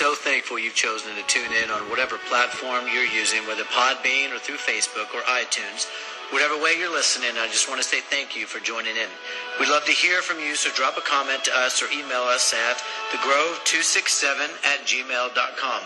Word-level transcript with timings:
so 0.00 0.14
thankful 0.14 0.58
you've 0.58 0.74
chosen 0.74 1.14
to 1.14 1.22
tune 1.28 1.52
in 1.52 1.68
on 1.68 1.90
whatever 1.90 2.16
platform 2.32 2.88
you're 2.88 3.04
using, 3.04 3.44
whether 3.46 3.64
Podbean 3.64 4.32
or 4.32 4.38
through 4.38 4.56
Facebook 4.56 5.12
or 5.12 5.20
iTunes. 5.28 5.92
Whatever 6.32 6.56
way 6.56 6.72
you're 6.78 6.90
listening, 6.90 7.36
I 7.36 7.48
just 7.48 7.68
want 7.68 7.82
to 7.82 7.86
say 7.86 8.00
thank 8.00 8.34
you 8.34 8.46
for 8.46 8.64
joining 8.64 8.96
in. 8.96 9.12
We'd 9.60 9.68
love 9.68 9.84
to 9.84 9.92
hear 9.92 10.22
from 10.22 10.40
you, 10.40 10.56
so 10.56 10.70
drop 10.72 10.96
a 10.96 11.02
comment 11.02 11.44
to 11.44 11.52
us 11.52 11.82
or 11.82 11.92
email 11.92 12.24
us 12.32 12.54
at 12.56 12.80
thegrove267 13.12 14.24
at 14.64 14.88
gmail.com. 14.88 15.82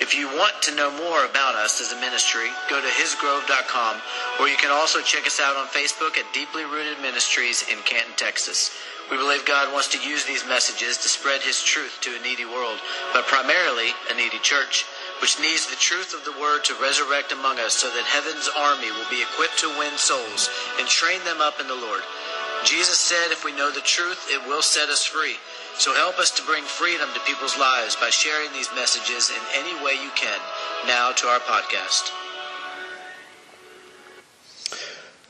If 0.00 0.18
you 0.18 0.26
want 0.26 0.60
to 0.62 0.74
know 0.74 0.90
more 0.98 1.24
about 1.24 1.54
us 1.54 1.80
as 1.80 1.92
a 1.92 2.00
ministry, 2.02 2.50
go 2.68 2.80
to 2.80 2.88
hisgrove.com, 2.98 3.96
or 4.40 4.48
you 4.48 4.56
can 4.56 4.72
also 4.72 5.00
check 5.02 5.24
us 5.24 5.38
out 5.38 5.54
on 5.54 5.68
Facebook 5.68 6.18
at 6.18 6.26
Deeply 6.34 6.64
Rooted 6.64 6.98
Ministries 7.00 7.62
in 7.70 7.78
Canton, 7.86 8.10
Texas. 8.16 8.74
We 9.10 9.16
believe 9.16 9.44
God 9.44 9.72
wants 9.72 9.88
to 9.88 10.08
use 10.08 10.24
these 10.24 10.46
messages 10.46 10.96
to 10.98 11.08
spread 11.08 11.42
His 11.42 11.62
truth 11.62 11.98
to 12.02 12.16
a 12.16 12.22
needy 12.22 12.44
world, 12.44 12.78
but 13.12 13.26
primarily 13.26 13.90
a 14.10 14.14
needy 14.14 14.38
church, 14.40 14.84
which 15.20 15.40
needs 15.40 15.66
the 15.66 15.76
truth 15.76 16.14
of 16.14 16.24
the 16.24 16.40
Word 16.40 16.64
to 16.64 16.82
resurrect 16.82 17.32
among 17.32 17.58
us 17.58 17.74
so 17.74 17.88
that 17.90 18.04
heaven's 18.08 18.48
army 18.56 18.90
will 18.90 19.08
be 19.10 19.22
equipped 19.22 19.58
to 19.60 19.78
win 19.78 19.96
souls 19.98 20.48
and 20.78 20.88
train 20.88 21.22
them 21.24 21.40
up 21.40 21.60
in 21.60 21.68
the 21.68 21.74
Lord. 21.74 22.02
Jesus 22.64 22.98
said, 22.98 23.32
if 23.32 23.44
we 23.44 23.52
know 23.52 23.70
the 23.70 23.80
truth, 23.82 24.28
it 24.30 24.46
will 24.46 24.62
set 24.62 24.88
us 24.88 25.04
free. 25.04 25.36
So 25.78 25.94
help 25.94 26.18
us 26.18 26.30
to 26.32 26.46
bring 26.46 26.64
freedom 26.64 27.08
to 27.12 27.20
people's 27.26 27.58
lives 27.58 27.96
by 27.96 28.10
sharing 28.10 28.52
these 28.52 28.70
messages 28.74 29.30
in 29.30 29.42
any 29.58 29.74
way 29.84 29.92
you 29.92 30.10
can. 30.14 30.38
Now 30.86 31.12
to 31.12 31.26
our 31.26 31.40
podcast. 31.40 32.12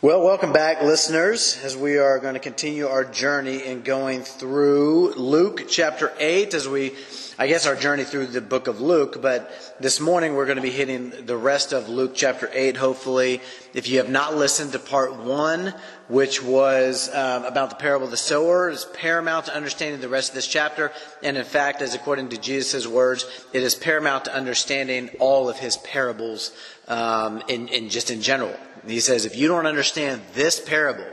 Well, 0.03 0.25
welcome 0.25 0.53
back, 0.53 0.83
listeners, 0.83 1.61
as 1.63 1.77
we 1.77 1.97
are 1.97 2.19
going 2.19 2.35
to 2.35 2.41
continue 2.41 2.89
our 2.89 3.05
journey 3.05 3.65
in 3.65 3.83
going 3.83 4.23
through 4.23 5.15
Luke 5.15 5.67
chapter 5.69 6.13
8 6.19 6.55
as 6.55 6.67
we 6.67 6.97
I 7.39 7.47
guess, 7.47 7.67
our 7.67 7.75
journey 7.75 8.05
through 8.05 8.27
the 8.27 8.43
book 8.43 8.69
of 8.69 8.81
Luke, 8.83 9.23
but 9.23 9.51
this 9.81 10.01
morning 10.01 10.35
we're 10.35 10.45
going 10.45 10.57
to 10.57 10.63
be 10.63 10.71
hitting 10.71 11.11
the 11.25 11.37
rest 11.37 11.73
of 11.73 11.89
Luke 11.89 12.13
chapter 12.15 12.51
8, 12.53 12.77
hopefully. 12.77 13.41
If 13.73 13.89
you 13.89 13.99
have 13.99 14.11
not 14.11 14.37
listened 14.37 14.73
to 14.73 14.79
part 14.79 15.17
one, 15.17 15.75
which 16.09 16.43
was 16.43 17.13
um, 17.15 17.45
about 17.47 17.71
the 17.71 17.77
parable 17.77 18.05
of 18.05 18.11
the 18.11 18.19
sower, 18.19 18.69
is 18.69 18.85
paramount 18.85 19.47
to 19.47 19.57
understanding 19.57 20.01
the 20.01 20.11
rest 20.11 20.29
of 20.29 20.35
this 20.35 20.47
chapter. 20.47 20.93
And 21.23 21.39
in 21.39 21.45
fact, 21.45 21.81
as 21.81 21.95
according 21.95 22.29
to 22.29 22.37
Jesus' 22.37 22.87
words, 22.87 23.25
it 23.55 23.63
is 23.63 23.75
paramount 23.75 24.27
to 24.27 24.35
understanding 24.35 25.09
all 25.19 25.49
of 25.49 25.59
his 25.59 25.79
parables 25.79 26.53
um, 26.87 27.43
in, 27.49 27.69
in 27.69 27.89
just 27.89 28.11
in 28.11 28.21
general. 28.21 28.55
He 28.87 29.01
says, 29.01 29.25
if 29.25 29.37
you 29.37 29.49
don't 29.49 29.67
understand 29.67 30.23
this 30.35 30.61
parable, 30.61 31.07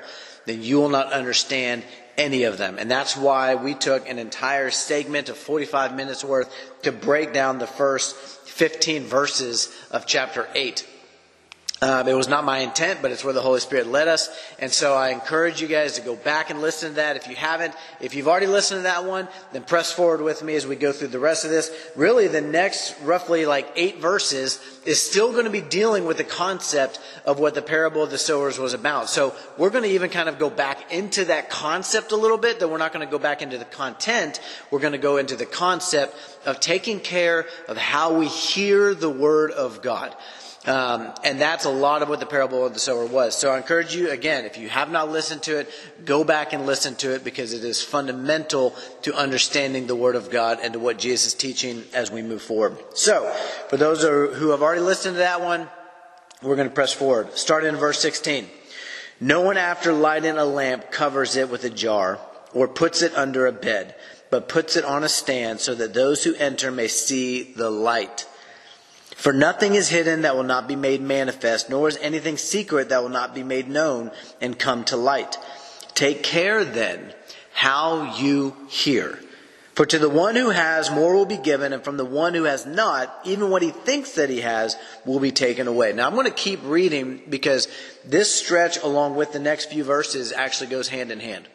then 0.46 0.64
you 0.64 0.78
will 0.78 0.90
not 0.90 1.14
understand 1.14 1.84
any 2.18 2.44
of 2.44 2.58
them. 2.58 2.78
And 2.78 2.90
that's 2.90 3.16
why 3.16 3.56
we 3.56 3.74
took 3.74 4.10
an 4.10 4.20
entire 4.20 4.72
segment 4.72 5.30
of 5.30 5.38
45 5.38 5.96
minutes 5.96 6.24
worth 6.24 6.54
to 6.84 6.92
break 6.92 7.34
down 7.34 7.60
the 7.60 7.68
first 7.68 8.16
15 8.16 9.04
verses 9.04 9.74
of 9.92 10.06
chapter 10.06 10.48
8. 10.54 10.86
Um, 11.82 12.10
it 12.10 12.14
was 12.14 12.28
not 12.28 12.44
my 12.44 12.60
intent, 12.60 13.02
but 13.02 13.12
it's 13.12 13.24
where 13.24 13.34
the 13.34 13.42
Holy 13.42 13.62
Spirit 13.62 13.88
led 13.88 14.10
us. 14.10 14.30
And 14.60 14.70
so 14.70 14.96
I 14.96 15.12
encourage 15.12 15.62
you 15.62 15.68
guys 15.70 15.94
to 15.94 16.02
go 16.02 16.14
back 16.14 16.50
and 16.50 16.60
listen 16.60 16.90
to 16.90 16.96
that. 16.96 17.16
If 17.16 17.30
you 17.30 17.38
haven't, 17.38 17.74
if 18.02 18.16
you've 18.16 18.28
already 18.28 18.48
listened 18.48 18.80
to 18.80 18.84
that 18.84 19.06
one, 19.06 19.30
then 19.54 19.64
press 19.64 19.90
forward 19.90 20.20
with 20.20 20.44
me 20.44 20.56
as 20.56 20.68
we 20.68 20.76
go 20.76 20.92
through 20.92 21.08
the 21.08 21.20
rest 21.20 21.46
of 21.46 21.52
this. 21.52 21.72
Really, 21.96 22.28
the 22.28 22.42
next 22.42 23.00
roughly 23.00 23.46
like 23.46 23.72
eight 23.78 24.00
verses 24.00 24.60
is 24.86 25.02
still 25.02 25.32
going 25.32 25.46
to 25.46 25.50
be 25.50 25.62
dealing 25.62 26.04
with 26.04 26.18
the 26.18 26.26
concept 26.26 27.00
of 27.26 27.40
what 27.40 27.56
the 27.56 27.62
parable 27.62 28.04
of 28.04 28.12
the 28.12 28.18
sowers 28.18 28.60
was 28.60 28.74
about. 28.74 29.10
So 29.10 29.34
we're 29.58 29.70
going 29.70 29.86
to 29.86 29.92
even 29.92 30.10
kind 30.10 30.28
of 30.28 30.38
go 30.38 30.50
back 30.50 30.92
into 30.92 31.26
that 31.26 31.50
concept 31.50 32.12
a 32.12 32.18
little 32.18 32.38
bit, 32.38 32.60
though 32.60 32.68
we're 32.68 32.78
not 32.78 32.92
going 32.92 33.08
to 33.08 33.12
go 33.12 33.20
back 33.20 33.42
into 33.42 33.58
the 33.58 33.64
content. 33.64 34.42
We're 34.70 34.80
going 34.80 34.92
to 34.92 34.98
go 34.98 35.16
into 35.16 35.38
the 35.38 35.46
concept 35.46 36.14
of 36.46 36.60
taking 36.60 37.00
care 37.00 37.46
of 37.70 37.78
how 37.78 38.20
we 38.20 38.28
hear 38.28 38.94
the 38.94 39.10
word 39.10 39.52
of 39.52 39.82
God. 39.82 40.14
Um, 40.66 41.14
and 41.24 41.40
that's 41.40 41.64
a 41.64 41.70
lot 41.70 42.02
of 42.02 42.10
what 42.10 42.20
the 42.20 42.26
parable 42.26 42.66
of 42.66 42.74
the 42.74 42.80
sower 42.80 43.06
was. 43.06 43.38
So 43.38 43.52
I 43.52 43.58
encourage 43.58 43.96
you, 43.96 44.12
again, 44.12 44.44
if 44.44 44.58
you 44.58 44.68
have 44.68 44.92
not 44.92 45.10
listened 45.10 45.44
to 45.44 45.60
it, 45.60 45.70
go 46.04 46.26
back 46.26 46.52
and 46.52 46.66
listen 46.66 46.96
to 46.96 47.16
it 47.16 47.24
because 47.24 47.54
it 47.54 47.64
is 47.64 47.82
fundamental 47.82 48.76
to 49.04 49.16
understanding 49.16 49.88
the 49.88 49.96
Word 49.96 50.16
of 50.16 50.30
God 50.30 50.60
and 50.62 50.74
to 50.74 50.80
what 50.80 50.98
Jesus 50.98 51.28
is 51.28 51.34
teaching 51.34 51.84
as 51.94 52.12
we 52.12 52.22
move 52.22 52.42
forward. 52.42 52.78
So, 52.94 53.32
for 53.70 53.78
those 53.78 54.04
who 54.04 54.50
have 54.50 54.62
already 54.62 54.82
listened 54.82 55.16
to 55.16 55.20
that 55.20 55.42
one, 55.42 55.70
we're 56.42 56.58
going 56.58 56.70
to 56.70 56.76
press 56.76 56.94
forward. 56.94 57.38
Starting 57.38 57.70
in 57.70 57.76
verse 57.78 58.00
16. 58.00 58.48
No 59.22 59.42
one 59.42 59.58
after 59.58 59.92
lighting 59.92 60.38
a 60.38 60.46
lamp 60.46 60.92
covers 60.92 61.36
it 61.36 61.50
with 61.50 61.64
a 61.64 61.70
jar 61.70 62.20
or 62.54 62.68
puts 62.68 63.02
it 63.02 63.14
under 63.16 63.48
a 63.48 63.52
bed, 63.52 63.96
but 64.30 64.48
puts 64.48 64.76
it 64.76 64.86
on 64.86 65.04
a 65.04 65.10
stand 65.10 65.60
so 65.60 65.76
that 65.76 65.94
those 65.94 66.24
who 66.24 66.36
enter 66.36 66.72
may 66.72 66.88
see 66.88 67.44
the 67.54 67.70
light. 67.70 68.26
For 69.20 69.34
nothing 69.34 69.76
is 69.76 69.90
hidden 69.90 70.22
that 70.22 70.38
will 70.38 70.44
not 70.44 70.66
be 70.66 70.78
made 70.78 71.02
manifest, 71.02 71.70
nor 71.70 71.90
is 71.90 71.98
anything 71.98 72.38
secret 72.38 72.88
that 72.88 73.02
will 73.02 73.10
not 73.10 73.36
be 73.36 73.44
made 73.44 73.68
known 73.68 74.12
and 74.40 74.58
come 74.58 74.86
to 74.86 74.96
light. 74.96 75.38
Take 75.94 76.24
care 76.24 76.64
then 76.64 77.14
how 77.52 78.16
you 78.18 78.56
hear. 78.70 79.20
For 79.76 79.86
to 79.86 80.00
the 80.00 80.08
one 80.08 80.38
who 80.38 80.52
has, 80.52 80.90
more 80.90 81.14
will 81.14 81.26
be 81.26 81.36
given, 81.36 81.74
and 81.74 81.84
from 81.84 81.98
the 81.98 82.06
one 82.06 82.34
who 82.34 82.44
has 82.46 82.66
not, 82.66 83.14
even 83.26 83.50
what 83.50 83.62
he 83.62 83.72
thinks 83.72 84.14
that 84.14 84.30
he 84.30 84.40
has 84.40 84.78
will 85.04 85.20
be 85.20 85.32
taken 85.32 85.68
away. 85.68 85.92
Now 85.92 86.08
I'm 86.08 86.14
going 86.14 86.26
to 86.26 86.32
keep 86.32 86.62
reading 86.64 87.22
because 87.28 87.68
this 88.06 88.34
stretch, 88.34 88.78
along 88.78 89.18
with 89.18 89.34
the 89.34 89.40
next 89.40 89.70
few 89.70 89.84
verses, 89.84 90.32
actually 90.32 90.70
goes 90.70 90.88
hand 90.88 91.12
in 91.12 91.20
hand. 91.20 91.46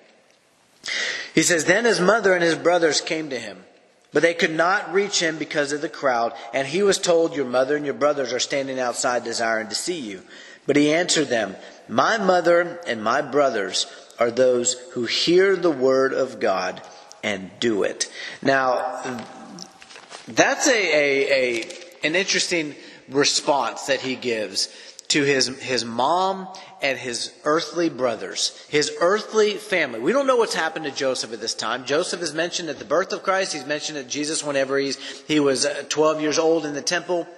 He 1.35 1.43
says, 1.43 1.65
Then 1.65 1.87
his 1.87 1.99
mother 1.99 2.35
and 2.35 2.45
his 2.45 2.57
brothers 2.57 3.01
came 3.01 3.31
to 3.31 3.39
him. 3.39 3.65
But 4.15 4.23
they 4.23 4.33
could 4.33 4.55
not 4.55 4.95
reach 4.95 5.21
him 5.21 5.39
because 5.39 5.73
of 5.73 5.81
the 5.81 5.89
crowd, 5.89 6.33
and 6.55 6.69
he 6.69 6.85
was 6.85 6.99
told, 6.99 7.35
Your 7.35 7.45
mother 7.45 7.77
and 7.77 7.85
your 7.85 7.95
brothers 7.95 8.33
are 8.33 8.39
standing 8.39 8.79
outside 8.79 9.25
desiring 9.25 9.69
to 9.69 9.75
see 9.75 9.99
you. 9.99 10.23
But 10.67 10.77
he 10.77 10.95
answered 10.95 11.27
them, 11.27 11.57
My 11.89 12.17
mother 12.17 12.81
and 12.87 13.03
my 13.03 13.23
brothers 13.23 13.87
are 14.21 14.31
those 14.31 14.75
who 14.93 15.05
hear 15.05 15.57
the 15.57 15.73
word 15.73 16.15
of 16.15 16.39
God 16.39 16.81
and 17.25 17.51
do 17.59 17.83
it. 17.83 18.09
Now, 18.41 19.03
that's 20.29 20.69
a, 20.69 20.73
a, 20.73 21.33
a 21.33 21.69
an 22.05 22.15
interesting 22.15 22.77
response 23.09 23.87
that 23.87 24.01
he 24.01 24.15
gives 24.15 24.69
to 25.15 25.23
his, 25.23 25.47
his 25.63 25.85
mom 25.85 26.49
and 26.83 26.99
his 26.99 27.33
earthly 27.45 27.89
brothers, 27.89 28.61
his 28.69 28.91
earthly 29.01 29.55
family. 29.55 30.01
We 30.01 30.11
don't 30.11 30.27
know 30.27 30.37
what's 30.37 30.57
happened 30.57 30.87
to 30.87 30.91
Joseph 30.91 31.33
at 31.33 31.41
this 31.41 31.55
time. 31.55 31.85
Joseph 31.85 32.21
is 32.21 32.35
mentioned 32.35 32.69
at 32.69 32.81
the 32.81 32.85
birth 32.85 33.13
of 33.13 33.23
Christ. 33.23 33.53
He's 33.53 33.65
mentioned 33.65 33.97
at 33.97 34.09
Jesus 34.09 34.43
whenever 34.43 34.77
he's, 34.77 34.97
he 35.29 35.39
was 35.39 35.67
uh, 35.67 35.85
12 35.89 36.21
years 36.21 36.37
old 36.37 36.67
in 36.67 36.75
the 36.75 36.83
temple. 36.83 37.29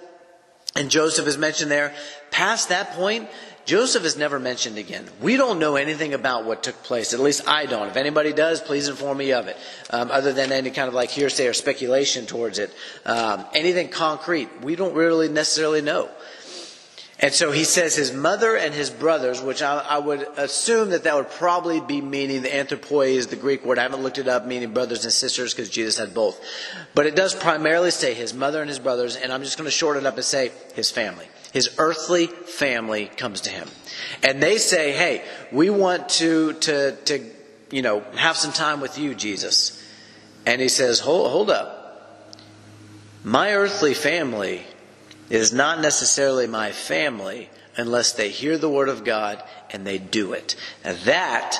And 0.75 0.89
Joseph 0.89 1.27
is 1.27 1.37
mentioned 1.37 1.69
there. 1.69 1.93
Past 2.31 2.69
that 2.69 2.93
point, 2.93 3.29
Joseph 3.67 4.05
is 4.05 4.17
never 4.17 4.39
mentioned 4.39 4.79
again. 4.79 5.05
We 5.21 5.37
don't 5.37 5.59
know 5.59 5.75
anything 5.75 6.15
about 6.15 6.45
what 6.45 6.63
took 6.63 6.81
place. 6.81 7.13
At 7.13 7.19
least 7.19 7.47
I 7.47 7.67
don't. 7.67 7.89
If 7.89 7.95
anybody 7.95 8.33
does, 8.33 8.59
please 8.59 8.87
inform 8.87 9.19
me 9.19 9.33
of 9.33 9.47
it. 9.47 9.57
Um, 9.91 10.09
other 10.09 10.33
than 10.33 10.51
any 10.51 10.71
kind 10.71 10.87
of 10.87 10.95
like 10.95 11.11
hearsay 11.11 11.45
or 11.45 11.53
speculation 11.53 12.25
towards 12.25 12.57
it. 12.57 12.73
Um, 13.05 13.45
anything 13.53 13.89
concrete, 13.89 14.49
we 14.63 14.75
don't 14.75 14.95
really 14.95 15.29
necessarily 15.29 15.81
know. 15.81 16.09
And 17.19 17.33
so 17.33 17.51
he 17.51 17.63
says 17.63 17.95
his 17.95 18.13
mother 18.13 18.55
and 18.55 18.75
his 18.75 18.91
brothers, 18.91 19.41
which 19.41 19.63
I, 19.63 19.79
I, 19.79 19.97
would 19.97 20.21
assume 20.37 20.91
that 20.91 21.05
that 21.05 21.15
would 21.15 21.31
probably 21.31 21.81
be 21.81 21.99
meaning 21.99 22.43
the 22.43 22.49
anthropoi 22.49 23.15
is 23.15 23.27
the 23.27 23.35
Greek 23.35 23.65
word. 23.65 23.79
I 23.79 23.83
haven't 23.83 24.03
looked 24.03 24.19
it 24.19 24.27
up, 24.27 24.45
meaning 24.45 24.71
brothers 24.71 25.03
and 25.03 25.11
sisters, 25.11 25.51
because 25.51 25.67
Jesus 25.69 25.97
had 25.97 26.13
both. 26.13 26.39
But 26.93 27.07
it 27.07 27.15
does 27.15 27.33
primarily 27.33 27.89
say 27.89 28.13
his 28.13 28.35
mother 28.35 28.61
and 28.61 28.69
his 28.69 28.77
brothers, 28.77 29.15
and 29.15 29.33
I'm 29.33 29.41
just 29.41 29.57
going 29.57 29.65
to 29.65 29.71
shorten 29.71 30.05
it 30.05 30.07
up 30.07 30.15
and 30.15 30.23
say 30.23 30.51
his 30.75 30.91
family. 30.91 31.25
His 31.53 31.73
earthly 31.79 32.27
family 32.27 33.07
comes 33.07 33.41
to 33.41 33.49
him. 33.49 33.67
And 34.21 34.41
they 34.41 34.59
say, 34.59 34.91
hey, 34.91 35.23
we 35.51 35.71
want 35.71 36.09
to, 36.09 36.53
to, 36.53 36.95
to, 37.05 37.31
you 37.71 37.81
know, 37.81 38.01
have 38.15 38.37
some 38.37 38.53
time 38.53 38.79
with 38.79 38.99
you, 38.99 39.15
Jesus. 39.15 39.83
And 40.45 40.61
he 40.61 40.69
says, 40.69 40.99
hold, 40.99 41.31
hold 41.31 41.49
up. 41.49 41.73
My 43.23 43.55
earthly 43.55 43.95
family 43.95 44.63
it 45.29 45.35
is 45.35 45.53
not 45.53 45.81
necessarily 45.81 46.47
my 46.47 46.71
family 46.71 47.49
unless 47.75 48.13
they 48.13 48.29
hear 48.29 48.57
the 48.57 48.69
word 48.69 48.89
of 48.89 49.03
God 49.03 49.43
and 49.69 49.85
they 49.85 49.97
do 49.97 50.33
it. 50.33 50.55
Now 50.83 50.95
that 51.05 51.59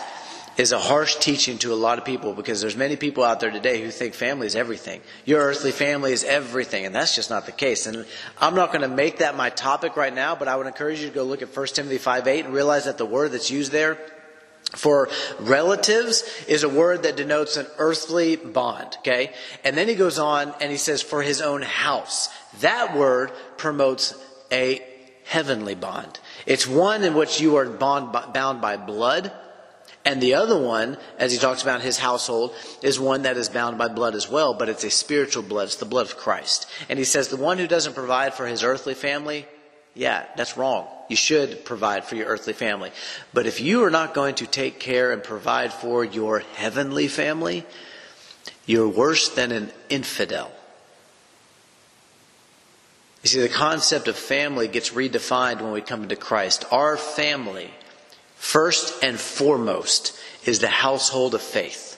is 0.57 0.71
a 0.71 0.79
harsh 0.79 1.17
teaching 1.17 1.59
to 1.59 1.71
a 1.71 1.75
lot 1.75 1.99
of 1.99 2.05
people 2.05 2.33
because 2.33 2.61
there's 2.61 2.75
many 2.75 2.95
people 2.95 3.23
out 3.23 3.39
there 3.39 3.51
today 3.51 3.81
who 3.81 3.91
think 3.91 4.15
family 4.15 4.47
is 4.47 4.55
everything. 4.55 5.01
Your 5.23 5.41
earthly 5.41 5.71
family 5.71 6.11
is 6.11 6.23
everything, 6.23 6.85
and 6.85 6.95
that's 6.95 7.15
just 7.15 7.29
not 7.29 7.45
the 7.45 7.51
case. 7.51 7.85
And 7.85 8.05
I'm 8.39 8.55
not 8.55 8.69
going 8.69 8.81
to 8.81 8.87
make 8.87 9.19
that 9.19 9.37
my 9.37 9.51
topic 9.51 9.95
right 9.95 10.13
now, 10.13 10.35
but 10.35 10.47
I 10.47 10.55
would 10.55 10.65
encourage 10.65 10.99
you 10.99 11.09
to 11.09 11.13
go 11.13 11.23
look 11.23 11.43
at 11.43 11.55
1 11.55 11.67
Timothy 11.67 11.99
5.8 11.99 12.45
and 12.45 12.53
realize 12.53 12.85
that 12.85 12.97
the 12.97 13.05
word 13.05 13.33
that's 13.33 13.51
used 13.51 13.71
there 13.71 13.99
for 14.75 15.09
relatives 15.39 16.23
is 16.47 16.63
a 16.63 16.69
word 16.69 17.03
that 17.03 17.15
denotes 17.15 17.57
an 17.57 17.67
earthly 17.77 18.35
bond, 18.35 18.97
okay? 18.99 19.31
And 19.63 19.77
then 19.77 19.87
he 19.87 19.95
goes 19.95 20.19
on 20.19 20.53
and 20.59 20.71
he 20.71 20.77
says 20.77 21.01
for 21.01 21.21
his 21.21 21.41
own 21.41 21.61
house. 21.61 22.29
That 22.59 22.95
word 22.95 23.31
promotes 23.57 24.13
a 24.51 24.81
heavenly 25.25 25.75
bond. 25.75 26.19
It's 26.45 26.67
one 26.67 27.03
in 27.03 27.13
which 27.13 27.39
you 27.39 27.55
are 27.55 27.65
bond, 27.65 28.11
bound 28.33 28.61
by 28.61 28.77
blood 28.77 29.31
And 30.07 30.21
the 30.21 30.35
other 30.35 30.57
one, 30.57 30.95
as 31.19 31.33
he 31.33 31.37
talks 31.37 31.63
about 31.63 31.81
his 31.81 31.99
household, 31.99 32.55
is 32.81 32.97
one 32.97 33.23
that 33.23 33.35
is 33.35 33.49
bound 33.49 33.77
by 33.77 33.89
blood 33.89 34.15
as 34.15 34.29
well, 34.29 34.53
but 34.53 34.69
it's 34.69 34.85
a 34.85 34.89
spiritual 34.89 35.43
blood. 35.43 35.65
It's 35.65 35.75
the 35.75 35.85
blood 35.85 36.05
of 36.05 36.15
Christ. 36.15 36.65
And 36.87 36.97
he 36.97 37.03
says 37.03 37.27
the 37.27 37.35
one 37.35 37.57
who 37.57 37.67
doesn't 37.67 37.93
provide 37.93 38.33
for 38.33 38.47
his 38.47 38.63
earthly 38.63 38.93
family, 38.93 39.45
yeah, 39.97 40.25
that's 40.35 40.55
wrong. 40.57 40.88
You 41.09 41.15
should 41.15 41.65
provide 41.65 42.05
for 42.05 42.15
your 42.15 42.27
earthly 42.27 42.53
family. 42.53 42.91
But 43.33 43.47
if 43.47 43.59
you 43.59 43.83
are 43.83 43.89
not 43.89 44.13
going 44.13 44.35
to 44.35 44.45
take 44.45 44.79
care 44.79 45.11
and 45.11 45.23
provide 45.23 45.73
for 45.73 46.05
your 46.05 46.39
heavenly 46.55 47.07
family, 47.07 47.65
you're 48.65 48.88
worse 48.88 49.29
than 49.29 49.51
an 49.51 49.71
infidel. 49.89 50.51
You 53.23 53.29
see, 53.29 53.41
the 53.41 53.49
concept 53.49 54.07
of 54.07 54.15
family 54.15 54.67
gets 54.67 54.91
redefined 54.91 55.61
when 55.61 55.71
we 55.71 55.81
come 55.81 56.03
into 56.03 56.15
Christ. 56.15 56.65
Our 56.71 56.95
family, 56.95 57.71
first 58.35 59.03
and 59.03 59.19
foremost, 59.19 60.17
is 60.45 60.59
the 60.59 60.67
household 60.67 61.33
of 61.33 61.41
faith. 61.41 61.95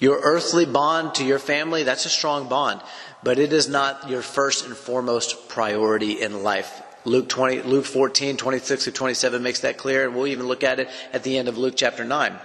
Your 0.00 0.18
earthly 0.20 0.66
bond 0.66 1.14
to 1.14 1.24
your 1.24 1.38
family, 1.38 1.84
that's 1.84 2.06
a 2.06 2.10
strong 2.10 2.48
bond, 2.48 2.80
but 3.22 3.38
it 3.38 3.52
is 3.52 3.68
not 3.68 4.10
your 4.10 4.22
first 4.22 4.66
and 4.66 4.76
foremost 4.76 5.48
priority 5.48 6.20
in 6.20 6.42
life. 6.42 6.82
Luke 7.04 7.28
20, 7.28 7.62
Luke 7.62 7.84
14, 7.84 8.36
26 8.36 8.84
to 8.84 8.92
27 8.92 9.42
makes 9.42 9.60
that 9.60 9.78
clear, 9.78 10.06
and 10.06 10.14
we'll 10.14 10.28
even 10.28 10.46
look 10.46 10.62
at 10.62 10.80
it 10.80 10.88
at 11.12 11.22
the 11.22 11.36
end 11.36 11.48
of 11.48 11.58
Luke 11.58 11.74
chapter 11.76 12.04
9. 12.04 12.38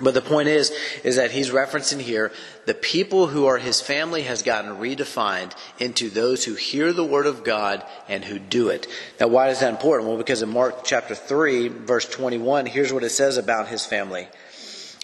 But 0.00 0.14
the 0.14 0.22
point 0.22 0.48
is, 0.48 0.72
is 1.04 1.16
that 1.16 1.32
he's 1.32 1.50
referencing 1.50 2.00
here 2.00 2.32
the 2.64 2.74
people 2.74 3.26
who 3.26 3.46
are 3.46 3.58
his 3.58 3.80
family 3.80 4.22
has 4.22 4.42
gotten 4.42 4.76
redefined 4.76 5.52
into 5.78 6.08
those 6.08 6.44
who 6.44 6.54
hear 6.54 6.92
the 6.92 7.04
word 7.04 7.26
of 7.26 7.44
God 7.44 7.84
and 8.08 8.24
who 8.24 8.38
do 8.38 8.68
it. 8.68 8.86
Now, 9.20 9.28
why 9.28 9.50
is 9.50 9.60
that 9.60 9.70
important? 9.70 10.08
Well, 10.08 10.18
because 10.18 10.42
in 10.42 10.48
Mark 10.48 10.84
chapter 10.84 11.14
3, 11.14 11.68
verse 11.68 12.08
21, 12.08 12.66
here's 12.66 12.92
what 12.92 13.04
it 13.04 13.10
says 13.10 13.36
about 13.36 13.68
his 13.68 13.84
family. 13.84 14.28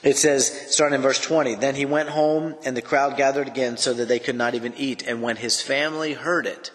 It 0.02 0.16
says, 0.16 0.46
starting 0.72 0.96
in 0.96 1.02
verse 1.02 1.20
20, 1.20 1.56
Then 1.56 1.74
he 1.74 1.84
went 1.84 2.08
home, 2.08 2.54
and 2.64 2.76
the 2.76 2.82
crowd 2.82 3.16
gathered 3.16 3.48
again 3.48 3.76
so 3.76 3.92
that 3.92 4.08
they 4.08 4.20
could 4.20 4.36
not 4.36 4.54
even 4.54 4.72
eat. 4.76 5.06
And 5.06 5.22
when 5.22 5.36
his 5.36 5.60
family 5.60 6.14
heard 6.14 6.46
it, 6.46 6.70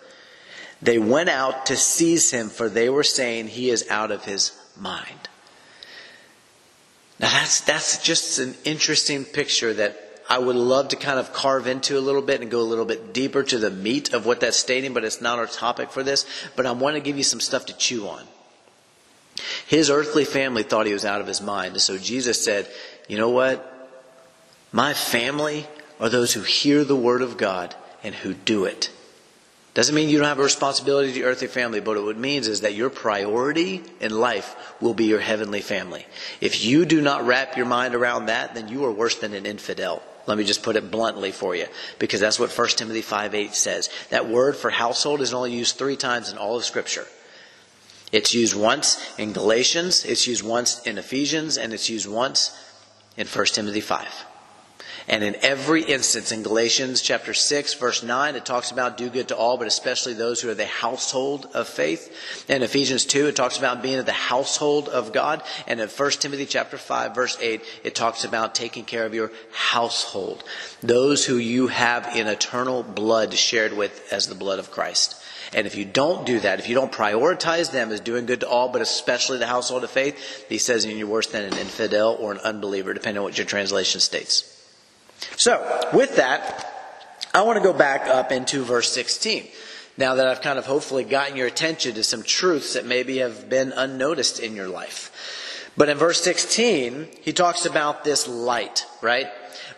they 0.84 1.00
went 1.00 1.30
out 1.30 1.68
to 1.68 1.78
seize 1.78 2.32
him, 2.32 2.50
for 2.50 2.70
they 2.70 2.90
were 2.90 3.04
saying, 3.04 3.48
He 3.48 3.70
is 3.70 3.88
out 3.90 4.12
of 4.12 4.26
his 4.26 4.52
mind. 4.78 5.30
Now 7.20 7.30
that's, 7.30 7.62
that's 7.62 8.04
just 8.04 8.40
an 8.40 8.56
interesting 8.66 9.24
picture 9.24 9.74
that 9.74 10.00
I 10.30 10.40
would 10.40 10.56
love 10.56 10.90
to 10.90 10.96
kind 10.96 11.20
of 11.20 11.34
carve 11.34 11.68
into 11.68 11.98
a 11.98 12.02
little 12.02 12.22
bit 12.22 12.42
and 12.42 12.50
go 12.50 12.60
a 12.60 12.64
little 12.64 12.86
bit 12.86 13.14
deeper 13.14 13.44
to 13.44 13.58
the 13.58 13.70
meat 13.70 14.14
of 14.14 14.26
what 14.26 14.40
that's 14.40 14.58
stating, 14.58 14.94
but 14.94 15.04
it's 15.04 15.22
not 15.22 15.40
our 15.40 15.48
topic 15.48 15.92
for 15.92 16.04
this. 16.04 16.26
But 16.56 16.66
I 16.66 16.72
want 16.72 16.96
to 16.96 17.02
give 17.02 17.18
you 17.18 17.24
some 17.24 17.40
stuff 17.40 17.68
to 17.68 17.78
chew 17.78 18.08
on. 18.08 18.24
His 19.68 19.90
earthly 19.90 20.26
family 20.26 20.64
thought 20.64 20.86
he 20.86 20.94
was 20.94 21.06
out 21.06 21.22
of 21.22 21.28
his 21.28 21.42
mind. 21.42 21.74
And 21.74 21.82
so 21.82 21.98
Jesus 21.98 22.44
said, 22.44 22.68
You 23.08 23.18
know 23.18 23.30
what? 23.30 23.70
My 24.72 24.94
family 24.94 25.68
are 26.00 26.10
those 26.10 26.34
who 26.34 26.42
hear 26.42 26.84
the 26.84 26.96
word 26.96 27.22
of 27.22 27.38
God 27.38 27.76
and 28.04 28.16
who 28.16 28.34
do 28.34 28.66
it. 28.66 28.90
Doesn't 29.74 29.96
mean 29.96 30.10
you 30.10 30.20
don't 30.20 30.28
have 30.28 30.40
a 30.40 30.44
responsibility 30.44 31.14
to 31.14 31.20
your 31.20 31.30
earthly 31.30 31.48
family, 31.48 31.80
but 31.80 32.02
what 32.02 32.16
it 32.16 32.20
means 32.20 32.48
is 32.48 32.62
that 32.62 32.75
your 32.75 32.92
priority 32.92 33.81
in 34.00 34.12
life 34.12 34.56
will 34.80 34.94
be 34.94 35.06
your 35.06 35.20
heavenly 35.20 35.62
family. 35.62 36.06
If 36.42 36.64
you 36.64 36.86
do 36.86 37.02
not 37.02 37.25
wrap 37.25 37.58
your 37.58 37.66
mind 37.66 37.96
around 37.96 38.28
that, 38.28 38.54
then 38.54 38.68
you 38.68 38.86
are 38.86 38.92
worse 38.92 39.16
than 39.16 39.34
an 39.34 39.48
infidel. 39.48 40.04
Let 40.28 40.38
me 40.38 40.44
just 40.44 40.62
put 40.62 40.75
it 40.75 40.92
bluntly 40.92 41.31
for 41.31 41.56
you, 41.56 41.66
because 41.98 42.20
that's 42.20 42.40
what 42.40 42.52
1 42.52 42.68
Timothy 42.70 43.02
5 43.02 43.34
8 43.34 43.56
says. 43.56 43.90
That 44.12 44.30
word 44.30 44.56
for 44.56 44.70
household 44.70 45.22
is 45.22 45.34
only 45.34 45.52
used 45.52 45.75
three 45.75 45.98
times 45.98 46.31
in 46.31 46.38
all 46.38 46.56
of 46.56 46.64
Scripture. 46.64 47.08
It's 48.12 48.34
used 48.34 48.56
once 48.56 49.04
in 49.18 49.34
Galatians, 49.34 50.06
it's 50.06 50.28
used 50.28 50.44
once 50.44 50.86
in 50.86 51.00
Ephesians, 51.00 51.58
and 51.58 51.74
it's 51.74 51.90
used 51.90 52.08
once 52.08 52.56
in 53.18 53.25
1 53.25 53.46
Timothy 53.48 53.81
5. 53.81 54.08
And 55.08 55.24
in 55.24 55.36
every 55.42 55.84
instance 55.84 56.32
in 56.32 56.44
Galatians 56.44 57.02
chapter 57.02 57.34
6 57.34 57.74
verse 57.76 58.04
9, 58.04 58.36
it 58.36 58.46
talks 58.46 58.72
about 58.72 58.98
do 58.98 59.10
good 59.10 59.28
to 59.30 59.38
all, 59.38 59.58
but 59.58 59.68
especially 59.68 60.14
those 60.14 60.42
who 60.42 60.50
are 60.50 60.56
the 60.56 60.66
household 60.66 61.48
of 61.54 61.68
faith. 61.68 62.46
In 62.50 62.64
Ephesians 62.64 63.06
2, 63.06 63.28
it 63.28 63.36
talks 63.36 63.58
about 63.58 63.82
being 63.82 64.00
of 64.00 64.06
the 64.06 64.12
household 64.12 64.88
of 64.88 65.12
God. 65.12 65.44
And 65.68 65.80
in 65.80 65.90
1 65.90 66.12
Timothy 66.12 66.46
chapter 66.46 66.78
5 66.78 67.16
verse 67.16 67.38
8, 67.42 67.62
it 67.84 67.96
talks 67.96 68.24
about 68.24 68.56
taking 68.56 68.86
care 68.86 69.06
of 69.06 69.14
your 69.14 69.32
household. 69.52 70.44
Those 70.82 71.26
who 71.26 71.38
you 71.38 71.68
have 71.68 72.16
in 72.16 72.28
eternal 72.28 72.84
blood 72.84 73.34
shared 73.34 73.74
with 73.74 74.12
as 74.12 74.28
the 74.28 74.36
blood 74.36 74.60
of 74.60 74.72
Christ. 74.72 75.22
And 75.54 75.68
if 75.68 75.76
you 75.76 75.86
don't 75.86 76.26
do 76.26 76.40
that, 76.40 76.60
if 76.60 76.68
you 76.68 76.76
don't 76.76 76.92
prioritize 76.92 77.72
them 77.72 77.92
as 77.92 78.00
doing 78.00 78.26
good 78.26 78.40
to 78.40 78.50
all, 78.50 78.70
but 78.70 78.82
especially 78.82 79.38
the 79.38 79.48
household 79.48 79.84
of 79.84 79.92
faith, 79.92 80.46
he 80.50 80.58
says 80.58 80.86
you're 80.86 81.08
worse 81.08 81.28
than 81.28 81.44
an 81.44 81.58
infidel 81.58 82.18
or 82.20 82.32
an 82.32 82.40
unbeliever, 82.40 82.94
depending 82.94 83.20
on 83.20 83.26
what 83.26 83.38
your 83.38 83.46
translation 83.46 84.00
states. 84.00 84.53
So, 85.36 85.89
with 85.94 86.18
that, 86.18 86.69
I 87.33 87.42
want 87.42 87.57
to 87.57 87.63
go 87.63 87.74
back 87.74 88.07
up 88.07 88.31
into 88.31 88.63
verse 88.63 88.92
16. 88.92 89.48
Now 89.98 90.15
that 90.15 90.27
I've 90.27 90.42
kind 90.42 90.57
of 90.57 90.65
hopefully 90.65 91.04
gotten 91.04 91.38
your 91.38 91.48
attention 91.48 91.95
to 91.95 92.04
some 92.04 92.24
truths 92.24 92.74
that 92.74 92.86
maybe 92.86 93.18
have 93.18 93.50
been 93.50 93.71
unnoticed 93.71 94.39
in 94.39 94.56
your 94.56 94.68
life. 94.68 95.71
But 95.75 95.89
in 95.89 95.98
verse 95.98 96.21
16, 96.21 97.07
he 97.21 97.33
talks 97.33 97.65
about 97.65 98.04
this 98.04 98.27
light, 98.27 98.86
right? 99.01 99.27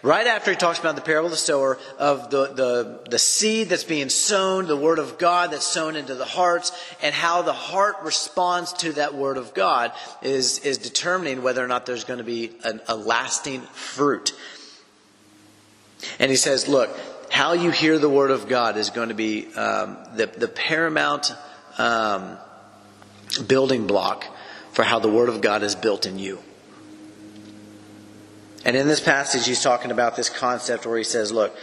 Right 0.02 0.28
after 0.28 0.52
he 0.52 0.58
talks 0.58 0.78
about 0.78 0.96
the 0.96 1.02
parable 1.02 1.28
of 1.28 1.32
the 1.32 1.38
sower, 1.38 1.80
of 1.98 2.30
the, 2.30 2.48
the, 2.48 3.02
the 3.10 3.20
seed 3.20 3.70
that's 3.70 3.84
being 3.84 4.10
sown, 4.10 4.68
the 4.68 4.78
word 4.78 5.00
of 5.00 5.18
God 5.18 5.52
that's 5.52 5.66
sown 5.66 5.96
into 5.96 6.16
the 6.16 6.26
hearts, 6.26 6.72
and 7.02 7.16
how 7.16 7.42
the 7.42 7.54
heart 7.54 7.96
responds 8.04 8.74
to 8.74 8.94
that 8.94 9.16
word 9.16 9.38
of 9.38 9.54
God 9.54 9.94
is, 10.22 10.60
is 10.60 10.78
determining 10.78 11.42
whether 11.42 11.64
or 11.64 11.68
not 11.68 11.86
there's 11.86 12.04
going 12.04 12.20
to 12.20 12.26
be 12.26 12.52
an, 12.64 12.82
a 12.88 12.96
lasting 12.96 13.62
fruit. 13.62 14.34
And 16.20 16.30
he 16.30 16.38
says, 16.38 16.68
look, 16.68 16.90
how 17.30 17.54
you 17.54 17.72
hear 17.72 17.98
the 18.00 18.10
word 18.10 18.32
of 18.32 18.48
God 18.48 18.78
is 18.78 18.90
going 18.90 19.10
to 19.10 19.16
be 19.16 19.54
um, 19.56 19.98
the, 20.16 20.28
the 20.28 20.48
paramount 20.48 21.34
um, 21.78 22.38
building 23.48 23.88
block 23.88 24.26
for 24.72 24.84
how 24.84 25.00
the 25.00 25.10
word 25.10 25.30
of 25.30 25.42
God 25.42 25.64
is 25.64 25.76
built 25.76 26.06
in 26.06 26.20
you. 26.20 26.40
And 28.64 28.76
in 28.76 28.88
this 28.88 29.00
passage, 29.00 29.46
he's 29.46 29.62
talking 29.62 29.92
about 29.92 30.16
this 30.16 30.30
concept 30.30 30.86
where 30.86 30.98
he 30.98 31.04
says, 31.04 31.32
look, 31.32 31.56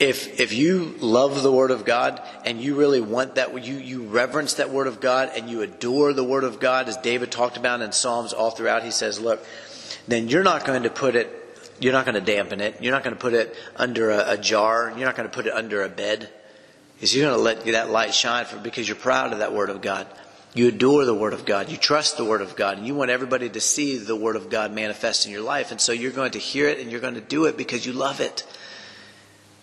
if 0.00 0.40
if 0.40 0.54
you 0.54 0.94
love 1.00 1.42
the 1.42 1.52
word 1.52 1.70
of 1.70 1.84
God 1.84 2.22
and 2.46 2.60
you 2.60 2.74
really 2.74 3.02
want 3.02 3.34
that 3.34 3.62
you 3.62 3.74
you 3.74 4.04
reverence 4.04 4.54
that 4.54 4.70
word 4.70 4.86
of 4.86 4.98
God 4.98 5.30
and 5.36 5.50
you 5.50 5.60
adore 5.60 6.14
the 6.14 6.24
word 6.24 6.42
of 6.42 6.58
God 6.58 6.88
as 6.88 6.96
David 6.96 7.30
talked 7.30 7.58
about 7.58 7.82
in 7.82 7.92
Psalms 7.92 8.32
all 8.32 8.50
throughout 8.50 8.82
he 8.82 8.90
says 8.90 9.20
look 9.20 9.44
then 10.08 10.28
you're 10.28 10.42
not 10.42 10.64
going 10.64 10.84
to 10.84 10.90
put 10.90 11.16
it 11.16 11.39
you're 11.80 11.92
not 11.92 12.04
going 12.04 12.14
to 12.14 12.20
dampen 12.20 12.60
it. 12.60 12.76
You're 12.80 12.92
not 12.92 13.02
going 13.02 13.16
to 13.16 13.20
put 13.20 13.32
it 13.32 13.56
under 13.74 14.10
a, 14.10 14.32
a 14.32 14.38
jar. 14.38 14.92
You're 14.96 15.06
not 15.06 15.16
going 15.16 15.28
to 15.28 15.34
put 15.34 15.46
it 15.46 15.54
under 15.54 15.82
a 15.82 15.88
bed. 15.88 16.30
Because 16.94 17.16
you're 17.16 17.26
going 17.26 17.38
to 17.38 17.42
let 17.42 17.64
that 17.72 17.90
light 17.90 18.14
shine 18.14 18.44
for, 18.44 18.58
because 18.58 18.86
you're 18.86 18.96
proud 18.96 19.32
of 19.32 19.38
that 19.38 19.54
Word 19.54 19.70
of 19.70 19.80
God. 19.80 20.06
You 20.52 20.68
adore 20.68 21.06
the 21.06 21.14
Word 21.14 21.32
of 21.32 21.46
God. 21.46 21.70
You 21.70 21.78
trust 21.78 22.18
the 22.18 22.24
Word 22.24 22.42
of 22.42 22.54
God. 22.54 22.76
And 22.76 22.86
you 22.86 22.94
want 22.94 23.10
everybody 23.10 23.48
to 23.48 23.60
see 23.60 23.96
the 23.96 24.14
Word 24.14 24.36
of 24.36 24.50
God 24.50 24.72
manifest 24.72 25.24
in 25.24 25.32
your 25.32 25.40
life. 25.40 25.70
And 25.70 25.80
so 25.80 25.92
you're 25.92 26.12
going 26.12 26.32
to 26.32 26.38
hear 26.38 26.68
it 26.68 26.78
and 26.78 26.90
you're 26.90 27.00
going 27.00 27.14
to 27.14 27.20
do 27.22 27.46
it 27.46 27.56
because 27.56 27.86
you 27.86 27.94
love 27.94 28.20
it. 28.20 28.46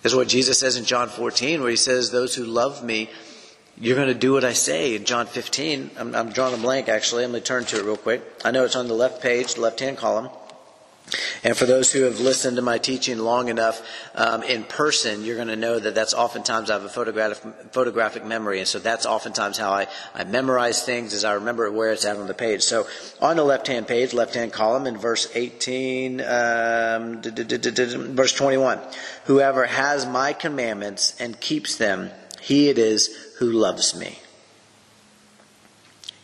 That's 0.02 0.16
what 0.16 0.28
Jesus 0.28 0.60
says 0.60 0.76
in 0.76 0.86
John 0.86 1.10
14, 1.10 1.62
where 1.62 1.70
he 1.70 1.76
says, 1.76 2.10
Those 2.10 2.34
who 2.34 2.46
love 2.46 2.84
me, 2.84 3.12
you're 3.80 3.96
going 3.96 4.08
to 4.08 4.16
do 4.16 4.34
what 4.34 4.44
I 4.44 4.54
say. 4.54 4.96
In 4.96 5.06
John 5.06 5.28
15, 5.28 5.92
I'm, 6.00 6.16
I'm 6.16 6.30
drawing 6.32 6.56
a 6.56 6.58
blank 6.58 6.90
actually. 6.90 7.24
I'm 7.24 7.32
going 7.32 7.44
to 7.44 7.48
turn 7.48 7.66
to 7.66 7.78
it 7.78 7.84
real 7.84 7.98
quick. 7.98 8.24
I 8.44 8.50
know 8.50 8.64
it's 8.64 8.76
on 8.76 8.88
the 8.88 8.96
left 8.96 9.22
page, 9.22 9.58
left 9.58 9.80
hand 9.80 9.98
column. 9.98 10.30
And 11.44 11.56
for 11.56 11.66
those 11.66 11.94
who 11.94 12.02
have 12.02 12.20
listened 12.20 12.58
to 12.58 12.62
my 12.62 12.78
teaching 12.78 13.18
long 13.18 13.48
enough 13.48 13.82
um, 14.14 14.44
in 14.44 14.66
person, 14.66 15.24
you're 15.24 15.38
going 15.38 15.48
to 15.48 15.56
know 15.56 15.80
that 15.80 15.96
that's 15.96 16.14
oftentimes 16.14 16.70
I 16.70 16.74
have 16.74 16.84
a 16.84 16.90
photographic, 16.90 17.72
photographic 17.72 18.26
memory. 18.26 18.60
And 18.60 18.68
so 18.68 18.80
that's 18.80 19.06
oftentimes 19.06 19.58
how 19.58 19.72
I, 19.72 19.88
I 20.14 20.26
memorize 20.26 20.84
things 20.84 21.14
as 21.14 21.24
I 21.24 21.34
remember 21.34 21.72
where 21.72 21.94
it's 21.94 22.04
at 22.04 22.18
on 22.18 22.28
the 22.28 22.34
page. 22.34 22.62
So 22.62 22.88
on 23.22 23.38
the 23.38 23.46
left 23.46 23.68
hand 23.68 23.88
page, 23.88 24.14
left 24.14 24.36
hand 24.36 24.52
column 24.52 24.86
in 24.86 24.98
verse 24.98 25.30
18, 25.34 26.20
um, 26.22 27.22
verse 27.22 28.34
21, 28.34 28.80
whoever 29.26 29.66
has 29.66 30.06
my 30.06 30.34
commandments 30.34 31.16
and 31.22 31.40
keeps 31.40 31.78
them, 31.78 32.10
he 32.42 32.68
it 32.68 32.78
is 32.78 33.08
who 33.40 33.50
loves 33.50 33.98
me. 33.98 34.20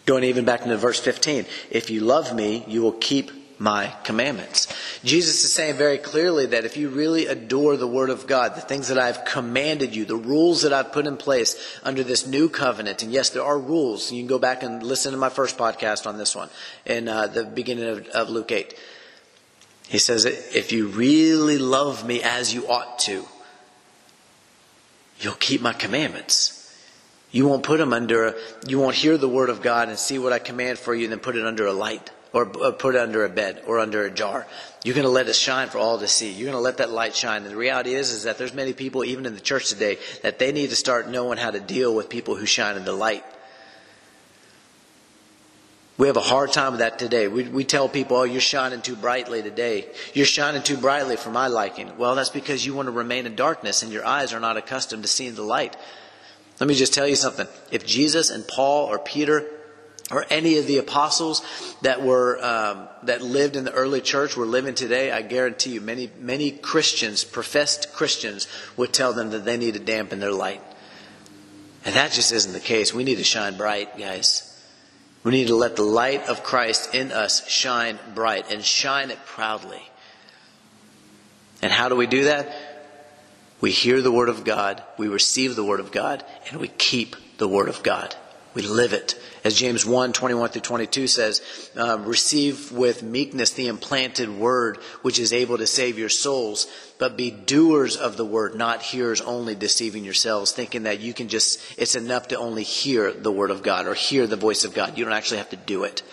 Going 0.06 0.26
even 0.26 0.44
back 0.44 0.64
into 0.64 0.76
verse 0.76 1.00
15, 1.00 1.46
if 1.72 1.90
you 1.90 2.02
love 2.02 2.36
me, 2.36 2.66
you 2.68 2.82
will 2.82 2.92
keep 2.92 3.32
my 3.64 3.88
commandments. 4.04 4.68
Jesus 5.06 5.46
is 5.46 5.54
saying 5.54 5.78
very 5.78 5.98
clearly 5.98 6.48
that 6.48 6.66
if 6.66 6.76
you 6.76 6.90
really 6.90 7.28
adore 7.28 7.78
the 7.78 7.88
Word 7.88 8.10
of 8.10 8.28
God, 8.28 8.56
the 8.56 8.62
things 8.62 8.90
that 8.90 9.00
I've 9.00 9.24
commanded 9.24 9.96
you, 9.96 10.04
the 10.04 10.18
rules 10.18 10.64
that 10.64 10.74
I've 10.74 10.92
put 10.92 11.08
in 11.08 11.16
place 11.16 11.56
under 11.82 12.04
this 12.04 12.28
new 12.28 12.50
covenant, 12.50 13.04
and 13.04 13.12
yes, 13.12 13.30
there 13.30 13.42
are 13.42 13.58
rules. 13.58 14.12
You 14.12 14.20
can 14.20 14.28
go 14.28 14.38
back 14.38 14.64
and 14.64 14.84
listen 14.84 15.14
to 15.14 15.18
my 15.18 15.30
first 15.30 15.58
podcast 15.58 16.06
on 16.06 16.18
this 16.18 16.36
one 16.36 16.50
in 16.86 17.08
uh, 17.08 17.28
the 17.28 17.46
beginning 17.46 17.88
of, 17.88 18.08
of 18.10 18.30
Luke 18.30 18.52
8. 18.52 18.78
He 19.88 19.98
says, 19.98 20.26
if 20.26 20.74
you 20.74 20.90
really 20.90 21.58
love 21.58 22.06
me 22.06 22.22
as 22.22 22.54
you 22.54 22.68
ought 22.68 23.00
to, 23.00 23.26
you'll 25.20 25.36
keep 25.36 25.62
my 25.62 25.74
commandments. 25.74 26.60
You 27.32 27.48
won't 27.48 27.64
put 27.64 27.78
them 27.78 27.94
under, 27.94 28.36
you 28.68 28.78
won't 28.78 28.96
hear 28.96 29.18
the 29.18 29.30
word 29.30 29.50
of 29.50 29.62
God 29.62 29.88
and 29.88 29.98
see 29.98 30.20
what 30.20 30.34
I 30.34 30.40
command 30.40 30.80
for 30.80 30.94
you 30.94 31.06
and 31.06 31.14
then 31.14 31.20
put 31.20 31.38
it 31.38 31.46
under 31.46 31.66
a 31.66 31.74
light 31.74 32.12
or 32.34 32.48
put 32.48 32.96
under 32.96 33.24
a 33.24 33.30
bed 33.30 33.62
or 33.68 33.80
under 33.80 34.06
a 34.06 34.12
jar. 34.12 34.48
You're 34.84 34.96
going 34.96 35.06
to 35.06 35.12
let 35.12 35.28
it 35.28 35.36
shine 35.36 35.70
for 35.70 35.78
all 35.78 36.00
to 36.00 36.08
see. 36.08 36.32
You're 36.32 36.52
going 36.52 36.58
to 36.58 36.64
let 36.64 36.78
that 36.78 36.90
light 36.90 37.16
shine. 37.16 37.44
And 37.44 37.52
the 37.52 37.56
reality 37.56 37.94
is, 37.94 38.10
is 38.10 38.24
that 38.24 38.40
there's 38.40 38.54
many 38.54 38.74
people, 38.74 39.06
even 39.06 39.28
in 39.28 39.36
the 39.36 39.40
church 39.40 39.70
today, 39.70 40.00
that 40.24 40.40
they 40.40 40.52
need 40.52 40.72
to 40.72 40.76
start 40.76 41.08
knowing 41.08 41.38
how 41.38 41.52
to 41.52 41.60
deal 41.60 41.96
with 41.96 42.10
people 42.10 42.36
who 42.36 42.48
shine 42.48 42.76
in 42.76 42.86
the 42.86 42.92
light. 42.92 43.24
We 45.96 46.08
have 46.08 46.18
a 46.18 46.22
hard 46.22 46.52
time 46.52 46.72
with 46.72 46.80
that 46.80 46.98
today. 46.98 47.28
We, 47.28 47.44
we 47.44 47.64
tell 47.64 47.88
people, 47.88 48.18
oh, 48.18 48.24
you're 48.24 48.42
shining 48.42 48.82
too 48.82 48.96
brightly 48.96 49.44
today. 49.44 49.88
You're 50.16 50.26
shining 50.26 50.64
too 50.64 50.76
brightly 50.76 51.18
for 51.18 51.30
my 51.30 51.48
liking. 51.48 51.96
Well, 52.00 52.16
that's 52.16 52.32
because 52.32 52.66
you 52.66 52.74
want 52.74 52.88
to 52.88 52.92
remain 52.92 53.28
in 53.28 53.36
darkness 53.36 53.84
and 53.84 53.92
your 53.92 54.04
eyes 54.04 54.34
are 54.34 54.40
not 54.40 54.58
accustomed 54.58 55.04
to 55.04 55.08
seeing 55.08 55.36
the 55.36 55.44
light. 55.44 55.78
Let 56.60 56.68
me 56.68 56.74
just 56.74 56.96
tell 56.96 57.08
you 57.08 57.16
something. 57.16 57.48
If 57.72 57.86
Jesus 57.86 58.32
and 58.32 58.48
Paul 58.48 58.88
or 58.88 58.98
Peter 58.98 59.46
or 60.12 60.26
any 60.30 60.58
of 60.58 60.68
the 60.68 60.78
apostles 60.78 61.42
that 61.82 62.02
were 62.02 62.44
um, 62.44 62.88
that 63.04 63.22
lived 63.22 63.56
in 63.56 63.64
the 63.64 63.72
early 63.72 64.02
church 64.02 64.36
were 64.36 64.46
living 64.46 64.76
today, 64.76 65.12
I 65.12 65.22
guarantee 65.22 65.72
you, 65.72 65.82
many 65.82 66.10
many 66.20 66.52
Christians, 66.52 67.24
professed 67.24 67.94
Christians, 67.94 68.48
would 68.76 68.94
tell 68.94 69.14
them 69.14 69.32
that 69.32 69.46
they 69.46 69.58
need 69.58 69.76
to 69.76 69.80
dampen 69.80 70.20
their 70.20 70.32
light, 70.32 70.62
and 71.86 71.96
that 71.96 72.12
just 72.12 72.32
isn't 72.32 72.54
the 72.54 72.60
case. 72.60 72.94
We 72.94 73.04
need 73.04 73.18
to 73.18 73.24
shine 73.24 73.58
bright, 73.58 73.98
guys. 73.98 74.50
We 75.24 75.32
need 75.32 75.48
to 75.48 75.56
let 75.56 75.78
the 75.78 75.84
light 75.84 76.28
of 76.28 76.44
Christ 76.44 76.94
in 76.94 77.14
us 77.14 77.48
shine 77.48 77.98
bright 78.14 78.52
and 78.52 78.64
shine 78.64 79.10
it 79.10 79.26
proudly. 79.26 79.82
And 81.62 81.72
how 81.72 81.88
do 81.88 81.96
we 81.96 82.08
do 82.08 82.26
that? 82.26 82.54
We 83.62 83.72
hear 83.72 84.02
the 84.02 84.12
Word 84.12 84.28
of 84.28 84.44
God, 84.44 84.84
we 84.98 85.08
receive 85.08 85.56
the 85.56 85.64
Word 85.64 85.80
of 85.80 85.94
God, 85.94 86.26
and 86.50 86.60
we 86.60 86.68
keep 86.68 87.16
the 87.38 87.48
Word 87.48 87.70
of 87.70 87.82
God. 87.82 88.14
We 88.54 88.62
live 88.62 88.94
it. 88.94 89.20
As 89.44 89.56
James 89.56 89.86
1 89.86 90.14
21 90.14 90.50
through 90.50 90.62
22 90.62 91.08
says, 91.08 91.42
um, 91.76 92.06
receive 92.06 92.72
with 92.72 93.02
meekness 93.02 93.52
the 93.52 93.68
implanted 93.68 94.30
Word, 94.30 94.78
which 95.02 95.20
is 95.20 95.34
able 95.34 95.58
to 95.58 95.68
save 95.68 95.98
your 95.98 96.10
souls, 96.10 96.68
but 97.00 97.18
be 97.18 97.32
doers 97.32 97.98
of 97.98 98.16
the 98.16 98.26
Word, 98.26 98.56
not 98.56 98.82
hearers 98.82 99.22
only, 99.22 99.56
deceiving 99.56 100.06
yourselves, 100.06 100.52
thinking 100.52 100.84
that 100.84 101.00
you 101.00 101.14
can 101.14 101.30
just, 101.30 101.60
it's 101.78 101.96
enough 101.96 102.28
to 102.30 102.38
only 102.38 102.64
hear 102.64 103.12
the 103.12 103.32
Word 103.32 103.50
of 103.50 103.64
God 103.64 103.88
or 103.88 103.96
hear 103.96 104.28
the 104.28 104.36
voice 104.36 104.64
of 104.64 104.74
God. 104.74 104.98
You 104.98 105.04
don't 105.04 105.14
actually 105.14 105.38
have 105.38 105.50
to 105.50 105.58
do 105.58 105.84
it. 105.84 106.04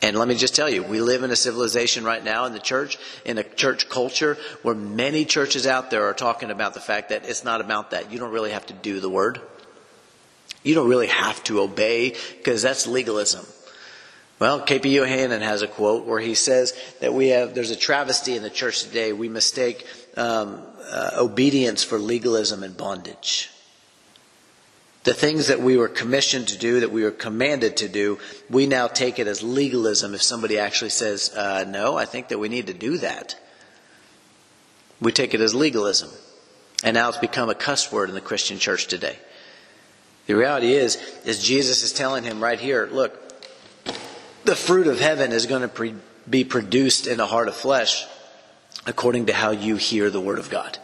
And 0.00 0.16
let 0.16 0.28
me 0.28 0.36
just 0.36 0.54
tell 0.54 0.70
you, 0.70 0.84
we 0.84 1.00
live 1.00 1.24
in 1.24 1.32
a 1.32 1.36
civilization 1.36 2.04
right 2.04 2.22
now 2.22 2.44
in 2.44 2.52
the 2.52 2.60
church, 2.60 2.98
in 3.24 3.36
a 3.38 3.42
church 3.42 3.88
culture, 3.88 4.38
where 4.62 4.76
many 4.76 5.24
churches 5.24 5.66
out 5.66 5.90
there 5.90 6.04
are 6.04 6.14
talking 6.14 6.52
about 6.52 6.74
the 6.74 6.80
fact 6.80 7.08
that 7.08 7.28
it's 7.28 7.42
not 7.42 7.60
about 7.60 7.90
that. 7.90 8.12
You 8.12 8.20
don't 8.20 8.30
really 8.30 8.52
have 8.52 8.66
to 8.66 8.74
do 8.74 9.00
the 9.00 9.10
word. 9.10 9.40
You 10.62 10.74
don't 10.74 10.88
really 10.88 11.06
have 11.06 11.42
to 11.44 11.60
obey, 11.60 12.14
because 12.36 12.62
that's 12.62 12.86
legalism. 12.86 13.46
Well, 14.38 14.60
K.P. 14.60 14.96
Yohannan 14.96 15.40
has 15.40 15.62
a 15.62 15.66
quote 15.66 16.06
where 16.06 16.20
he 16.20 16.34
says 16.34 16.72
that 17.00 17.12
we 17.12 17.28
have, 17.28 17.54
there's 17.54 17.72
a 17.72 17.76
travesty 17.76 18.36
in 18.36 18.42
the 18.42 18.50
church 18.50 18.84
today. 18.84 19.12
We 19.12 19.28
mistake 19.28 19.84
um, 20.16 20.62
uh, 20.90 21.10
obedience 21.16 21.82
for 21.82 21.98
legalism 21.98 22.62
and 22.62 22.76
bondage. 22.76 23.50
The 25.02 25.14
things 25.14 25.48
that 25.48 25.60
we 25.60 25.76
were 25.76 25.88
commissioned 25.88 26.48
to 26.48 26.58
do, 26.58 26.80
that 26.80 26.92
we 26.92 27.02
were 27.02 27.10
commanded 27.10 27.78
to 27.78 27.88
do, 27.88 28.18
we 28.48 28.66
now 28.66 28.86
take 28.86 29.18
it 29.18 29.26
as 29.26 29.42
legalism 29.42 30.14
if 30.14 30.22
somebody 30.22 30.58
actually 30.58 30.90
says, 30.90 31.34
uh, 31.34 31.64
no, 31.66 31.96
I 31.96 32.04
think 32.04 32.28
that 32.28 32.38
we 32.38 32.48
need 32.48 32.66
to 32.68 32.74
do 32.74 32.98
that. 32.98 33.36
We 35.00 35.10
take 35.10 35.34
it 35.34 35.40
as 35.40 35.54
legalism. 35.54 36.10
And 36.84 36.94
now 36.94 37.08
it's 37.08 37.18
become 37.18 37.48
a 37.48 37.54
cuss 37.54 37.90
word 37.90 38.08
in 38.08 38.14
the 38.14 38.20
Christian 38.20 38.58
church 38.58 38.86
today. 38.86 39.18
The 40.28 40.36
reality 40.36 40.74
is, 40.74 40.96
is 41.24 41.42
Jesus 41.42 41.82
is 41.82 41.92
telling 41.92 42.22
him 42.22 42.42
right 42.44 42.60
here, 42.60 42.86
look, 42.92 43.18
the 44.44 44.54
fruit 44.54 44.86
of 44.86 45.00
heaven 45.00 45.32
is 45.32 45.46
going 45.46 45.62
to 45.62 45.68
pre- 45.68 45.94
be 46.28 46.44
produced 46.44 47.06
in 47.06 47.18
a 47.18 47.26
heart 47.26 47.48
of 47.48 47.56
flesh 47.56 48.06
according 48.86 49.26
to 49.26 49.32
how 49.32 49.50
you 49.50 49.76
hear 49.76 50.10
the 50.10 50.20
word 50.20 50.38
of 50.38 50.50
God. 50.50 50.78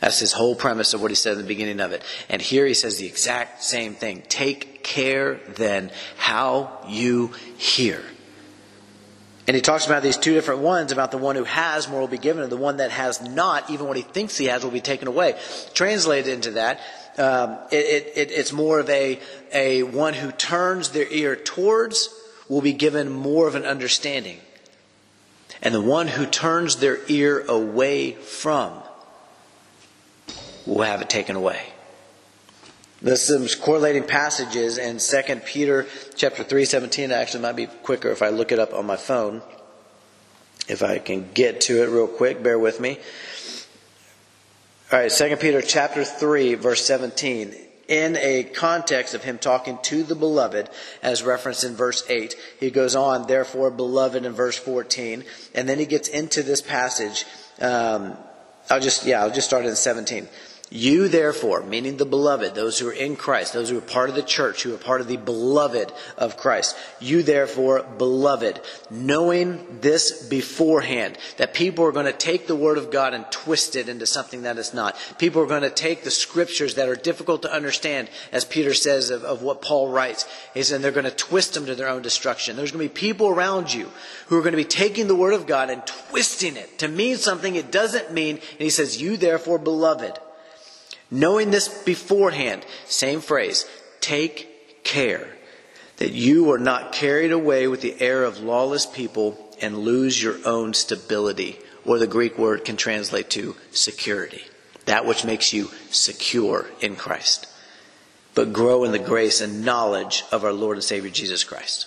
That's 0.00 0.18
his 0.18 0.32
whole 0.32 0.54
premise 0.54 0.94
of 0.94 1.02
what 1.02 1.10
he 1.10 1.14
said 1.14 1.32
in 1.32 1.38
the 1.38 1.44
beginning 1.44 1.80
of 1.80 1.92
it. 1.92 2.02
And 2.30 2.40
here 2.40 2.66
he 2.66 2.72
says 2.72 2.96
the 2.96 3.06
exact 3.06 3.62
same 3.62 3.94
thing. 3.94 4.22
Take 4.26 4.82
care 4.82 5.34
then 5.56 5.90
how 6.16 6.80
you 6.88 7.32
hear. 7.58 8.02
And 9.46 9.54
he 9.54 9.60
talks 9.60 9.86
about 9.86 10.02
these 10.02 10.16
two 10.16 10.32
different 10.32 10.62
ones 10.62 10.92
about 10.92 11.10
the 11.10 11.18
one 11.18 11.36
who 11.36 11.44
has 11.44 11.88
more 11.88 12.00
will 12.00 12.08
be 12.08 12.18
given, 12.18 12.42
and 12.42 12.50
the 12.50 12.56
one 12.56 12.78
that 12.78 12.90
has 12.90 13.20
not, 13.20 13.70
even 13.70 13.86
what 13.86 13.96
he 13.96 14.02
thinks 14.02 14.36
he 14.36 14.46
has, 14.46 14.64
will 14.64 14.72
be 14.72 14.80
taken 14.80 15.08
away. 15.08 15.38
Translated 15.72 16.32
into 16.32 16.52
that, 16.52 16.80
um, 17.18 17.58
it, 17.70 18.12
it, 18.14 18.30
it's 18.30 18.52
more 18.52 18.80
of 18.80 18.90
a, 18.90 19.18
a 19.52 19.82
one 19.82 20.14
who 20.14 20.32
turns 20.32 20.90
their 20.90 21.10
ear 21.10 21.36
towards 21.36 22.14
will 22.48 22.60
be 22.60 22.72
given 22.72 23.10
more 23.10 23.48
of 23.48 23.54
an 23.54 23.64
understanding. 23.64 24.38
And 25.62 25.74
the 25.74 25.80
one 25.80 26.08
who 26.08 26.26
turns 26.26 26.76
their 26.76 26.98
ear 27.08 27.44
away 27.48 28.12
from 28.12 28.82
will 30.66 30.82
have 30.82 31.00
it 31.00 31.08
taken 31.08 31.36
away. 31.36 31.60
There's 33.02 33.22
some 33.22 33.46
correlating 33.62 34.04
passages 34.04 34.78
in 34.78 34.98
2 34.98 35.40
Peter 35.44 35.86
chapter 36.16 36.42
3, 36.42 36.64
17. 36.64 37.12
Actually, 37.12 37.42
might 37.42 37.56
be 37.56 37.66
quicker 37.66 38.10
if 38.10 38.22
I 38.22 38.30
look 38.30 38.52
it 38.52 38.58
up 38.58 38.74
on 38.74 38.86
my 38.86 38.96
phone. 38.96 39.42
If 40.68 40.82
I 40.82 40.98
can 40.98 41.30
get 41.32 41.60
to 41.62 41.82
it 41.82 41.86
real 41.88 42.08
quick, 42.08 42.42
bear 42.42 42.58
with 42.58 42.80
me. 42.80 42.98
All 44.96 45.02
right, 45.02 45.12
2 45.12 45.36
Peter 45.36 45.60
chapter 45.60 46.04
3, 46.06 46.54
verse 46.54 46.82
17. 46.86 47.54
In 47.86 48.16
a 48.16 48.44
context 48.44 49.12
of 49.12 49.22
him 49.22 49.36
talking 49.36 49.78
to 49.82 50.02
the 50.02 50.14
beloved, 50.14 50.70
as 51.02 51.22
referenced 51.22 51.64
in 51.64 51.74
verse 51.74 52.02
8, 52.08 52.34
he 52.58 52.70
goes 52.70 52.96
on, 52.96 53.26
therefore, 53.26 53.70
beloved, 53.70 54.24
in 54.24 54.32
verse 54.32 54.56
14. 54.56 55.22
And 55.54 55.68
then 55.68 55.78
he 55.78 55.84
gets 55.84 56.08
into 56.08 56.42
this 56.42 56.62
passage. 56.62 57.26
Um, 57.60 58.16
I'll 58.70 58.80
just, 58.80 59.04
yeah, 59.04 59.20
I'll 59.20 59.30
just 59.30 59.46
start 59.46 59.66
in 59.66 59.76
17. 59.76 60.28
You 60.68 61.06
therefore, 61.06 61.62
meaning 61.62 61.96
the 61.96 62.04
beloved, 62.04 62.56
those 62.56 62.80
who 62.80 62.88
are 62.88 62.92
in 62.92 63.14
Christ, 63.14 63.52
those 63.52 63.70
who 63.70 63.78
are 63.78 63.82
part 63.82 64.08
of 64.08 64.16
the 64.16 64.22
church, 64.22 64.64
who 64.64 64.74
are 64.74 64.78
part 64.78 65.00
of 65.00 65.06
the 65.06 65.16
beloved 65.16 65.92
of 66.18 66.36
Christ, 66.36 66.76
you 66.98 67.22
therefore, 67.22 67.84
beloved, 67.98 68.60
knowing 68.90 69.78
this 69.80 70.26
beforehand, 70.26 71.18
that 71.36 71.54
people 71.54 71.84
are 71.84 71.92
going 71.92 72.06
to 72.06 72.12
take 72.12 72.48
the 72.48 72.56
word 72.56 72.78
of 72.78 72.90
God 72.90 73.14
and 73.14 73.24
twist 73.30 73.76
it 73.76 73.88
into 73.88 74.06
something 74.06 74.42
that 74.42 74.58
it's 74.58 74.74
not. 74.74 74.96
People 75.18 75.40
are 75.40 75.46
going 75.46 75.62
to 75.62 75.70
take 75.70 76.02
the 76.02 76.10
scriptures 76.10 76.74
that 76.74 76.88
are 76.88 76.96
difficult 76.96 77.42
to 77.42 77.52
understand, 77.52 78.10
as 78.32 78.44
Peter 78.44 78.74
says 78.74 79.10
of, 79.10 79.22
of 79.22 79.42
what 79.42 79.62
Paul 79.62 79.92
writes. 79.92 80.26
Said 80.60 80.82
they're 80.82 80.90
going 80.90 81.04
to 81.04 81.12
twist 81.12 81.54
them 81.54 81.66
to 81.66 81.76
their 81.76 81.88
own 81.88 82.02
destruction. 82.02 82.56
There's 82.56 82.72
going 82.72 82.88
to 82.88 82.92
be 82.92 83.00
people 83.00 83.28
around 83.28 83.72
you 83.72 83.88
who 84.26 84.36
are 84.36 84.42
going 84.42 84.50
to 84.50 84.56
be 84.56 84.64
taking 84.64 85.06
the 85.06 85.14
word 85.14 85.34
of 85.34 85.46
God 85.46 85.70
and 85.70 85.86
twisting 85.86 86.56
it 86.56 86.80
to 86.80 86.88
mean 86.88 87.18
something 87.18 87.54
it 87.54 87.70
doesn't 87.70 88.12
mean. 88.12 88.36
And 88.36 88.58
he 88.58 88.70
says, 88.70 89.00
you 89.00 89.16
therefore, 89.16 89.58
beloved, 89.58 90.18
Knowing 91.10 91.50
this 91.50 91.68
beforehand, 91.84 92.64
same 92.86 93.20
phrase, 93.20 93.66
take 94.00 94.82
care 94.82 95.28
that 95.98 96.12
you 96.12 96.50
are 96.50 96.58
not 96.58 96.92
carried 96.92 97.32
away 97.32 97.68
with 97.68 97.80
the 97.80 98.00
air 98.00 98.24
of 98.24 98.40
lawless 98.40 98.86
people 98.86 99.38
and 99.60 99.78
lose 99.78 100.22
your 100.22 100.36
own 100.44 100.74
stability, 100.74 101.58
or 101.84 101.98
the 101.98 102.06
Greek 102.06 102.36
word 102.36 102.64
can 102.64 102.76
translate 102.76 103.30
to 103.30 103.56
security. 103.70 104.42
That 104.84 105.06
which 105.06 105.24
makes 105.24 105.52
you 105.52 105.70
secure 105.90 106.66
in 106.80 106.96
Christ. 106.96 107.46
But 108.34 108.52
grow 108.52 108.84
in 108.84 108.92
the 108.92 108.98
grace 108.98 109.40
and 109.40 109.64
knowledge 109.64 110.24
of 110.30 110.44
our 110.44 110.52
Lord 110.52 110.76
and 110.76 110.84
Savior 110.84 111.10
Jesus 111.10 111.42
Christ. 111.42 111.86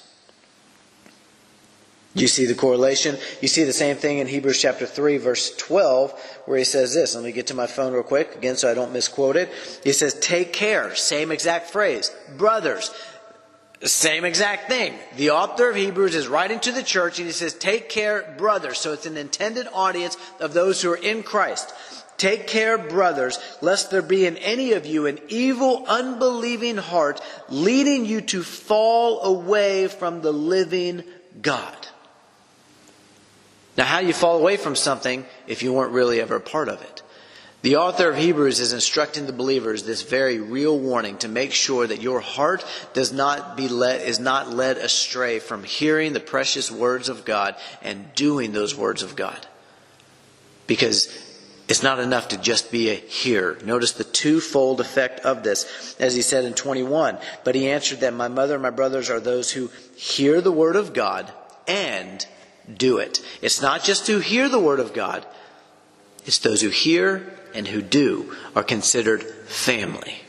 You 2.15 2.27
see 2.27 2.45
the 2.45 2.55
correlation? 2.55 3.17
You 3.39 3.47
see 3.47 3.63
the 3.63 3.73
same 3.73 3.95
thing 3.95 4.17
in 4.17 4.25
Hebrews 4.25 4.59
chapter 4.59 4.87
3, 4.87 5.17
verse 5.17 5.55
12, 5.57 6.11
where 6.45 6.57
he 6.57 6.63
says 6.63 6.93
this. 6.93 7.13
Let 7.13 7.23
me 7.23 7.31
get 7.31 7.47
to 7.47 7.53
my 7.53 7.67
phone 7.67 7.93
real 7.93 8.01
quick, 8.01 8.35
again, 8.35 8.55
so 8.55 8.69
I 8.69 8.73
don't 8.73 8.93
misquote 8.93 9.35
it. 9.35 9.49
He 9.83 9.93
says, 9.93 10.15
Take 10.19 10.51
care. 10.51 10.95
Same 10.95 11.31
exact 11.31 11.69
phrase. 11.69 12.11
Brothers. 12.35 12.91
Same 13.83 14.25
exact 14.25 14.67
thing. 14.67 14.93
The 15.15 15.29
author 15.29 15.69
of 15.69 15.75
Hebrews 15.75 16.15
is 16.15 16.27
writing 16.27 16.59
to 16.61 16.71
the 16.71 16.83
church 16.83 17.19
and 17.19 17.27
he 17.27 17.31
says, 17.31 17.53
Take 17.53 17.89
care, 17.89 18.35
brothers. 18.37 18.79
So 18.79 18.91
it's 18.91 19.05
an 19.05 19.15
intended 19.15 19.67
audience 19.71 20.17
of 20.41 20.53
those 20.53 20.81
who 20.81 20.91
are 20.91 20.97
in 20.97 21.23
Christ. 21.23 21.73
Take 22.17 22.47
care, 22.47 22.77
brothers, 22.77 23.39
lest 23.61 23.91
there 23.91 24.01
be 24.01 24.25
in 24.25 24.35
any 24.37 24.73
of 24.73 24.85
you 24.85 25.05
an 25.05 25.19
evil, 25.29 25.85
unbelieving 25.87 26.75
heart 26.75 27.21
leading 27.47 28.05
you 28.05 28.19
to 28.19 28.43
fall 28.43 29.21
away 29.21 29.87
from 29.87 30.21
the 30.21 30.33
living 30.33 31.03
God. 31.41 31.87
Now, 33.79 33.85
how 33.85 34.01
do 34.01 34.07
you 34.07 34.13
fall 34.13 34.37
away 34.37 34.57
from 34.57 34.75
something 34.75 35.25
if 35.47 35.63
you 35.63 35.71
weren't 35.71 35.93
really 35.93 36.19
ever 36.19 36.35
a 36.35 36.41
part 36.41 36.67
of 36.67 36.81
it? 36.81 37.01
The 37.61 37.77
author 37.77 38.09
of 38.09 38.17
Hebrews 38.17 38.59
is 38.59 38.73
instructing 38.73 39.25
the 39.25 39.31
believers 39.31 39.83
this 39.83 40.01
very 40.01 40.37
real 40.37 40.77
warning 40.77 41.17
to 41.19 41.29
make 41.29 41.53
sure 41.53 41.87
that 41.87 42.01
your 42.01 42.19
heart 42.19 42.65
does 42.91 43.13
not 43.13 43.55
be 43.55 43.69
led, 43.69 44.01
is 44.01 44.19
not 44.19 44.49
led 44.49 44.75
astray 44.75 45.39
from 45.39 45.63
hearing 45.63 46.11
the 46.11 46.19
precious 46.19 46.69
words 46.69 47.07
of 47.07 47.23
God 47.23 47.55
and 47.81 48.13
doing 48.15 48.51
those 48.51 48.75
words 48.75 49.01
of 49.01 49.15
God. 49.15 49.47
Because 50.67 51.07
it's 51.69 51.81
not 51.81 51.99
enough 51.99 52.27
to 52.29 52.37
just 52.37 52.73
be 52.73 52.89
a 52.89 52.95
hearer. 52.95 53.59
Notice 53.63 53.93
the 53.93 54.03
twofold 54.03 54.81
effect 54.81 55.21
of 55.21 55.41
this, 55.43 55.95
as 56.01 56.13
he 56.15 56.21
said 56.21 56.43
in 56.43 56.53
21. 56.53 57.17
But 57.45 57.55
he 57.55 57.69
answered 57.69 58.01
them, 58.01 58.17
My 58.17 58.27
mother 58.27 58.55
and 58.55 58.63
my 58.63 58.71
brothers 58.71 59.09
are 59.09 59.21
those 59.21 59.51
who 59.51 59.71
hear 59.95 60.41
the 60.41 60.51
word 60.51 60.75
of 60.75 60.91
God 60.91 61.31
and 61.65 62.27
do 62.77 62.97
it. 62.97 63.21
It's 63.41 63.61
not 63.61 63.83
just 63.83 64.07
who 64.07 64.19
hear 64.19 64.49
the 64.49 64.59
word 64.59 64.79
of 64.79 64.93
God, 64.93 65.25
it's 66.25 66.39
those 66.39 66.61
who 66.61 66.69
hear 66.69 67.33
and 67.53 67.67
who 67.67 67.81
do 67.81 68.35
are 68.55 68.63
considered 68.63 69.23
family. 69.23 70.21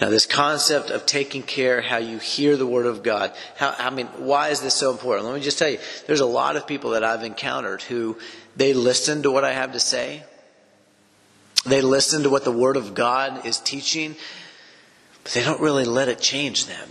Now, 0.00 0.10
this 0.10 0.26
concept 0.26 0.90
of 0.90 1.06
taking 1.06 1.42
care 1.42 1.80
how 1.80 1.98
you 1.98 2.18
hear 2.18 2.56
the 2.56 2.66
Word 2.66 2.86
of 2.86 3.02
God, 3.02 3.32
how, 3.56 3.74
I 3.78 3.90
mean, 3.90 4.06
why 4.18 4.48
is 4.48 4.60
this 4.60 4.74
so 4.74 4.90
important? 4.90 5.26
Let 5.26 5.34
me 5.34 5.40
just 5.40 5.58
tell 5.58 5.68
you, 5.68 5.78
there's 6.06 6.20
a 6.20 6.26
lot 6.26 6.56
of 6.56 6.66
people 6.66 6.90
that 6.90 7.04
I've 7.04 7.24
encountered 7.24 7.82
who 7.82 8.18
they 8.56 8.74
listen 8.74 9.22
to 9.22 9.30
what 9.30 9.44
I 9.44 9.52
have 9.52 9.72
to 9.72 9.80
say, 9.80 10.24
they 11.64 11.80
listen 11.80 12.24
to 12.24 12.30
what 12.30 12.44
the 12.44 12.52
Word 12.52 12.76
of 12.76 12.94
God 12.94 13.46
is 13.46 13.58
teaching, 13.58 14.16
but 15.22 15.32
they 15.32 15.44
don't 15.44 15.60
really 15.60 15.84
let 15.84 16.08
it 16.08 16.20
change 16.20 16.66
them. 16.66 16.90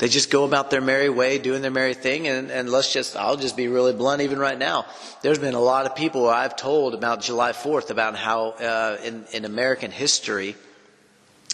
They 0.00 0.08
just 0.08 0.30
go 0.30 0.44
about 0.44 0.70
their 0.70 0.80
merry 0.80 1.10
way, 1.10 1.36
doing 1.36 1.60
their 1.60 1.70
merry 1.70 1.92
thing, 1.92 2.26
and, 2.26 2.50
and 2.50 2.70
let's 2.70 2.90
just, 2.90 3.16
I'll 3.16 3.36
just 3.36 3.54
be 3.54 3.68
really 3.68 3.92
blunt 3.92 4.22
even 4.22 4.38
right 4.38 4.58
now. 4.58 4.86
There's 5.20 5.38
been 5.38 5.52
a 5.52 5.60
lot 5.60 5.84
of 5.84 5.94
people 5.94 6.26
I've 6.26 6.56
told 6.56 6.94
about 6.94 7.20
July 7.20 7.52
4th 7.52 7.90
about 7.90 8.16
how 8.16 8.52
uh, 8.52 8.96
in, 9.04 9.26
in 9.34 9.44
American 9.44 9.90
history, 9.90 10.56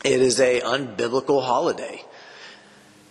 it 0.05 0.21
is 0.21 0.39
a 0.39 0.61
unbiblical 0.61 1.45
holiday. 1.45 2.05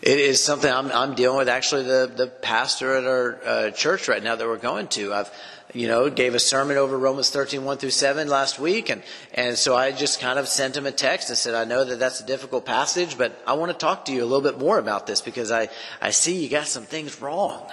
It 0.02 0.20
is 0.20 0.42
something 0.42 0.72
I'm, 0.72 0.90
I'm 0.94 1.16
dealing 1.16 1.40
with. 1.40 1.50
Actually, 1.50 1.84
the, 1.84 2.10
the 2.16 2.28
pastor 2.28 2.96
at 2.96 3.04
our 3.04 3.40
uh, 3.44 3.72
church 3.72 4.08
right 4.08 4.24
now 4.24 4.38
that 4.38 4.48
we're 4.48 4.56
going 4.56 4.88
to, 4.90 5.14
I've 5.14 5.32
you 5.76 5.90
know, 5.90 6.10
gave 6.10 6.36
a 6.36 6.40
sermon 6.40 6.78
over 6.78 6.98
Romans 6.98 7.30
13, 7.30 7.66
1 7.66 7.78
through 7.78 7.90
7 7.90 8.30
last 8.30 8.60
week. 8.60 8.90
And, 8.90 9.04
and 9.34 9.58
so 9.58 9.76
I 9.76 9.92
just 9.92 10.22
kind 10.22 10.40
of 10.40 10.48
sent 10.48 10.78
him 10.78 10.86
a 10.86 10.92
text 10.92 11.30
and 11.30 11.38
said, 11.38 11.54
I 11.54 11.66
know 11.66 11.84
that 11.84 12.00
that's 12.00 12.22
a 12.22 12.26
difficult 12.26 12.66
passage, 12.66 13.18
but 13.18 13.38
I 13.46 13.54
want 13.54 13.74
to 13.74 13.78
talk 13.78 14.06
to 14.06 14.14
you 14.14 14.24
a 14.24 14.26
little 14.26 14.42
bit 14.42 14.58
more 14.58 14.80
about 14.80 15.06
this 15.06 15.20
because 15.20 15.52
I, 15.52 15.68
I 16.02 16.12
see 16.12 16.42
you 16.42 16.50
got 16.50 16.68
some 16.68 16.84
things 16.84 17.22
wrong. 17.22 17.70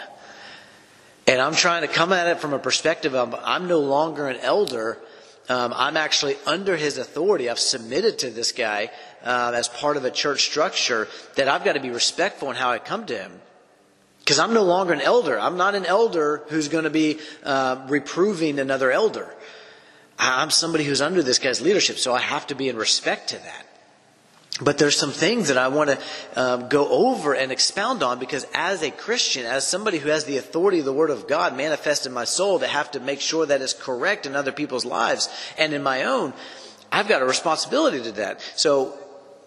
And 1.28 1.40
I'm 1.40 1.54
trying 1.54 1.82
to 1.82 1.88
come 1.88 2.12
at 2.12 2.26
it 2.26 2.40
from 2.40 2.52
a 2.52 2.58
perspective 2.58 3.14
of 3.14 3.36
I'm 3.44 3.68
no 3.68 3.78
longer 3.78 4.26
an 4.26 4.38
elder. 4.38 4.98
Um, 5.48 5.72
I'm 5.74 5.96
actually 5.96 6.36
under 6.44 6.76
his 6.76 6.98
authority. 6.98 7.48
I've 7.48 7.60
submitted 7.60 8.18
to 8.20 8.30
this 8.30 8.50
guy 8.50 8.90
uh, 9.22 9.52
as 9.54 9.68
part 9.68 9.96
of 9.96 10.04
a 10.04 10.10
church 10.10 10.42
structure 10.42 11.06
that 11.36 11.46
I've 11.46 11.64
got 11.64 11.74
to 11.74 11.80
be 11.80 11.90
respectful 11.90 12.50
in 12.50 12.56
how 12.56 12.70
I 12.70 12.80
come 12.80 13.06
to 13.06 13.16
him. 13.16 13.40
Because 14.22 14.38
I'm 14.38 14.54
no 14.54 14.62
longer 14.62 14.92
an 14.92 15.00
elder. 15.00 15.38
I'm 15.38 15.56
not 15.56 15.74
an 15.74 15.84
elder 15.84 16.42
who's 16.48 16.68
going 16.68 16.84
to 16.84 16.90
be 16.90 17.18
uh, 17.42 17.84
reproving 17.88 18.58
another 18.58 18.92
elder. 18.92 19.28
I'm 20.18 20.50
somebody 20.50 20.84
who's 20.84 21.02
under 21.02 21.22
this 21.22 21.40
guy's 21.40 21.60
leadership, 21.60 21.98
so 21.98 22.14
I 22.14 22.20
have 22.20 22.46
to 22.48 22.54
be 22.54 22.68
in 22.68 22.76
respect 22.76 23.30
to 23.30 23.36
that. 23.38 23.66
But 24.60 24.78
there's 24.78 24.96
some 24.96 25.10
things 25.10 25.48
that 25.48 25.56
I 25.56 25.68
want 25.68 25.90
to 25.90 25.98
um, 26.36 26.68
go 26.68 26.88
over 26.88 27.34
and 27.34 27.50
expound 27.50 28.02
on 28.02 28.18
because 28.18 28.46
as 28.54 28.82
a 28.82 28.90
Christian, 28.90 29.46
as 29.46 29.66
somebody 29.66 29.98
who 29.98 30.10
has 30.10 30.24
the 30.24 30.36
authority 30.36 30.78
of 30.78 30.84
the 30.84 30.92
Word 30.92 31.10
of 31.10 31.26
God 31.26 31.56
manifest 31.56 32.06
in 32.06 32.12
my 32.12 32.24
soul 32.24 32.60
to 32.60 32.66
have 32.66 32.90
to 32.92 33.00
make 33.00 33.20
sure 33.20 33.46
that 33.46 33.62
it's 33.62 33.72
correct 33.72 34.26
in 34.26 34.36
other 34.36 34.52
people's 34.52 34.84
lives 34.84 35.28
and 35.58 35.72
in 35.72 35.82
my 35.82 36.04
own, 36.04 36.32
I've 36.92 37.08
got 37.08 37.22
a 37.22 37.24
responsibility 37.24 38.02
to 38.02 38.12
that. 38.12 38.40
So 38.54 38.96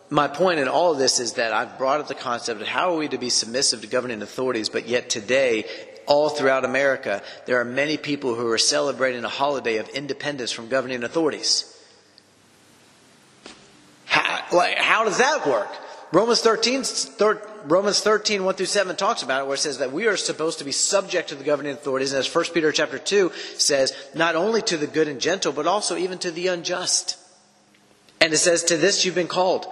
my 0.09 0.27
point 0.27 0.59
in 0.59 0.67
all 0.67 0.91
of 0.91 0.97
this 0.97 1.19
is 1.19 1.33
that 1.33 1.51
I've 1.51 1.77
brought 1.77 1.99
up 1.99 2.07
the 2.07 2.15
concept 2.15 2.61
of 2.61 2.67
how 2.67 2.93
are 2.93 2.97
we 2.97 3.07
to 3.07 3.17
be 3.17 3.29
submissive 3.29 3.81
to 3.81 3.87
governing 3.87 4.21
authorities, 4.21 4.69
but 4.69 4.87
yet 4.87 5.09
today, 5.09 5.65
all 6.05 6.29
throughout 6.29 6.65
America, 6.65 7.23
there 7.45 7.59
are 7.59 7.65
many 7.65 7.97
people 7.97 8.35
who 8.35 8.47
are 8.47 8.57
celebrating 8.57 9.23
a 9.23 9.29
holiday 9.29 9.77
of 9.77 9.89
independence 9.89 10.51
from 10.51 10.69
governing 10.69 11.03
authorities. 11.03 11.71
How, 14.05 14.45
like, 14.55 14.77
how 14.77 15.03
does 15.03 15.17
that 15.17 15.47
work? 15.47 15.69
Romans 16.11 16.39
13, 16.41 16.83
thir, 16.83 17.41
Romans 17.65 17.99
13, 17.99 18.45
1 18.45 18.55
through 18.55 18.67
7 18.67 18.95
talks 18.95 19.23
about 19.23 19.41
it, 19.41 19.45
where 19.47 19.55
it 19.55 19.59
says 19.59 19.79
that 19.79 19.91
we 19.91 20.05
are 20.05 20.15
supposed 20.15 20.59
to 20.59 20.65
be 20.65 20.71
subject 20.71 21.29
to 21.29 21.35
the 21.35 21.43
governing 21.43 21.73
authorities. 21.73 22.13
And 22.13 22.19
as 22.19 22.33
1 22.33 22.45
Peter 22.53 22.71
chapter 22.71 22.99
2 22.99 23.31
says, 23.57 23.91
not 24.13 24.35
only 24.35 24.61
to 24.61 24.77
the 24.77 24.87
good 24.87 25.07
and 25.07 25.19
gentle, 25.19 25.51
but 25.51 25.65
also 25.65 25.97
even 25.97 26.19
to 26.19 26.29
the 26.29 26.47
unjust. 26.47 27.17
And 28.21 28.31
it 28.31 28.37
says, 28.37 28.63
to 28.65 28.77
this 28.77 29.03
you've 29.03 29.15
been 29.15 29.27
called 29.27 29.65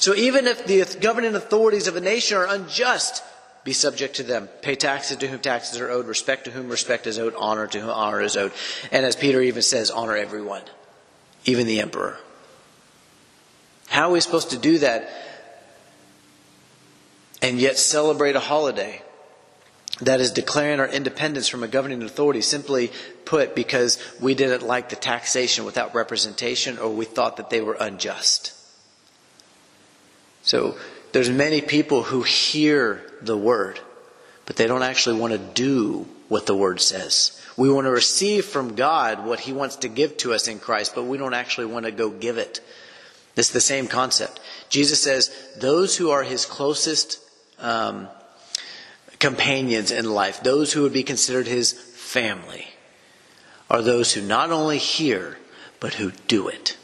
so 0.00 0.14
even 0.14 0.46
if 0.46 0.66
the 0.66 0.84
governing 1.00 1.34
authorities 1.34 1.86
of 1.86 1.94
a 1.94 2.00
nation 2.00 2.38
are 2.38 2.46
unjust, 2.46 3.22
be 3.64 3.74
subject 3.74 4.16
to 4.16 4.22
them. 4.22 4.48
Pay 4.62 4.74
taxes 4.74 5.18
to 5.18 5.28
whom 5.28 5.40
taxes 5.40 5.78
are 5.78 5.90
owed, 5.90 6.06
respect 6.06 6.46
to 6.46 6.50
whom 6.50 6.70
respect 6.70 7.06
is 7.06 7.18
owed, 7.18 7.34
honor 7.36 7.66
to 7.66 7.80
whom 7.80 7.90
honor 7.90 8.22
is 8.22 8.34
owed. 8.34 8.52
And 8.90 9.04
as 9.04 9.14
Peter 9.14 9.42
even 9.42 9.60
says, 9.60 9.90
honor 9.90 10.16
everyone, 10.16 10.62
even 11.44 11.66
the 11.66 11.80
emperor. 11.80 12.18
How 13.88 14.08
are 14.08 14.12
we 14.12 14.20
supposed 14.20 14.50
to 14.50 14.58
do 14.58 14.78
that 14.78 15.10
and 17.42 17.60
yet 17.60 17.76
celebrate 17.76 18.36
a 18.36 18.40
holiday 18.40 19.02
that 20.00 20.20
is 20.20 20.30
declaring 20.30 20.80
our 20.80 20.88
independence 20.88 21.46
from 21.46 21.62
a 21.62 21.68
governing 21.68 22.02
authority, 22.02 22.40
simply 22.40 22.90
put, 23.26 23.54
because 23.54 24.02
we 24.18 24.34
didn't 24.34 24.66
like 24.66 24.88
the 24.88 24.96
taxation 24.96 25.66
without 25.66 25.94
representation 25.94 26.78
or 26.78 26.88
we 26.88 27.04
thought 27.04 27.36
that 27.36 27.50
they 27.50 27.60
were 27.60 27.76
unjust? 27.78 28.54
So 30.50 30.76
there's 31.12 31.30
many 31.30 31.60
people 31.60 32.02
who 32.02 32.22
hear 32.22 33.06
the 33.22 33.36
word, 33.36 33.78
but 34.46 34.56
they 34.56 34.66
don't 34.66 34.82
actually 34.82 35.20
want 35.20 35.32
to 35.32 35.38
do 35.38 36.08
what 36.28 36.46
the 36.46 36.56
word 36.56 36.80
says. 36.80 37.40
We 37.56 37.70
want 37.70 37.84
to 37.84 37.92
receive 37.92 38.46
from 38.46 38.74
God 38.74 39.24
what 39.24 39.38
he 39.38 39.52
wants 39.52 39.76
to 39.76 39.88
give 39.88 40.16
to 40.16 40.34
us 40.34 40.48
in 40.48 40.58
Christ, 40.58 40.96
but 40.96 41.04
we 41.04 41.18
don't 41.18 41.34
actually 41.34 41.68
want 41.68 41.84
to 41.84 41.92
go 41.92 42.10
give 42.10 42.36
it. 42.36 42.60
It's 43.36 43.50
the 43.50 43.60
same 43.60 43.86
concept. 43.86 44.40
Jesus 44.68 45.00
says, 45.00 45.30
those 45.60 45.96
who 45.96 46.10
are 46.10 46.24
his 46.24 46.46
closest 46.46 47.20
um, 47.60 48.08
companions 49.20 49.92
in 49.92 50.10
life, 50.10 50.42
those 50.42 50.72
who 50.72 50.82
would 50.82 50.92
be 50.92 51.04
considered 51.04 51.46
his 51.46 51.70
family, 51.70 52.66
are 53.70 53.82
those 53.82 54.14
who 54.14 54.20
not 54.20 54.50
only 54.50 54.78
hear, 54.78 55.38
but 55.78 55.94
who 55.94 56.10
do 56.26 56.48
it. 56.48 56.76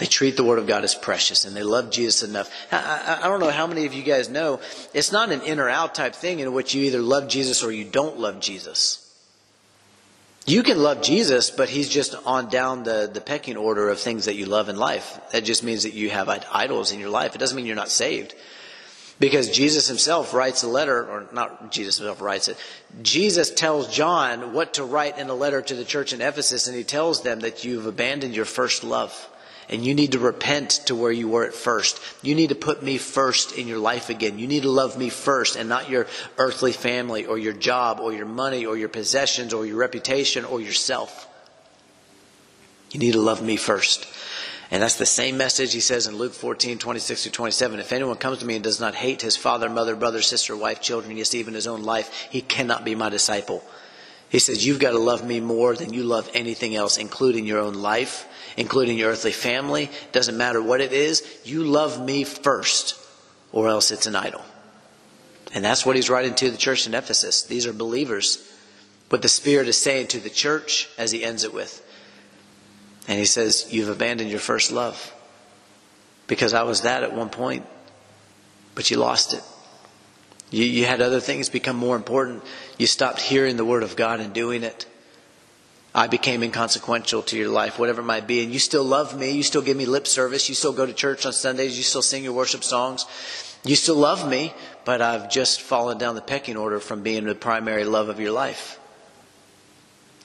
They 0.00 0.06
treat 0.06 0.34
the 0.34 0.44
Word 0.44 0.58
of 0.58 0.66
God 0.66 0.82
as 0.82 0.94
precious 0.94 1.44
and 1.44 1.54
they 1.54 1.62
love 1.62 1.90
Jesus 1.90 2.22
enough. 2.22 2.50
I, 2.72 3.18
I, 3.20 3.26
I, 3.26 3.28
don't 3.28 3.38
know 3.38 3.50
how 3.50 3.66
many 3.66 3.84
of 3.84 3.92
you 3.92 4.02
guys 4.02 4.30
know, 4.30 4.58
it's 4.94 5.12
not 5.12 5.30
an 5.30 5.42
in 5.42 5.60
or 5.60 5.68
out 5.68 5.94
type 5.94 6.14
thing 6.14 6.40
in 6.40 6.54
which 6.54 6.74
you 6.74 6.84
either 6.84 7.02
love 7.02 7.28
Jesus 7.28 7.62
or 7.62 7.70
you 7.70 7.84
don't 7.84 8.18
love 8.18 8.40
Jesus. 8.40 9.06
You 10.46 10.62
can 10.62 10.78
love 10.82 11.02
Jesus, 11.02 11.50
but 11.50 11.68
He's 11.68 11.90
just 11.90 12.14
on 12.24 12.48
down 12.48 12.82
the, 12.82 13.10
the 13.12 13.20
pecking 13.20 13.58
order 13.58 13.90
of 13.90 14.00
things 14.00 14.24
that 14.24 14.36
you 14.36 14.46
love 14.46 14.70
in 14.70 14.76
life. 14.76 15.20
That 15.32 15.44
just 15.44 15.62
means 15.62 15.82
that 15.82 15.92
you 15.92 16.08
have 16.08 16.30
idols 16.50 16.92
in 16.92 16.98
your 16.98 17.10
life. 17.10 17.34
It 17.34 17.38
doesn't 17.38 17.54
mean 17.54 17.66
you're 17.66 17.76
not 17.76 17.90
saved. 17.90 18.34
Because 19.18 19.50
Jesus 19.50 19.86
himself 19.86 20.32
writes 20.32 20.62
a 20.62 20.66
letter, 20.66 21.06
or 21.06 21.28
not 21.30 21.70
Jesus 21.70 21.98
himself 21.98 22.22
writes 22.22 22.48
it. 22.48 22.56
Jesus 23.02 23.50
tells 23.50 23.94
John 23.94 24.54
what 24.54 24.74
to 24.74 24.84
write 24.84 25.18
in 25.18 25.28
a 25.28 25.34
letter 25.34 25.60
to 25.60 25.74
the 25.74 25.84
church 25.84 26.14
in 26.14 26.22
Ephesus, 26.22 26.68
and 26.68 26.74
he 26.74 26.84
tells 26.84 27.22
them 27.22 27.40
that 27.40 27.64
you've 27.64 27.84
abandoned 27.84 28.34
your 28.34 28.46
first 28.46 28.82
love. 28.82 29.29
And 29.70 29.86
you 29.86 29.94
need 29.94 30.12
to 30.12 30.18
repent 30.18 30.70
to 30.86 30.96
where 30.96 31.12
you 31.12 31.28
were 31.28 31.44
at 31.44 31.54
first. 31.54 32.00
You 32.22 32.34
need 32.34 32.48
to 32.48 32.56
put 32.56 32.82
me 32.82 32.98
first 32.98 33.56
in 33.56 33.68
your 33.68 33.78
life 33.78 34.10
again. 34.10 34.40
You 34.40 34.48
need 34.48 34.64
to 34.64 34.70
love 34.70 34.98
me 34.98 35.10
first 35.10 35.54
and 35.54 35.68
not 35.68 35.88
your 35.88 36.08
earthly 36.38 36.72
family 36.72 37.24
or 37.24 37.38
your 37.38 37.52
job 37.52 38.00
or 38.00 38.12
your 38.12 38.26
money 38.26 38.66
or 38.66 38.76
your 38.76 38.88
possessions 38.88 39.54
or 39.54 39.64
your 39.64 39.76
reputation 39.76 40.44
or 40.44 40.60
yourself. 40.60 41.28
You 42.90 42.98
need 42.98 43.12
to 43.12 43.20
love 43.20 43.42
me 43.42 43.56
first. 43.56 44.08
And 44.72 44.82
that's 44.82 44.96
the 44.96 45.06
same 45.06 45.36
message 45.36 45.72
he 45.72 45.80
says 45.80 46.08
in 46.08 46.16
Luke 46.16 46.32
14, 46.32 46.78
26 46.78 47.22
to 47.24 47.30
27. 47.30 47.78
If 47.78 47.92
anyone 47.92 48.16
comes 48.16 48.38
to 48.38 48.46
me 48.46 48.56
and 48.56 48.64
does 48.64 48.80
not 48.80 48.96
hate 48.96 49.22
his 49.22 49.36
father, 49.36 49.68
mother, 49.68 49.94
brother, 49.94 50.20
sister, 50.20 50.56
wife, 50.56 50.80
children, 50.80 51.16
yes, 51.16 51.34
even 51.34 51.54
his 51.54 51.68
own 51.68 51.84
life, 51.84 52.28
he 52.30 52.40
cannot 52.40 52.84
be 52.84 52.96
my 52.96 53.08
disciple. 53.08 53.64
He 54.30 54.38
says, 54.38 54.64
You've 54.64 54.78
got 54.78 54.92
to 54.92 54.98
love 54.98 55.26
me 55.26 55.40
more 55.40 55.74
than 55.74 55.92
you 55.92 56.04
love 56.04 56.30
anything 56.32 56.74
else, 56.74 56.96
including 56.96 57.46
your 57.46 57.58
own 57.58 57.74
life, 57.74 58.26
including 58.56 58.96
your 58.96 59.10
earthly 59.10 59.32
family. 59.32 59.90
Doesn't 60.12 60.36
matter 60.36 60.62
what 60.62 60.80
it 60.80 60.92
is. 60.92 61.22
You 61.44 61.64
love 61.64 62.02
me 62.02 62.24
first, 62.24 62.96
or 63.52 63.68
else 63.68 63.90
it's 63.90 64.06
an 64.06 64.14
idol. 64.16 64.42
And 65.52 65.64
that's 65.64 65.84
what 65.84 65.96
he's 65.96 66.08
writing 66.08 66.34
to 66.36 66.50
the 66.50 66.56
church 66.56 66.86
in 66.86 66.94
Ephesus. 66.94 67.42
These 67.42 67.66
are 67.66 67.72
believers. 67.72 68.46
What 69.08 69.22
the 69.22 69.28
Spirit 69.28 69.66
is 69.66 69.76
saying 69.76 70.06
to 70.08 70.20
the 70.20 70.30
church 70.30 70.88
as 70.96 71.10
he 71.10 71.24
ends 71.24 71.42
it 71.42 71.52
with. 71.52 71.84
And 73.08 73.18
he 73.18 73.24
says, 73.24 73.66
You've 73.70 73.88
abandoned 73.88 74.30
your 74.30 74.38
first 74.38 74.70
love. 74.70 75.12
Because 76.28 76.54
I 76.54 76.62
was 76.62 76.82
that 76.82 77.02
at 77.02 77.12
one 77.12 77.30
point, 77.30 77.66
but 78.76 78.88
you 78.92 78.98
lost 78.98 79.34
it. 79.34 79.42
You, 80.50 80.64
you 80.64 80.86
had 80.86 81.00
other 81.00 81.20
things 81.20 81.48
become 81.48 81.76
more 81.76 81.96
important. 81.96 82.42
You 82.78 82.86
stopped 82.86 83.20
hearing 83.20 83.56
the 83.56 83.64
Word 83.64 83.82
of 83.82 83.96
God 83.96 84.20
and 84.20 84.32
doing 84.32 84.62
it. 84.62 84.86
I 85.94 86.06
became 86.06 86.42
inconsequential 86.42 87.22
to 87.22 87.36
your 87.36 87.48
life, 87.48 87.78
whatever 87.78 88.00
it 88.00 88.04
might 88.04 88.26
be. 88.26 88.42
And 88.42 88.52
you 88.52 88.58
still 88.58 88.84
love 88.84 89.18
me. 89.18 89.32
You 89.32 89.42
still 89.42 89.62
give 89.62 89.76
me 89.76 89.86
lip 89.86 90.06
service. 90.06 90.48
You 90.48 90.54
still 90.54 90.72
go 90.72 90.86
to 90.86 90.92
church 90.92 91.26
on 91.26 91.32
Sundays. 91.32 91.76
You 91.76 91.82
still 91.82 92.02
sing 92.02 92.22
your 92.22 92.32
worship 92.32 92.62
songs. 92.62 93.06
You 93.64 93.76
still 93.76 93.96
love 93.96 94.28
me, 94.28 94.54
but 94.84 95.02
I've 95.02 95.30
just 95.30 95.60
fallen 95.60 95.98
down 95.98 96.14
the 96.14 96.22
pecking 96.22 96.56
order 96.56 96.80
from 96.80 97.02
being 97.02 97.24
the 97.24 97.34
primary 97.34 97.84
love 97.84 98.08
of 98.08 98.20
your 98.20 98.32
life. 98.32 98.78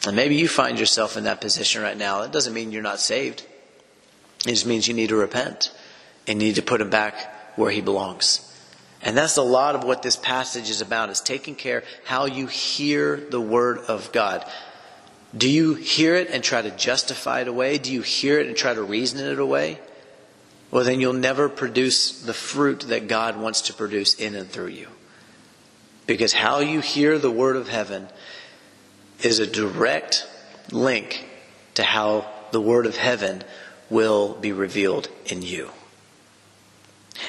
And 0.06 0.16
maybe 0.16 0.36
you 0.36 0.48
find 0.48 0.80
yourself 0.80 1.18
in 1.18 1.24
that 1.24 1.42
position 1.42 1.82
right 1.82 1.98
now. 1.98 2.22
It 2.22 2.32
doesn't 2.32 2.54
mean 2.54 2.72
you're 2.72 2.84
not 2.84 3.00
saved. 3.00 3.46
It 4.46 4.52
just 4.52 4.68
means 4.68 4.88
you 4.88 4.94
need 4.94 5.10
to 5.10 5.16
repent 5.16 5.74
and 6.28 6.42
you 6.42 6.50
need 6.50 6.56
to 6.56 6.62
put 6.62 6.80
him 6.80 6.92
back 6.92 7.58
where 7.58 7.72
he 7.72 7.82
belongs. 7.82 8.45
And 9.06 9.16
that's 9.16 9.38
a 9.38 9.44
lot 9.44 9.76
of 9.76 9.84
what 9.84 10.02
this 10.02 10.16
passage 10.16 10.72
is 10.72 10.82
about, 10.82 11.12
is 11.12 11.22
taking 11.22 11.54
care 11.54 11.84
how 12.06 12.26
you 12.26 12.48
hear 12.48 13.18
the 13.18 13.40
word 13.40 13.78
of 13.78 14.12
God. 14.12 14.44
Do 15.38 15.48
you 15.48 15.76
hear 15.76 16.16
it 16.16 16.32
and 16.32 16.44
try 16.44 16.64
to 16.64 16.72
justify 16.72 17.42
it 17.42 17.48
away? 17.48 17.78
Do 17.78 17.94
you 17.94 18.02
hear 18.02 18.40
it 18.40 18.48
and 18.48 18.58
try 18.58 18.74
to 18.74 18.82
reason 18.82 19.26
it 19.26 19.38
away? 19.38 19.80
Well, 20.72 20.84
then 20.84 21.00
you'll 21.00 21.14
never 21.14 21.50
produce 21.50 22.24
the 22.24 22.34
fruit 22.34 22.82
that 22.88 23.08
God 23.08 23.38
wants 23.38 23.62
to 23.62 23.74
produce 23.74 24.16
in 24.16 24.34
and 24.34 24.50
through 24.50 24.68
you. 24.68 24.88
Because 26.08 26.34
how 26.34 26.60
you 26.60 26.80
hear 26.80 27.20
the 27.20 27.32
word 27.32 27.56
of 27.58 27.70
heaven 27.70 28.08
is 29.22 29.38
a 29.38 29.48
direct 29.48 30.28
link 30.72 31.28
to 31.76 31.84
how 31.84 32.28
the 32.52 32.62
word 32.62 32.88
of 32.88 32.98
heaven 32.98 33.44
will 33.90 34.34
be 34.34 34.52
revealed 34.52 35.10
in 35.28 35.44
you. 35.44 35.70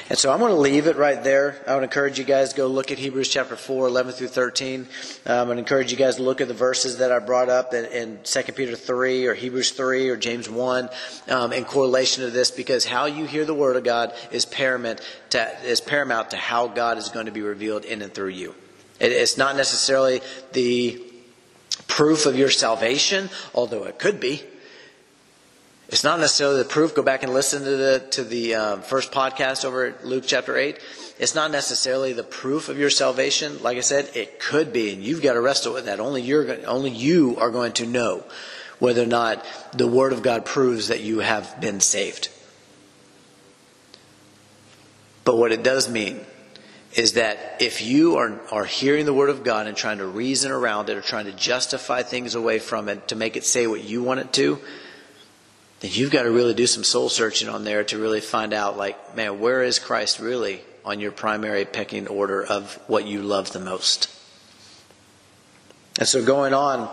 And 0.09 0.17
so 0.17 0.31
I'm 0.31 0.39
going 0.39 0.51
to 0.51 0.59
leave 0.59 0.87
it 0.87 0.95
right 0.97 1.23
there. 1.23 1.61
I 1.67 1.75
would 1.75 1.83
encourage 1.83 2.17
you 2.17 2.25
guys 2.25 2.51
to 2.51 2.57
go 2.57 2.67
look 2.67 2.91
at 2.91 2.97
Hebrews 2.97 3.29
chapter 3.29 3.55
4, 3.55 3.87
11 3.87 4.13
through 4.13 4.27
13. 4.27 4.87
Um, 5.25 5.47
would 5.49 5.57
encourage 5.57 5.91
you 5.91 5.97
guys 5.97 6.17
to 6.17 6.23
look 6.23 6.41
at 6.41 6.47
the 6.47 6.53
verses 6.53 6.97
that 6.97 7.11
I 7.11 7.19
brought 7.19 7.49
up 7.49 7.73
in, 7.73 7.85
in 7.85 8.19
2 8.23 8.41
Peter 8.53 8.75
3 8.75 9.25
or 9.27 9.33
Hebrews 9.33 9.71
3 9.71 10.09
or 10.09 10.17
James 10.17 10.49
1 10.49 10.89
um, 11.29 11.53
in 11.53 11.65
correlation 11.65 12.23
to 12.23 12.29
this 12.29 12.51
because 12.51 12.85
how 12.85 13.05
you 13.05 13.25
hear 13.25 13.45
the 13.45 13.53
Word 13.53 13.75
of 13.75 13.83
God 13.83 14.13
is 14.31 14.45
paramount 14.45 15.01
to, 15.31 15.63
is 15.63 15.81
paramount 15.81 16.31
to 16.31 16.37
how 16.37 16.67
God 16.67 16.97
is 16.97 17.09
going 17.09 17.25
to 17.27 17.31
be 17.31 17.41
revealed 17.41 17.85
in 17.85 18.01
and 18.01 18.13
through 18.13 18.29
you. 18.29 18.55
It, 18.99 19.11
it's 19.11 19.37
not 19.37 19.55
necessarily 19.55 20.21
the 20.53 21.01
proof 21.87 22.25
of 22.25 22.35
your 22.35 22.49
salvation, 22.49 23.29
although 23.53 23.83
it 23.83 23.99
could 23.99 24.19
be. 24.19 24.43
It's 25.89 26.03
not 26.03 26.19
necessarily 26.19 26.57
the 26.57 26.67
proof. 26.67 26.95
Go 26.95 27.01
back 27.01 27.23
and 27.23 27.33
listen 27.33 27.63
to 27.63 27.77
the 27.77 28.07
to 28.11 28.23
the 28.23 28.55
um, 28.55 28.81
first 28.81 29.11
podcast 29.11 29.63
over 29.63 29.85
at 29.85 30.05
Luke 30.05 30.25
chapter 30.27 30.57
eight. 30.57 30.79
It's 31.17 31.33
not 31.33 31.49
necessarily 31.49 32.11
the 32.11 32.23
proof 32.23 32.67
of 32.67 32.77
your 32.77 32.89
salvation. 32.89 33.63
Like 33.63 33.77
I 33.77 33.81
said, 33.81 34.11
it 34.13 34.39
could 34.39 34.73
be, 34.73 34.91
and 34.91 35.01
you've 35.01 35.21
got 35.21 35.33
to 35.33 35.41
wrestle 35.41 35.73
with 35.73 35.85
that. 35.85 36.01
Only 36.01 36.21
you're 36.21 36.65
only 36.67 36.91
you 36.91 37.37
are 37.37 37.49
going 37.49 37.71
to 37.73 37.85
know 37.85 38.25
whether 38.79 39.01
or 39.01 39.07
not 39.07 39.45
the 39.73 39.87
Word 39.87 40.11
of 40.11 40.21
God 40.21 40.45
proves 40.45 40.89
that 40.89 40.99
you 40.99 41.19
have 41.19 41.59
been 41.61 41.79
saved. 41.79 42.29
But 45.23 45.37
what 45.37 45.51
it 45.53 45.63
does 45.63 45.89
mean 45.89 46.19
is 46.95 47.13
that 47.13 47.61
if 47.61 47.81
you 47.81 48.17
are, 48.17 48.39
are 48.51 48.65
hearing 48.65 49.05
the 49.05 49.13
Word 49.13 49.29
of 49.29 49.43
God 49.43 49.67
and 49.67 49.75
trying 49.75 49.97
to 49.99 50.05
reason 50.05 50.51
around 50.51 50.89
it 50.89 50.97
or 50.97 51.01
trying 51.01 51.25
to 51.25 51.33
justify 51.33 52.01
things 52.01 52.35
away 52.35 52.59
from 52.59 52.89
it 52.89 53.07
to 53.09 53.15
make 53.15 53.35
it 53.35 53.45
say 53.45 53.67
what 53.67 53.83
you 53.83 54.03
want 54.03 54.19
it 54.19 54.33
to, 54.33 54.59
then 55.79 55.91
you've 55.93 56.11
got 56.11 56.23
to 56.23 56.31
really 56.31 56.53
do 56.53 56.67
some 56.67 56.83
soul 56.83 57.09
searching 57.09 57.49
on 57.49 57.63
there 57.63 57.83
to 57.85 57.99
really 57.99 58.21
find 58.21 58.53
out, 58.53 58.77
like, 58.77 59.15
man, 59.15 59.39
where 59.39 59.61
is 59.61 59.79
Christ 59.79 60.19
really 60.19 60.61
on 60.83 60.99
your 60.99 61.11
primary 61.11 61.65
pecking 61.65 62.07
order 62.07 62.43
of 62.43 62.79
what 62.87 63.05
you 63.05 63.21
love 63.21 63.51
the 63.51 63.59
most? 63.59 64.09
And 65.99 66.07
so 66.07 66.23
going 66.23 66.53
on 66.53 66.89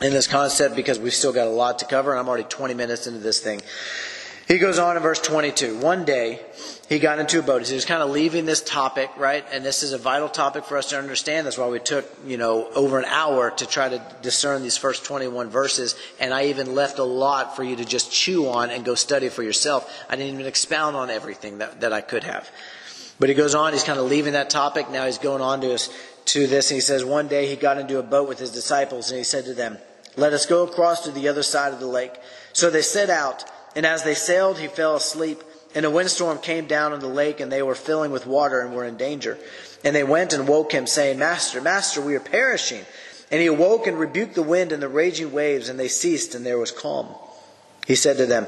in 0.00 0.12
this 0.12 0.26
concept, 0.26 0.76
because 0.76 0.98
we've 0.98 1.14
still 1.14 1.32
got 1.32 1.46
a 1.46 1.50
lot 1.50 1.78
to 1.80 1.84
cover, 1.84 2.10
and 2.10 2.20
I'm 2.20 2.28
already 2.28 2.44
20 2.44 2.74
minutes 2.74 3.06
into 3.06 3.20
this 3.20 3.40
thing. 3.40 3.60
He 4.48 4.58
goes 4.58 4.78
on 4.78 4.96
in 4.96 5.02
verse 5.02 5.20
22. 5.20 5.78
One 5.78 6.04
day, 6.04 6.40
he 6.90 6.98
got 6.98 7.20
into 7.20 7.38
a 7.38 7.42
boat. 7.42 7.64
He 7.68 7.72
was 7.72 7.84
kind 7.84 8.02
of 8.02 8.10
leaving 8.10 8.46
this 8.46 8.60
topic, 8.60 9.10
right? 9.16 9.44
And 9.52 9.64
this 9.64 9.84
is 9.84 9.92
a 9.92 9.98
vital 9.98 10.28
topic 10.28 10.64
for 10.64 10.76
us 10.76 10.88
to 10.88 10.98
understand. 10.98 11.46
That's 11.46 11.56
why 11.56 11.68
we 11.68 11.78
took, 11.78 12.04
you 12.26 12.36
know, 12.36 12.68
over 12.74 12.98
an 12.98 13.04
hour 13.04 13.52
to 13.52 13.66
try 13.66 13.88
to 13.88 14.04
discern 14.22 14.64
these 14.64 14.76
first 14.76 15.04
21 15.04 15.50
verses. 15.50 15.94
And 16.18 16.34
I 16.34 16.46
even 16.46 16.74
left 16.74 16.98
a 16.98 17.04
lot 17.04 17.54
for 17.54 17.62
you 17.62 17.76
to 17.76 17.84
just 17.84 18.10
chew 18.10 18.48
on 18.48 18.70
and 18.70 18.84
go 18.84 18.96
study 18.96 19.28
for 19.28 19.44
yourself. 19.44 19.88
I 20.08 20.16
didn't 20.16 20.34
even 20.34 20.46
expound 20.46 20.96
on 20.96 21.10
everything 21.10 21.58
that, 21.58 21.80
that 21.82 21.92
I 21.92 22.00
could 22.00 22.24
have. 22.24 22.50
But 23.20 23.28
he 23.28 23.36
goes 23.36 23.54
on, 23.54 23.72
he's 23.72 23.84
kind 23.84 24.00
of 24.00 24.06
leaving 24.06 24.32
that 24.32 24.50
topic. 24.50 24.90
Now 24.90 25.06
he's 25.06 25.18
going 25.18 25.42
on 25.42 25.60
to, 25.60 25.68
his, 25.68 25.90
to 26.24 26.48
this. 26.48 26.72
And 26.72 26.76
he 26.76 26.80
says, 26.80 27.04
One 27.04 27.28
day 27.28 27.46
he 27.46 27.54
got 27.54 27.78
into 27.78 28.00
a 28.00 28.02
boat 28.02 28.28
with 28.28 28.40
his 28.40 28.50
disciples 28.50 29.12
and 29.12 29.18
he 29.18 29.24
said 29.24 29.44
to 29.44 29.54
them, 29.54 29.78
Let 30.16 30.32
us 30.32 30.44
go 30.44 30.64
across 30.64 31.04
to 31.04 31.12
the 31.12 31.28
other 31.28 31.44
side 31.44 31.72
of 31.72 31.78
the 31.78 31.86
lake. 31.86 32.14
So 32.52 32.68
they 32.68 32.82
set 32.82 33.10
out, 33.10 33.44
and 33.76 33.86
as 33.86 34.02
they 34.02 34.16
sailed, 34.16 34.58
he 34.58 34.66
fell 34.66 34.96
asleep. 34.96 35.44
And 35.74 35.86
a 35.86 35.90
windstorm 35.90 36.38
came 36.38 36.66
down 36.66 36.92
on 36.92 37.00
the 37.00 37.06
lake, 37.06 37.40
and 37.40 37.50
they 37.50 37.62
were 37.62 37.74
filling 37.74 38.10
with 38.10 38.26
water 38.26 38.60
and 38.60 38.74
were 38.74 38.84
in 38.84 38.96
danger. 38.96 39.38
And 39.84 39.94
they 39.94 40.04
went 40.04 40.32
and 40.32 40.48
woke 40.48 40.72
him, 40.72 40.86
saying, 40.86 41.18
Master, 41.18 41.60
Master, 41.60 42.00
we 42.00 42.16
are 42.16 42.20
perishing. 42.20 42.84
And 43.30 43.40
he 43.40 43.46
awoke 43.46 43.86
and 43.86 43.98
rebuked 43.98 44.34
the 44.34 44.42
wind 44.42 44.72
and 44.72 44.82
the 44.82 44.88
raging 44.88 45.32
waves, 45.32 45.68
and 45.68 45.78
they 45.78 45.88
ceased, 45.88 46.34
and 46.34 46.44
there 46.44 46.58
was 46.58 46.72
calm. 46.72 47.06
He 47.86 47.94
said 47.94 48.16
to 48.16 48.26
them, 48.26 48.46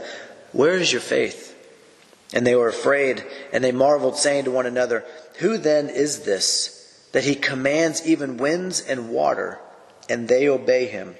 Where 0.52 0.76
is 0.76 0.90
your 0.90 1.00
faith? 1.00 1.50
And 2.34 2.46
they 2.46 2.56
were 2.56 2.68
afraid, 2.68 3.24
and 3.52 3.62
they 3.62 3.72
marveled, 3.72 4.16
saying 4.16 4.44
to 4.44 4.50
one 4.50 4.66
another, 4.66 5.04
Who 5.38 5.58
then 5.58 5.88
is 5.90 6.20
this, 6.20 7.06
that 7.12 7.24
he 7.24 7.34
commands 7.36 8.04
even 8.06 8.38
winds 8.38 8.80
and 8.80 9.10
water, 9.10 9.58
and 10.08 10.26
they 10.26 10.48
obey 10.48 10.86
him? 10.86 11.14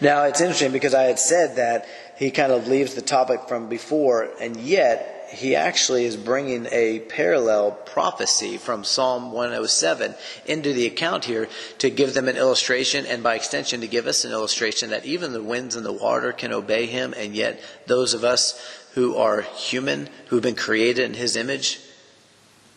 Now, 0.00 0.24
it's 0.24 0.40
interesting 0.40 0.72
because 0.72 0.94
I 0.94 1.02
had 1.02 1.18
said 1.18 1.56
that 1.56 1.86
he 2.16 2.30
kind 2.30 2.52
of 2.52 2.68
leaves 2.68 2.94
the 2.94 3.02
topic 3.02 3.48
from 3.48 3.68
before, 3.68 4.28
and 4.40 4.56
yet 4.56 5.14
he 5.30 5.56
actually 5.56 6.04
is 6.04 6.16
bringing 6.16 6.66
a 6.70 7.00
parallel 7.00 7.72
prophecy 7.72 8.56
from 8.56 8.84
Psalm 8.84 9.32
107 9.32 10.14
into 10.46 10.72
the 10.72 10.86
account 10.86 11.24
here 11.24 11.48
to 11.78 11.90
give 11.90 12.14
them 12.14 12.28
an 12.28 12.36
illustration, 12.36 13.04
and 13.06 13.22
by 13.22 13.34
extension, 13.34 13.80
to 13.80 13.88
give 13.88 14.06
us 14.06 14.24
an 14.24 14.32
illustration 14.32 14.90
that 14.90 15.04
even 15.04 15.32
the 15.32 15.42
winds 15.42 15.76
and 15.76 15.84
the 15.84 15.92
water 15.92 16.32
can 16.32 16.52
obey 16.52 16.86
him, 16.86 17.14
and 17.16 17.34
yet 17.34 17.60
those 17.86 18.14
of 18.14 18.22
us 18.22 18.60
who 18.94 19.16
are 19.16 19.42
human, 19.42 20.08
who've 20.26 20.42
been 20.42 20.54
created 20.54 21.04
in 21.04 21.14
his 21.14 21.36
image, 21.36 21.80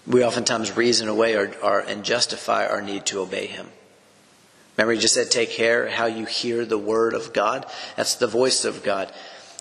we 0.07 0.23
oftentimes 0.23 0.75
reason 0.75 1.07
away 1.07 1.35
or, 1.35 1.53
or, 1.61 1.79
and 1.79 2.03
justify 2.03 2.65
our 2.65 2.81
need 2.81 3.05
to 3.05 3.19
obey 3.19 3.45
him. 3.45 3.69
Remember, 4.77 4.93
he 4.93 4.99
just 4.99 5.15
said, 5.15 5.31
take 5.31 5.49
care 5.49 5.89
how 5.89 6.05
you 6.05 6.25
hear 6.25 6.63
the 6.63 6.77
word 6.77 7.15
of 7.15 7.33
God. 7.33 7.65
That's 7.95 8.15
the 8.15 8.27
voice 8.27 8.63
of 8.63 8.83
God. 8.83 9.11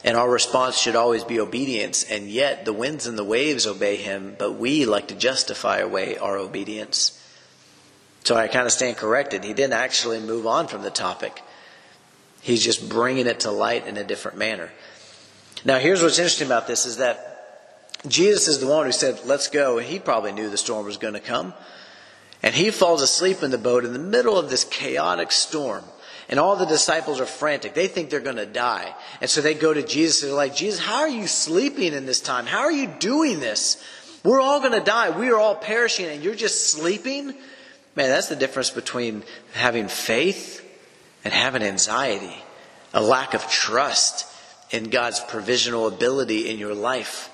And 0.05 0.17
our 0.17 0.29
response 0.29 0.79
should 0.79 0.95
always 0.95 1.25
be 1.25 1.41
obedience. 1.41 2.05
And 2.05 2.29
yet, 2.29 2.67
the 2.67 2.73
winds 2.75 3.07
and 3.07 3.19
the 3.19 3.25
waves 3.25 3.67
obey 3.67 3.97
him, 3.97 4.37
but 4.39 4.53
we 4.53 4.85
like 4.85 5.09
to 5.09 5.15
justify 5.15 5.79
away 5.79 6.19
our 6.19 6.37
obedience. 6.37 7.19
So 8.25 8.37
I 8.37 8.49
kind 8.49 8.67
of 8.67 8.73
stand 8.73 8.99
corrected. 8.99 9.43
He 9.43 9.55
didn't 9.55 9.73
actually 9.73 10.21
move 10.21 10.47
on 10.47 10.69
from 10.69 10.83
the 10.83 10.91
topic. 10.91 11.43
He's 12.43 12.63
just 12.63 12.89
bringing 12.89 13.27
it 13.27 13.41
to 13.41 13.51
light 13.51 13.87
in 13.87 13.97
a 13.97 14.05
different 14.05 14.37
manner. 14.37 14.71
Now, 15.65 15.79
here's 15.79 16.03
what's 16.03 16.19
interesting 16.19 16.47
about 16.47 16.67
this 16.67 16.85
is 16.85 16.99
that 16.99 17.73
Jesus 18.07 18.49
is 18.49 18.61
the 18.61 18.67
one 18.67 18.85
who 18.85 18.93
said, 18.93 19.21
let's 19.25 19.49
go. 19.49 19.79
And 19.79 19.87
he 19.87 19.99
probably 19.99 20.33
knew 20.33 20.51
the 20.51 20.59
storm 20.59 20.85
was 20.85 20.99
going 20.99 21.15
to 21.15 21.21
come. 21.21 21.55
And 22.43 22.55
he 22.55 22.71
falls 22.71 23.03
asleep 23.03 23.43
in 23.43 23.51
the 23.51 23.59
boat 23.59 23.85
in 23.85 23.93
the 23.93 23.99
middle 23.99 24.39
of 24.39 24.51
this 24.51 24.65
chaotic 24.65 25.33
storm. 25.33 25.85
And 26.29 26.41
all 26.41 26.57
the 26.57 26.67
disciples 26.67 27.21
are 27.21 27.27
frantic. 27.27 27.75
They 27.75 27.89
think 27.89 28.11
they're 28.11 28.21
going 28.21 28.37
to 28.37 28.47
die. 28.47 28.95
And 29.21 29.31
so 29.31 29.41
they 29.41 29.55
go 29.55 29.73
to 29.73 29.83
Jesus 29.83 30.23
and 30.23 30.31
they're 30.31 30.37
like, 30.37 30.57
Jesus, 30.57 30.81
how 30.81 30.99
are 30.99 31.09
you 31.09 31.27
sleeping 31.27 31.93
in 31.93 32.05
this 32.05 32.21
time? 32.21 32.47
How 32.47 32.61
are 32.61 32.73
you 32.73 32.89
doing 32.89 33.39
this? 33.39 33.83
We're 34.25 34.41
all 34.41 34.61
going 34.61 34.73
to 34.73 34.85
die. 34.85 35.17
We 35.17 35.31
are 35.31 35.39
all 35.39 35.55
perishing 35.55 36.07
and 36.07 36.23
you're 36.23 36.35
just 36.35 36.71
sleeping? 36.71 37.27
Man, 37.27 38.09
that's 38.11 38.29
the 38.29 38.37
difference 38.37 38.71
between 38.71 39.23
having 39.53 39.89
faith 39.89 40.63
and 41.25 41.33
having 41.33 41.63
anxiety, 41.63 42.37
a 42.93 43.01
lack 43.01 43.35
of 43.35 43.49
trust 43.49 44.27
in 44.71 44.91
God's 44.91 45.21
provisional 45.21 45.87
ability 45.87 46.51
in 46.51 46.59
your 46.59 46.75
life. 46.75 47.31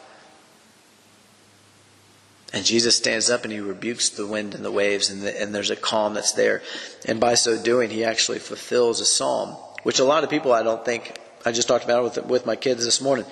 And 2.52 2.64
Jesus 2.66 2.96
stands 2.96 3.30
up 3.30 3.44
and 3.44 3.52
he 3.52 3.60
rebukes 3.60 4.10
the 4.10 4.26
wind 4.26 4.54
and 4.54 4.64
the 4.64 4.70
waves, 4.70 5.10
and, 5.10 5.22
the, 5.22 5.40
and, 5.40 5.54
there's 5.54 5.70
a 5.70 5.76
calm 5.76 6.14
that's 6.14 6.32
there. 6.32 6.62
And 7.06 7.18
by 7.18 7.34
so 7.34 7.60
doing, 7.60 7.88
he 7.88 8.04
actually 8.04 8.40
fulfills 8.40 9.00
a 9.00 9.06
psalm, 9.06 9.50
which 9.84 10.00
a 10.00 10.04
lot 10.04 10.22
of 10.22 10.28
people, 10.28 10.52
I 10.52 10.62
don't 10.62 10.84
think, 10.84 11.18
I 11.46 11.52
just 11.52 11.66
talked 11.66 11.84
about 11.84 12.00
it 12.00 12.02
with, 12.04 12.26
with 12.26 12.46
my 12.46 12.56
kids 12.56 12.84
this 12.84 13.00
morning. 13.00 13.24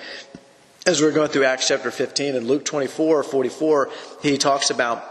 As 0.87 1.03
we 1.03 1.07
are 1.07 1.13
going 1.13 1.29
through 1.29 1.45
Acts 1.45 1.69
chapter 1.69 1.91
15 1.91 2.35
and 2.35 2.47
Luke 2.47 2.65
24 2.65 3.23
44, 3.23 3.91
he 4.23 4.39
talks 4.39 4.71
about 4.71 5.05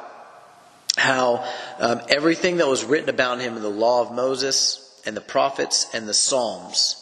how 0.98 1.48
um, 1.80 2.02
everything 2.10 2.58
that 2.58 2.67
was 2.67 2.84
written 2.84 3.10
about 3.10 3.39
him 3.39 3.56
in 3.56 3.62
the 3.62 3.69
law 3.69 4.02
of 4.02 4.12
Moses 4.12 5.02
and 5.06 5.15
the 5.15 5.22
prophets 5.22 5.88
and 5.93 6.08
the 6.08 6.13
Psalms 6.13 6.95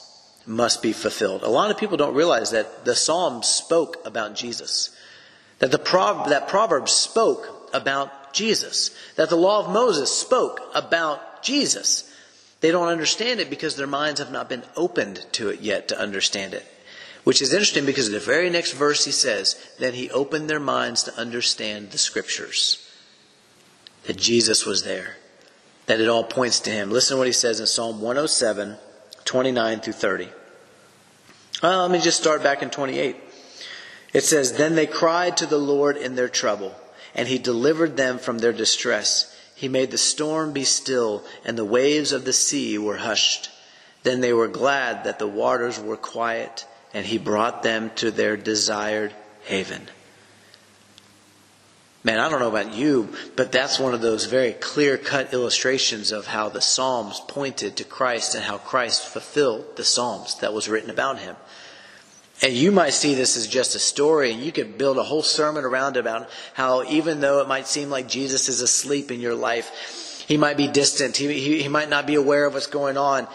must 0.45 0.81
be 0.81 0.93
fulfilled. 0.93 1.43
A 1.43 1.49
lot 1.49 1.71
of 1.71 1.77
people 1.77 1.97
don't 1.97 2.13
realize 2.13 2.51
that 2.51 2.85
the 2.85 2.95
Psalms 2.95 3.47
spoke 3.47 3.97
about 4.05 4.35
Jesus. 4.35 4.89
That 5.59 5.71
the 5.71 5.79
Pro- 5.79 6.29
that 6.29 6.47
Proverbs 6.47 6.91
spoke 6.91 7.69
about 7.73 8.33
Jesus. 8.33 8.91
That 9.15 9.29
the 9.29 9.35
law 9.35 9.59
of 9.65 9.71
Moses 9.71 10.11
spoke 10.11 10.61
about 10.75 11.43
Jesus. 11.43 12.11
They 12.61 12.71
don't 12.71 12.87
understand 12.87 13.39
it 13.39 13.49
because 13.49 13.75
their 13.75 13.87
minds 13.87 14.19
have 14.19 14.31
not 14.31 14.49
been 14.49 14.63
opened 14.75 15.25
to 15.33 15.49
it 15.49 15.61
yet 15.61 15.87
to 15.89 15.99
understand 15.99 16.53
it. 16.53 16.65
Which 17.23 17.41
is 17.41 17.53
interesting 17.53 17.85
because 17.85 18.07
in 18.07 18.13
the 18.13 18.19
very 18.19 18.49
next 18.49 18.71
verse 18.71 19.05
he 19.05 19.11
says, 19.11 19.61
Then 19.79 19.93
he 19.93 20.09
opened 20.11 20.49
their 20.49 20.59
minds 20.59 21.03
to 21.03 21.19
understand 21.19 21.91
the 21.91 21.97
scriptures. 21.97 22.83
That 24.05 24.17
Jesus 24.17 24.65
was 24.65 24.83
there. 24.83 25.17
That 25.87 25.99
it 25.99 26.07
all 26.07 26.23
points 26.23 26.59
to 26.61 26.69
him. 26.69 26.89
Listen 26.89 27.15
to 27.15 27.19
what 27.19 27.27
he 27.27 27.33
says 27.33 27.59
in 27.59 27.67
Psalm 27.67 28.01
107, 28.01 28.77
29 29.25 29.79
through 29.81 29.93
30. 29.93 30.29
Well, 31.61 31.81
let 31.81 31.91
me 31.91 31.99
just 31.99 32.19
start 32.19 32.43
back 32.43 32.61
in 32.61 32.69
28. 32.69 33.15
It 34.17 34.23
says, 34.23 34.53
Then 34.53 34.73
they 34.73 34.87
cried 34.87 35.37
to 35.37 35.45
the 35.45 35.59
Lord 35.59 35.95
in 35.95 36.15
their 36.15 36.27
trouble, 36.27 36.73
and 37.13 37.27
he 37.27 37.37
delivered 37.37 37.97
them 37.97 38.17
from 38.17 38.39
their 38.39 38.51
distress. 38.51 39.31
He 39.53 39.67
made 39.67 39.91
the 39.91 39.99
storm 39.99 40.53
be 40.53 40.63
still, 40.63 41.23
and 41.45 41.55
the 41.55 41.63
waves 41.63 42.11
of 42.11 42.25
the 42.25 42.33
sea 42.33 42.79
were 42.79 42.97
hushed. 42.97 43.51
Then 44.01 44.21
they 44.21 44.33
were 44.33 44.47
glad 44.47 45.03
that 45.03 45.19
the 45.19 45.27
waters 45.27 45.79
were 45.79 45.97
quiet, 45.97 46.65
and 46.95 47.05
he 47.05 47.19
brought 47.19 47.61
them 47.61 47.91
to 47.97 48.09
their 48.09 48.35
desired 48.35 49.13
haven. 49.43 49.87
Man, 52.03 52.17
I 52.17 52.27
don't 52.27 52.39
know 52.39 52.49
about 52.49 52.73
you, 52.73 53.13
but 53.35 53.51
that's 53.51 53.77
one 53.77 53.93
of 53.93 54.01
those 54.01 54.25
very 54.25 54.53
clear 54.53 54.97
cut 54.97 55.31
illustrations 55.31 56.11
of 56.11 56.25
how 56.25 56.49
the 56.49 56.61
Psalms 56.61 57.21
pointed 57.27 57.77
to 57.77 57.83
Christ 57.83 58.33
and 58.33 58.43
how 58.43 58.57
Christ 58.57 59.05
fulfilled 59.05 59.75
the 59.75 59.83
Psalms 59.83 60.39
that 60.39 60.55
was 60.55 60.67
written 60.67 60.89
about 60.89 61.19
him. 61.19 61.35
And 62.41 62.53
you 62.53 62.71
might 62.71 62.93
see 62.93 63.15
this 63.15 63.35
as 63.35 63.47
just 63.47 63.73
a 63.73 63.79
story, 63.79 64.31
and 64.31 64.43
you 64.43 64.51
could 64.51 64.77
build 64.77 64.97
a 64.97 65.03
whole 65.03 65.23
sermon 65.23 65.65
around 65.65 65.97
about 65.97 66.29
how 66.53 66.83
even 66.83 67.19
though 67.19 67.41
it 67.41 67.47
might 67.47 67.67
seem 67.67 67.89
like 67.89 68.07
Jesus 68.07 68.47
is 68.47 68.61
asleep 68.61 69.09
in 69.11 69.19
your 69.19 69.33
life, 69.33 70.23
he 70.27 70.37
might 70.37 70.57
be 70.57 70.67
distant, 70.67 71.17
he, 71.17 71.33
he, 71.33 71.63
he 71.63 71.69
might 71.69 71.89
not 71.89 72.05
be 72.05 72.15
aware 72.15 72.45
of 72.45 72.53
what's 72.53 72.67
going 72.67 72.97
on. 72.97 73.27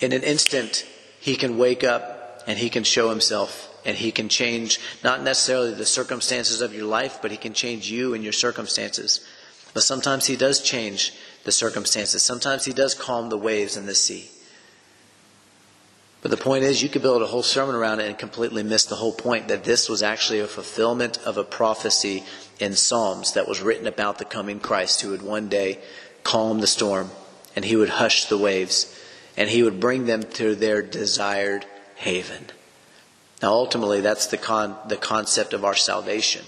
In 0.00 0.12
an 0.12 0.22
instant, 0.22 0.84
he 1.20 1.36
can 1.36 1.56
wake 1.56 1.82
up 1.82 2.42
and 2.46 2.58
he 2.58 2.68
can 2.68 2.84
show 2.84 3.08
himself 3.08 3.72
and 3.86 3.96
he 3.96 4.10
can 4.10 4.28
change 4.28 4.80
not 5.02 5.22
necessarily 5.22 5.72
the 5.72 5.86
circumstances 5.86 6.60
of 6.60 6.74
your 6.74 6.84
life, 6.84 7.20
but 7.22 7.30
he 7.30 7.36
can 7.36 7.54
change 7.54 7.90
you 7.90 8.12
and 8.12 8.22
your 8.22 8.32
circumstances. 8.32 9.24
But 9.72 9.84
sometimes 9.84 10.26
he 10.26 10.36
does 10.36 10.60
change 10.60 11.14
the 11.44 11.52
circumstances. 11.52 12.22
Sometimes 12.22 12.64
he 12.64 12.72
does 12.72 12.94
calm 12.94 13.28
the 13.28 13.38
waves 13.38 13.76
in 13.76 13.86
the 13.86 13.94
sea. 13.94 14.28
But 16.26 16.36
the 16.36 16.42
point 16.42 16.64
is, 16.64 16.82
you 16.82 16.88
could 16.88 17.02
build 17.02 17.22
a 17.22 17.26
whole 17.26 17.44
sermon 17.44 17.76
around 17.76 18.00
it 18.00 18.08
and 18.08 18.18
completely 18.18 18.64
miss 18.64 18.84
the 18.84 18.96
whole 18.96 19.12
point 19.12 19.46
that 19.46 19.62
this 19.62 19.88
was 19.88 20.02
actually 20.02 20.40
a 20.40 20.48
fulfillment 20.48 21.18
of 21.18 21.36
a 21.36 21.44
prophecy 21.44 22.24
in 22.58 22.74
Psalms 22.74 23.34
that 23.34 23.46
was 23.46 23.62
written 23.62 23.86
about 23.86 24.18
the 24.18 24.24
coming 24.24 24.58
Christ 24.58 25.02
who 25.02 25.10
would 25.10 25.22
one 25.22 25.48
day 25.48 25.78
calm 26.24 26.58
the 26.58 26.66
storm 26.66 27.12
and 27.54 27.64
he 27.64 27.76
would 27.76 27.90
hush 27.90 28.24
the 28.24 28.36
waves 28.36 28.92
and 29.36 29.48
he 29.48 29.62
would 29.62 29.78
bring 29.78 30.06
them 30.06 30.24
to 30.32 30.56
their 30.56 30.82
desired 30.82 31.64
haven. 31.94 32.46
Now, 33.40 33.52
ultimately, 33.52 34.00
that's 34.00 34.26
the, 34.26 34.36
con- 34.36 34.76
the 34.88 34.96
concept 34.96 35.52
of 35.52 35.64
our 35.64 35.76
salvation. 35.76 36.44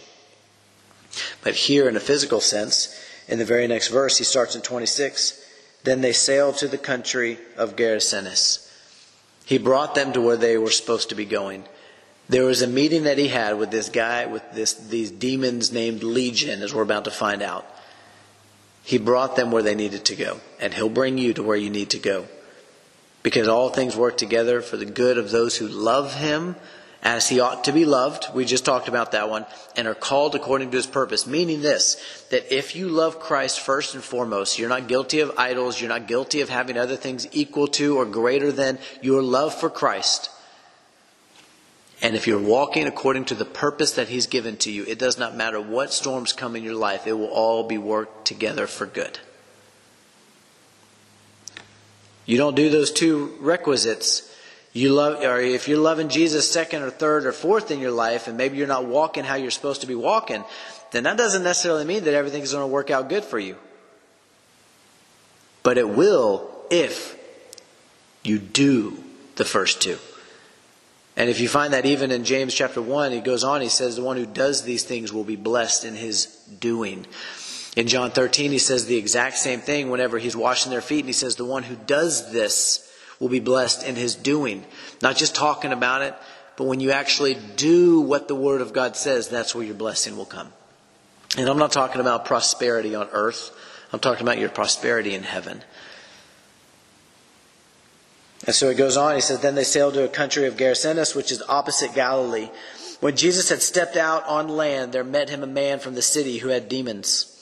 But 1.44 1.54
here, 1.54 1.88
in 1.88 1.94
a 1.94 2.00
physical 2.00 2.40
sense, 2.40 3.00
in 3.28 3.38
the 3.38 3.44
very 3.44 3.68
next 3.68 3.90
verse, 3.90 4.18
he 4.18 4.24
starts 4.24 4.56
in 4.56 4.62
26. 4.62 5.40
Then 5.84 6.00
they 6.00 6.12
sailed 6.12 6.56
to 6.56 6.66
the 6.66 6.78
country 6.78 7.38
of 7.56 7.76
Gerasenes. 7.76 8.64
He 9.48 9.56
brought 9.56 9.94
them 9.94 10.12
to 10.12 10.20
where 10.20 10.36
they 10.36 10.58
were 10.58 10.70
supposed 10.70 11.08
to 11.08 11.14
be 11.14 11.24
going. 11.24 11.64
There 12.28 12.44
was 12.44 12.60
a 12.60 12.66
meeting 12.66 13.04
that 13.04 13.16
he 13.16 13.28
had 13.28 13.58
with 13.58 13.70
this 13.70 13.88
guy, 13.88 14.26
with 14.26 14.42
this, 14.52 14.74
these 14.74 15.10
demons 15.10 15.72
named 15.72 16.02
Legion, 16.02 16.60
as 16.60 16.74
we're 16.74 16.82
about 16.82 17.06
to 17.06 17.10
find 17.10 17.40
out. 17.40 17.64
He 18.84 18.98
brought 18.98 19.36
them 19.36 19.50
where 19.50 19.62
they 19.62 19.74
needed 19.74 20.04
to 20.04 20.16
go, 20.16 20.40
and 20.60 20.74
he'll 20.74 20.90
bring 20.90 21.16
you 21.16 21.32
to 21.32 21.42
where 21.42 21.56
you 21.56 21.70
need 21.70 21.88
to 21.90 21.98
go. 21.98 22.26
Because 23.22 23.48
all 23.48 23.70
things 23.70 23.96
work 23.96 24.18
together 24.18 24.60
for 24.60 24.76
the 24.76 24.84
good 24.84 25.16
of 25.16 25.30
those 25.30 25.56
who 25.56 25.66
love 25.66 26.12
him, 26.12 26.54
as 27.02 27.28
he 27.28 27.40
ought 27.40 27.64
to 27.64 27.72
be 27.72 27.84
loved. 27.84 28.26
We 28.34 28.44
just 28.44 28.64
talked 28.64 28.88
about 28.88 29.12
that 29.12 29.30
one. 29.30 29.46
And 29.76 29.86
are 29.86 29.94
called 29.94 30.34
according 30.34 30.70
to 30.70 30.76
his 30.76 30.86
purpose. 30.86 31.26
Meaning 31.26 31.62
this, 31.62 32.26
that 32.30 32.54
if 32.54 32.74
you 32.74 32.88
love 32.88 33.20
Christ 33.20 33.60
first 33.60 33.94
and 33.94 34.02
foremost, 34.02 34.58
you're 34.58 34.68
not 34.68 34.88
guilty 34.88 35.20
of 35.20 35.32
idols, 35.38 35.80
you're 35.80 35.88
not 35.88 36.08
guilty 36.08 36.40
of 36.40 36.48
having 36.48 36.76
other 36.76 36.96
things 36.96 37.28
equal 37.32 37.68
to 37.68 37.98
or 37.98 38.04
greater 38.04 38.50
than 38.50 38.78
your 39.00 39.22
love 39.22 39.54
for 39.54 39.70
Christ. 39.70 40.30
And 42.00 42.14
if 42.14 42.26
you're 42.26 42.40
walking 42.40 42.86
according 42.86 43.24
to 43.26 43.34
the 43.34 43.44
purpose 43.44 43.92
that 43.92 44.08
he's 44.08 44.26
given 44.26 44.56
to 44.58 44.70
you, 44.70 44.84
it 44.84 44.98
does 44.98 45.18
not 45.18 45.36
matter 45.36 45.60
what 45.60 45.92
storms 45.92 46.32
come 46.32 46.54
in 46.54 46.62
your 46.62 46.74
life, 46.74 47.06
it 47.06 47.12
will 47.12 47.26
all 47.26 47.64
be 47.64 47.78
worked 47.78 48.24
together 48.24 48.66
for 48.66 48.86
good. 48.86 49.18
You 52.24 52.36
don't 52.36 52.54
do 52.54 52.68
those 52.68 52.92
two 52.92 53.36
requisites 53.40 54.27
you 54.78 54.92
love, 54.92 55.22
or 55.22 55.40
if 55.40 55.68
you're 55.68 55.78
loving 55.78 56.08
Jesus 56.08 56.50
second 56.50 56.82
or 56.82 56.90
third 56.90 57.26
or 57.26 57.32
fourth 57.32 57.70
in 57.70 57.80
your 57.80 57.90
life, 57.90 58.28
and 58.28 58.36
maybe 58.36 58.56
you're 58.56 58.66
not 58.66 58.86
walking 58.86 59.24
how 59.24 59.34
you're 59.34 59.50
supposed 59.50 59.80
to 59.80 59.86
be 59.86 59.94
walking, 59.94 60.44
then 60.92 61.04
that 61.04 61.16
doesn't 61.16 61.42
necessarily 61.42 61.84
mean 61.84 62.04
that 62.04 62.14
everything's 62.14 62.52
going 62.52 62.62
to 62.62 62.66
work 62.66 62.90
out 62.90 63.08
good 63.08 63.24
for 63.24 63.38
you. 63.38 63.56
But 65.62 65.78
it 65.78 65.88
will 65.88 66.50
if 66.70 67.18
you 68.22 68.38
do 68.38 69.02
the 69.36 69.44
first 69.44 69.82
two. 69.82 69.98
And 71.16 71.28
if 71.28 71.40
you 71.40 71.48
find 71.48 71.72
that 71.72 71.84
even 71.84 72.12
in 72.12 72.24
James 72.24 72.54
chapter 72.54 72.80
1, 72.80 73.10
he 73.10 73.20
goes 73.20 73.42
on, 73.42 73.60
he 73.60 73.68
says, 73.68 73.96
The 73.96 74.02
one 74.02 74.16
who 74.16 74.26
does 74.26 74.62
these 74.62 74.84
things 74.84 75.12
will 75.12 75.24
be 75.24 75.36
blessed 75.36 75.84
in 75.84 75.94
his 75.94 76.26
doing. 76.60 77.06
In 77.76 77.88
John 77.88 78.12
13, 78.12 78.52
he 78.52 78.58
says 78.58 78.86
the 78.86 78.96
exact 78.96 79.36
same 79.36 79.60
thing 79.60 79.90
whenever 79.90 80.18
he's 80.18 80.36
washing 80.36 80.70
their 80.70 80.80
feet, 80.80 81.00
and 81.00 81.08
he 81.08 81.12
says, 81.12 81.34
The 81.36 81.44
one 81.44 81.64
who 81.64 81.74
does 81.74 82.32
this 82.32 82.87
will 83.18 83.28
be 83.28 83.40
blessed 83.40 83.86
in 83.86 83.96
his 83.96 84.14
doing. 84.14 84.64
Not 85.02 85.16
just 85.16 85.34
talking 85.34 85.72
about 85.72 86.02
it, 86.02 86.14
but 86.56 86.64
when 86.64 86.80
you 86.80 86.90
actually 86.90 87.36
do 87.56 88.00
what 88.00 88.28
the 88.28 88.34
Word 88.34 88.60
of 88.60 88.72
God 88.72 88.96
says, 88.96 89.28
that's 89.28 89.54
where 89.54 89.64
your 89.64 89.74
blessing 89.74 90.16
will 90.16 90.24
come. 90.24 90.52
And 91.36 91.48
I'm 91.48 91.58
not 91.58 91.72
talking 91.72 92.00
about 92.00 92.24
prosperity 92.24 92.94
on 92.94 93.08
earth. 93.12 93.50
I'm 93.92 94.00
talking 94.00 94.22
about 94.22 94.38
your 94.38 94.48
prosperity 94.48 95.14
in 95.14 95.22
heaven. 95.22 95.62
And 98.46 98.54
so 98.54 98.70
it 98.70 98.76
goes 98.76 98.96
on. 98.96 99.14
He 99.14 99.20
says, 99.20 99.40
Then 99.40 99.54
they 99.54 99.64
sailed 99.64 99.94
to 99.94 100.04
a 100.04 100.08
country 100.08 100.46
of 100.46 100.56
Gerasenes, 100.56 101.14
which 101.14 101.32
is 101.32 101.42
opposite 101.48 101.94
Galilee. 101.94 102.50
When 103.00 103.16
Jesus 103.16 103.50
had 103.50 103.62
stepped 103.62 103.96
out 103.96 104.26
on 104.26 104.48
land, 104.48 104.92
there 104.92 105.04
met 105.04 105.28
him 105.28 105.42
a 105.42 105.46
man 105.46 105.78
from 105.78 105.94
the 105.94 106.02
city 106.02 106.38
who 106.38 106.48
had 106.48 106.68
demons. 106.68 107.37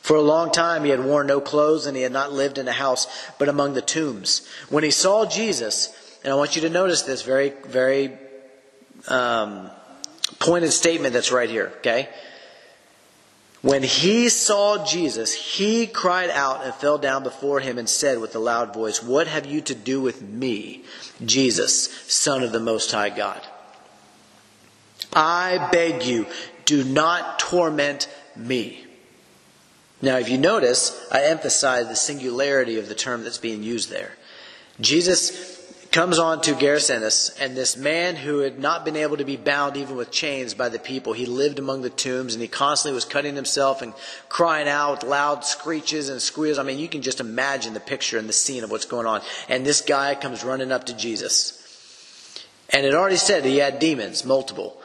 For 0.00 0.16
a 0.16 0.22
long 0.22 0.50
time 0.50 0.84
he 0.84 0.90
had 0.90 1.04
worn 1.04 1.26
no 1.26 1.40
clothes 1.40 1.86
and 1.86 1.96
he 1.96 2.02
had 2.02 2.12
not 2.12 2.32
lived 2.32 2.58
in 2.58 2.66
a 2.66 2.72
house 2.72 3.06
but 3.38 3.48
among 3.48 3.74
the 3.74 3.82
tombs. 3.82 4.46
When 4.68 4.82
he 4.82 4.90
saw 4.90 5.26
Jesus, 5.26 5.94
and 6.24 6.32
I 6.32 6.36
want 6.36 6.56
you 6.56 6.62
to 6.62 6.70
notice 6.70 7.02
this 7.02 7.22
very, 7.22 7.52
very 7.66 8.12
um, 9.08 9.70
pointed 10.38 10.72
statement 10.72 11.12
that's 11.12 11.32
right 11.32 11.48
here, 11.48 11.72
okay? 11.78 12.08
When 13.62 13.82
he 13.82 14.30
saw 14.30 14.84
Jesus, 14.86 15.34
he 15.34 15.86
cried 15.86 16.30
out 16.30 16.64
and 16.64 16.74
fell 16.74 16.96
down 16.96 17.22
before 17.22 17.60
him 17.60 17.76
and 17.76 17.88
said 17.88 18.18
with 18.18 18.34
a 18.34 18.38
loud 18.38 18.72
voice, 18.72 19.02
What 19.02 19.26
have 19.26 19.44
you 19.44 19.60
to 19.62 19.74
do 19.74 20.00
with 20.00 20.22
me, 20.22 20.84
Jesus, 21.24 21.92
Son 22.08 22.42
of 22.42 22.52
the 22.52 22.60
Most 22.60 22.90
High 22.90 23.10
God? 23.10 23.40
I 25.12 25.68
beg 25.72 26.04
you, 26.04 26.26
do 26.64 26.84
not 26.84 27.38
torment 27.38 28.08
me. 28.34 28.86
Now, 30.02 30.16
if 30.16 30.28
you 30.28 30.38
notice, 30.38 31.08
I 31.12 31.24
emphasize 31.24 31.88
the 31.88 31.96
singularity 31.96 32.78
of 32.78 32.88
the 32.88 32.94
term 32.94 33.22
that's 33.22 33.38
being 33.38 33.62
used 33.62 33.90
there. 33.90 34.12
Jesus 34.80 35.58
comes 35.92 36.18
on 36.18 36.40
to 36.40 36.54
Gerasenes, 36.54 37.36
and 37.40 37.56
this 37.56 37.76
man 37.76 38.14
who 38.14 38.38
had 38.38 38.58
not 38.58 38.84
been 38.84 38.96
able 38.96 39.16
to 39.16 39.24
be 39.24 39.36
bound 39.36 39.76
even 39.76 39.96
with 39.96 40.10
chains 40.10 40.54
by 40.54 40.68
the 40.68 40.78
people, 40.78 41.12
he 41.12 41.26
lived 41.26 41.58
among 41.58 41.82
the 41.82 41.90
tombs, 41.90 42.32
and 42.32 42.40
he 42.40 42.48
constantly 42.48 42.94
was 42.94 43.04
cutting 43.04 43.34
himself 43.34 43.82
and 43.82 43.92
crying 44.28 44.68
out 44.68 44.92
with 44.92 45.10
loud 45.10 45.44
screeches 45.44 46.08
and 46.08 46.22
squeals. 46.22 46.58
I 46.58 46.62
mean, 46.62 46.78
you 46.78 46.88
can 46.88 47.02
just 47.02 47.20
imagine 47.20 47.74
the 47.74 47.80
picture 47.80 48.18
and 48.18 48.28
the 48.28 48.32
scene 48.32 48.62
of 48.62 48.70
what's 48.70 48.84
going 48.84 49.06
on. 49.06 49.20
And 49.48 49.66
this 49.66 49.80
guy 49.80 50.14
comes 50.14 50.44
running 50.44 50.70
up 50.70 50.84
to 50.86 50.96
Jesus. 50.96 51.56
And 52.70 52.86
it 52.86 52.94
already 52.94 53.16
said 53.16 53.44
he 53.44 53.58
had 53.58 53.80
demons, 53.80 54.24
multiple. 54.24 54.79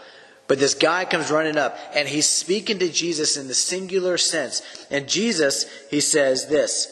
But 0.47 0.60
this 0.60 0.75
guy 0.75 1.05
comes 1.05 1.31
running 1.31 1.58
up 1.58 1.77
and 1.95 2.08
he's 2.08 2.27
speaking 2.27 2.79
to 2.79 2.89
Jesus 2.89 3.38
in 3.38 3.47
the 3.47 3.53
singular 3.53 4.17
sense. 4.17 4.62
And 4.91 5.08
Jesus, 5.08 5.65
he 5.89 5.99
says 5.99 6.47
this. 6.47 6.91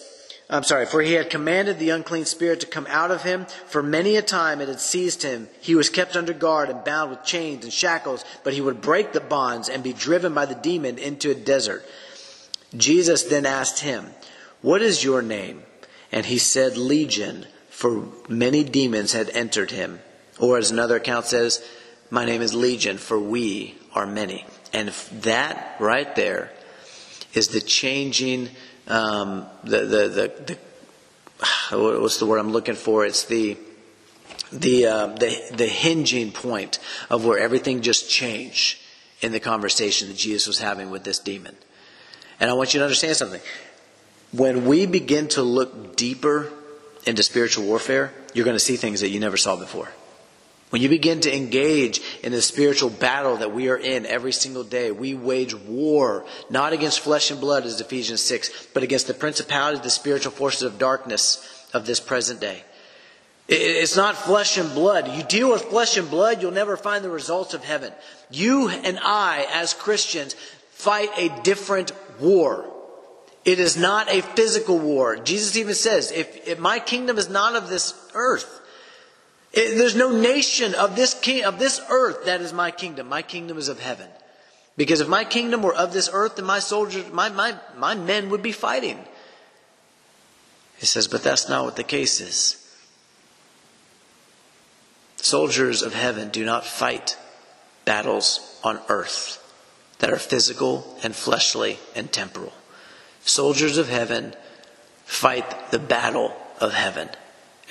I'm 0.49 0.63
sorry, 0.63 0.85
for 0.85 1.01
he 1.01 1.13
had 1.13 1.29
commanded 1.29 1.79
the 1.79 1.89
unclean 1.89 2.25
spirit 2.25 2.59
to 2.59 2.67
come 2.67 2.85
out 2.89 3.11
of 3.11 3.23
him. 3.23 3.45
For 3.67 3.81
many 3.81 4.17
a 4.17 4.21
time 4.21 4.61
it 4.61 4.67
had 4.67 4.79
seized 4.79 5.23
him. 5.23 5.47
He 5.61 5.73
was 5.73 5.89
kept 5.89 6.15
under 6.15 6.33
guard 6.33 6.69
and 6.69 6.83
bound 6.83 7.11
with 7.11 7.23
chains 7.23 7.63
and 7.63 7.73
shackles, 7.73 8.25
but 8.43 8.53
he 8.53 8.61
would 8.61 8.81
break 8.81 9.13
the 9.13 9.19
bonds 9.21 9.69
and 9.69 9.81
be 9.81 9.93
driven 9.93 10.33
by 10.33 10.45
the 10.45 10.55
demon 10.55 10.97
into 10.97 11.31
a 11.31 11.35
desert. 11.35 11.83
Jesus 12.75 13.23
then 13.23 13.45
asked 13.45 13.79
him, 13.79 14.11
What 14.61 14.81
is 14.81 15.03
your 15.03 15.21
name? 15.21 15.63
And 16.11 16.25
he 16.25 16.37
said, 16.37 16.77
Legion, 16.77 17.47
for 17.69 18.07
many 18.27 18.63
demons 18.63 19.13
had 19.13 19.29
entered 19.29 19.71
him. 19.71 20.01
Or 20.39 20.57
as 20.57 20.71
another 20.71 20.97
account 20.97 21.25
says, 21.25 21.63
my 22.13 22.25
name 22.25 22.43
is 22.43 22.53
Legion, 22.53 22.99
for 22.99 23.19
we 23.19 23.73
are 23.95 24.05
many. 24.05 24.45
And 24.71 24.89
that 25.23 25.75
right 25.79 26.15
there 26.15 26.51
is 27.33 27.47
the 27.47 27.59
changing, 27.59 28.49
um, 28.87 29.47
the, 29.63 29.79
the, 29.79 30.07
the, 30.07 30.57
the, 31.71 31.79
what's 31.99 32.19
the 32.19 32.27
word 32.27 32.37
I'm 32.37 32.51
looking 32.51 32.75
for? 32.75 33.03
It's 33.03 33.25
the, 33.25 33.57
the, 34.51 34.85
uh, 34.85 35.07
the, 35.07 35.53
the 35.55 35.65
hinging 35.65 36.31
point 36.31 36.77
of 37.09 37.25
where 37.25 37.39
everything 37.39 37.81
just 37.81 38.07
changed 38.11 38.79
in 39.21 39.31
the 39.31 39.39
conversation 39.39 40.07
that 40.09 40.17
Jesus 40.17 40.45
was 40.45 40.59
having 40.59 40.91
with 40.91 41.03
this 41.03 41.17
demon. 41.17 41.55
And 42.39 42.47
I 42.47 42.53
want 42.53 42.75
you 42.75 42.79
to 42.79 42.83
understand 42.83 43.15
something. 43.15 43.41
When 44.31 44.67
we 44.67 44.85
begin 44.85 45.29
to 45.29 45.41
look 45.41 45.95
deeper 45.95 46.53
into 47.07 47.23
spiritual 47.23 47.65
warfare, 47.65 48.13
you're 48.35 48.45
going 48.45 48.55
to 48.55 48.63
see 48.63 48.75
things 48.75 49.01
that 49.01 49.09
you 49.09 49.19
never 49.19 49.37
saw 49.37 49.55
before. 49.55 49.89
When 50.73 50.81
you 50.81 50.89
begin 50.89 51.19
to 51.19 51.37
engage 51.37 52.01
in 52.23 52.31
the 52.31 52.41
spiritual 52.41 52.89
battle 52.89 53.37
that 53.37 53.53
we 53.53 53.69
are 53.69 53.77
in 53.77 54.07
every 54.07 54.31
single 54.31 54.63
day, 54.63 54.91
we 54.91 55.13
wage 55.13 55.53
war, 55.53 56.25
not 56.49 56.73
against 56.73 57.01
flesh 57.01 57.29
and 57.29 57.39
blood, 57.39 57.63
as 57.63 57.79
Ephesians 57.79 58.23
6, 58.23 58.69
but 58.73 58.81
against 58.81 59.05
the 59.05 59.13
principalities, 59.13 59.83
the 59.83 59.91
spiritual 59.91 60.31
forces 60.31 60.63
of 60.63 60.79
darkness 60.79 61.67
of 61.75 61.85
this 61.85 61.99
present 61.99 62.39
day. 62.39 62.63
It's 63.47 63.95
not 63.95 64.15
flesh 64.15 64.57
and 64.57 64.73
blood. 64.73 65.15
You 65.15 65.21
deal 65.21 65.51
with 65.51 65.61
flesh 65.65 65.95
and 65.95 66.09
blood, 66.09 66.41
you'll 66.41 66.49
never 66.49 66.75
find 66.75 67.05
the 67.05 67.11
results 67.11 67.53
of 67.53 67.63
heaven. 67.63 67.93
You 68.31 68.69
and 68.69 68.97
I, 68.99 69.45
as 69.53 69.75
Christians, 69.75 70.33
fight 70.71 71.11
a 71.17 71.29
different 71.43 71.91
war. 72.19 72.65
It 73.45 73.59
is 73.59 73.77
not 73.77 74.11
a 74.11 74.21
physical 74.21 74.79
war. 74.79 75.17
Jesus 75.17 75.55
even 75.55 75.75
says, 75.75 76.11
if, 76.11 76.47
if 76.47 76.57
my 76.57 76.79
kingdom 76.79 77.19
is 77.19 77.29
not 77.29 77.55
of 77.55 77.69
this 77.69 77.93
earth, 78.15 78.61
it, 79.53 79.77
there's 79.77 79.95
no 79.95 80.11
nation 80.11 80.73
of 80.73 80.95
this 80.95 81.13
king, 81.13 81.45
of 81.45 81.59
this 81.59 81.79
earth 81.89 82.25
that 82.25 82.41
is 82.41 82.51
my 82.51 82.71
kingdom. 82.71 83.07
My 83.07 83.21
kingdom 83.21 83.57
is 83.57 83.67
of 83.67 83.79
heaven. 83.79 84.09
Because 84.75 85.01
if 85.01 85.07
my 85.07 85.23
kingdom 85.23 85.61
were 85.61 85.75
of 85.75 85.93
this 85.93 86.09
earth, 86.11 86.37
then 86.37 86.45
my 86.45 86.59
soldiers, 86.59 87.11
my, 87.11 87.29
my, 87.29 87.55
my 87.77 87.93
men 87.93 88.29
would 88.31 88.41
be 88.41 88.51
fighting. 88.51 88.97
He 90.77 90.87
says, 90.87 91.07
but 91.07 91.23
that's 91.23 91.47
not 91.47 91.63
what 91.65 91.75
the 91.75 91.83
case 91.83 92.19
is. 92.19 92.59
Soldiers 95.17 95.83
of 95.83 95.93
heaven 95.93 96.29
do 96.29 96.43
not 96.43 96.65
fight 96.65 97.17
battles 97.85 98.59
on 98.63 98.79
earth 98.89 99.39
that 99.99 100.09
are 100.09 100.17
physical 100.17 100.97
and 101.03 101.15
fleshly 101.15 101.77
and 101.95 102.11
temporal. 102.11 102.51
Soldiers 103.23 103.77
of 103.77 103.87
heaven 103.87 104.33
fight 105.05 105.71
the 105.71 105.79
battle 105.79 106.35
of 106.59 106.73
heaven. 106.73 107.09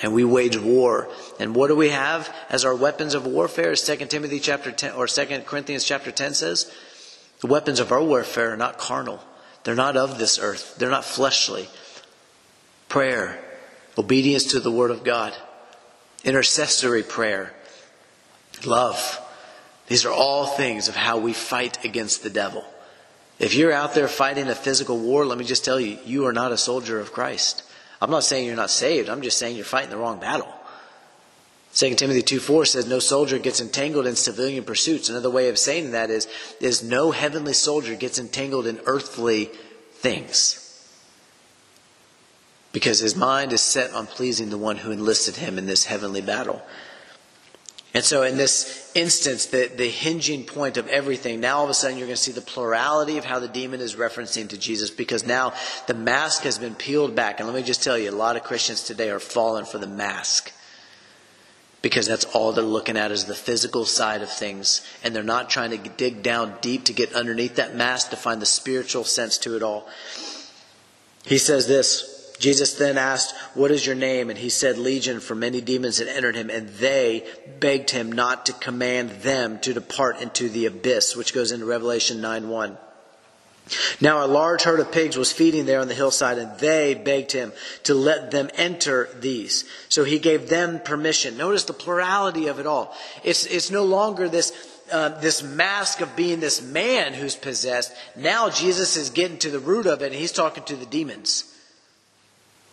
And 0.03 0.13
we 0.13 0.23
wage 0.23 0.57
war. 0.57 1.09
And 1.39 1.55
what 1.55 1.69
do 1.69 1.75
we 1.75 1.89
have 1.89 2.31
as 2.49 2.65
our 2.65 2.75
weapons 2.75 3.15
of 3.15 3.25
warfare? 3.25 3.71
As 3.71 3.83
2 3.83 3.95
Timothy 4.05 4.39
chapter 4.39 4.71
10 4.71 4.93
or 4.93 5.07
2 5.07 5.25
Corinthians 5.45 5.83
chapter 5.83 6.11
10 6.11 6.35
says, 6.35 6.71
the 7.43 7.47
weapons 7.47 7.81
of 7.81 7.91
our 7.91 8.01
warfare 8.01 8.53
are 8.53 8.57
not 8.57 8.77
carnal. 8.77 9.21
They're 9.65 9.75
not 9.75 9.97
of 9.97 10.17
this 10.17 10.39
earth. 10.39 10.77
They're 10.77 10.89
not 10.89 11.03
fleshly. 11.03 11.67
Prayer, 12.87 13.43
obedience 13.97 14.45
to 14.51 14.61
the 14.61 14.71
word 14.71 14.91
of 14.91 15.03
God, 15.03 15.33
intercessory 16.23 17.03
prayer, 17.03 17.53
love. 18.65 19.19
These 19.87 20.05
are 20.05 20.13
all 20.13 20.45
things 20.45 20.87
of 20.87 20.95
how 20.95 21.17
we 21.17 21.33
fight 21.33 21.83
against 21.83 22.23
the 22.23 22.29
devil. 22.29 22.63
If 23.39 23.55
you're 23.55 23.73
out 23.73 23.93
there 23.93 24.07
fighting 24.07 24.47
a 24.47 24.55
physical 24.55 24.97
war, 24.97 25.25
let 25.25 25.37
me 25.37 25.43
just 25.43 25.65
tell 25.65 25.81
you, 25.81 25.97
you 26.05 26.25
are 26.27 26.33
not 26.33 26.53
a 26.53 26.57
soldier 26.57 26.97
of 26.97 27.11
Christ. 27.11 27.63
I'm 28.03 28.11
not 28.11 28.25
saying 28.25 28.45
you're 28.45 28.57
not 28.57 28.69
saved. 28.69 29.07
I'm 29.07 29.21
just 29.21 29.37
saying 29.37 29.55
you're 29.55 29.63
fighting 29.63 29.89
the 29.89 29.95
wrong 29.95 30.19
battle. 30.19 30.53
2 31.73 31.95
Timothy 31.95 32.21
2 32.21 32.41
4 32.41 32.65
says, 32.65 32.85
No 32.85 32.99
soldier 32.99 33.39
gets 33.39 33.61
entangled 33.61 34.05
in 34.05 34.17
civilian 34.17 34.65
pursuits. 34.65 35.07
Another 35.07 35.29
way 35.29 35.47
of 35.47 35.57
saying 35.57 35.91
that 35.91 36.09
is, 36.09 36.27
is 36.59 36.83
no 36.83 37.11
heavenly 37.11 37.53
soldier 37.53 37.95
gets 37.95 38.19
entangled 38.19 38.67
in 38.67 38.81
earthly 38.85 39.45
things. 39.93 40.59
Because 42.73 42.99
his 42.99 43.15
mind 43.15 43.53
is 43.53 43.61
set 43.61 43.93
on 43.93 44.05
pleasing 44.05 44.49
the 44.49 44.57
one 44.57 44.75
who 44.75 44.91
enlisted 44.91 45.37
him 45.37 45.57
in 45.57 45.65
this 45.65 45.85
heavenly 45.85 46.21
battle. 46.21 46.61
And 47.95 48.03
so, 48.03 48.23
in 48.23 48.37
this 48.37 48.91
instance, 48.95 49.45
the, 49.47 49.67
the 49.75 49.87
hinging 49.87 50.45
point 50.45 50.77
of 50.77 50.87
everything, 50.87 51.39
now 51.39 51.57
all 51.57 51.63
of 51.65 51.69
a 51.69 51.75
sudden 51.75 51.97
you're 51.97 52.07
going 52.07 52.15
to 52.15 52.21
see 52.21 52.31
the 52.31 52.41
plurality 52.41 53.19
of 53.19 53.25
how 53.25 53.37
the 53.37 53.47
demon 53.47 53.81
is 53.81 53.95
referencing 53.95 54.49
to 54.49 54.57
Jesus 54.57 54.89
because 54.89 55.27
now 55.27 55.53
the 55.85 55.93
mask 55.93 56.41
has 56.43 56.57
been 56.57 56.73
peeled 56.73 57.15
back. 57.15 57.39
And 57.39 57.47
let 57.47 57.55
me 57.55 57.61
just 57.61 57.83
tell 57.83 57.97
you, 57.97 58.09
a 58.09 58.11
lot 58.11 58.35
of 58.35 58.43
Christians 58.43 58.83
today 58.83 59.11
are 59.11 59.19
falling 59.19 59.65
for 59.65 59.77
the 59.77 59.85
mask 59.85 60.51
because 61.83 62.07
that's 62.07 62.25
all 62.25 62.51
they're 62.51 62.63
looking 62.63 62.97
at 62.97 63.11
is 63.11 63.25
the 63.25 63.35
physical 63.35 63.85
side 63.85 64.23
of 64.23 64.29
things. 64.31 64.81
And 65.03 65.15
they're 65.15 65.21
not 65.21 65.51
trying 65.51 65.69
to 65.69 65.77
dig 65.77 66.23
down 66.23 66.55
deep 66.61 66.85
to 66.85 66.93
get 66.93 67.13
underneath 67.13 67.57
that 67.57 67.75
mask 67.75 68.09
to 68.09 68.15
find 68.15 68.41
the 68.41 68.47
spiritual 68.47 69.03
sense 69.03 69.37
to 69.39 69.55
it 69.55 69.61
all. 69.61 69.87
He 71.25 71.37
says 71.37 71.67
this. 71.67 72.12
Jesus 72.43 72.73
then 72.73 72.97
asked, 72.97 73.33
What 73.53 73.71
is 73.71 73.85
your 73.85 73.95
name? 73.95 74.29
And 74.29 74.37
he 74.37 74.49
said, 74.49 74.77
Legion, 74.77 75.21
for 75.21 75.33
many 75.33 75.61
demons 75.61 75.99
had 75.99 76.09
entered 76.09 76.35
him, 76.35 76.49
and 76.49 76.67
they 76.67 77.25
begged 77.61 77.91
him 77.91 78.11
not 78.11 78.47
to 78.47 78.53
command 78.53 79.11
them 79.21 79.59
to 79.61 79.73
depart 79.73 80.19
into 80.19 80.49
the 80.49 80.65
abyss, 80.65 81.15
which 81.15 81.33
goes 81.33 81.53
into 81.53 81.65
Revelation 81.65 82.19
9 82.19 82.49
1. 82.49 82.77
Now 84.01 84.25
a 84.25 84.27
large 84.27 84.63
herd 84.63 84.81
of 84.81 84.91
pigs 84.91 85.15
was 85.15 85.31
feeding 85.31 85.65
there 85.65 85.79
on 85.79 85.87
the 85.87 85.93
hillside, 85.93 86.37
and 86.37 86.59
they 86.59 86.95
begged 86.95 87.31
him 87.31 87.53
to 87.83 87.93
let 87.93 88.31
them 88.31 88.49
enter 88.55 89.07
these. 89.17 89.63
So 89.87 90.03
he 90.03 90.19
gave 90.19 90.49
them 90.49 90.81
permission. 90.81 91.37
Notice 91.37 91.63
the 91.63 91.71
plurality 91.71 92.47
of 92.47 92.59
it 92.59 92.67
all. 92.67 92.93
It's, 93.23 93.45
it's 93.45 93.71
no 93.71 93.85
longer 93.85 94.27
this, 94.27 94.51
uh, 94.91 95.17
this 95.21 95.41
mask 95.41 96.01
of 96.01 96.13
being 96.17 96.41
this 96.41 96.61
man 96.61 97.13
who's 97.13 97.37
possessed. 97.37 97.93
Now 98.17 98.49
Jesus 98.49 98.97
is 98.97 99.11
getting 99.11 99.37
to 99.37 99.49
the 99.49 99.59
root 99.59 99.85
of 99.85 100.01
it, 100.01 100.07
and 100.07 100.15
he's 100.15 100.33
talking 100.33 100.65
to 100.65 100.75
the 100.75 100.85
demons. 100.85 101.49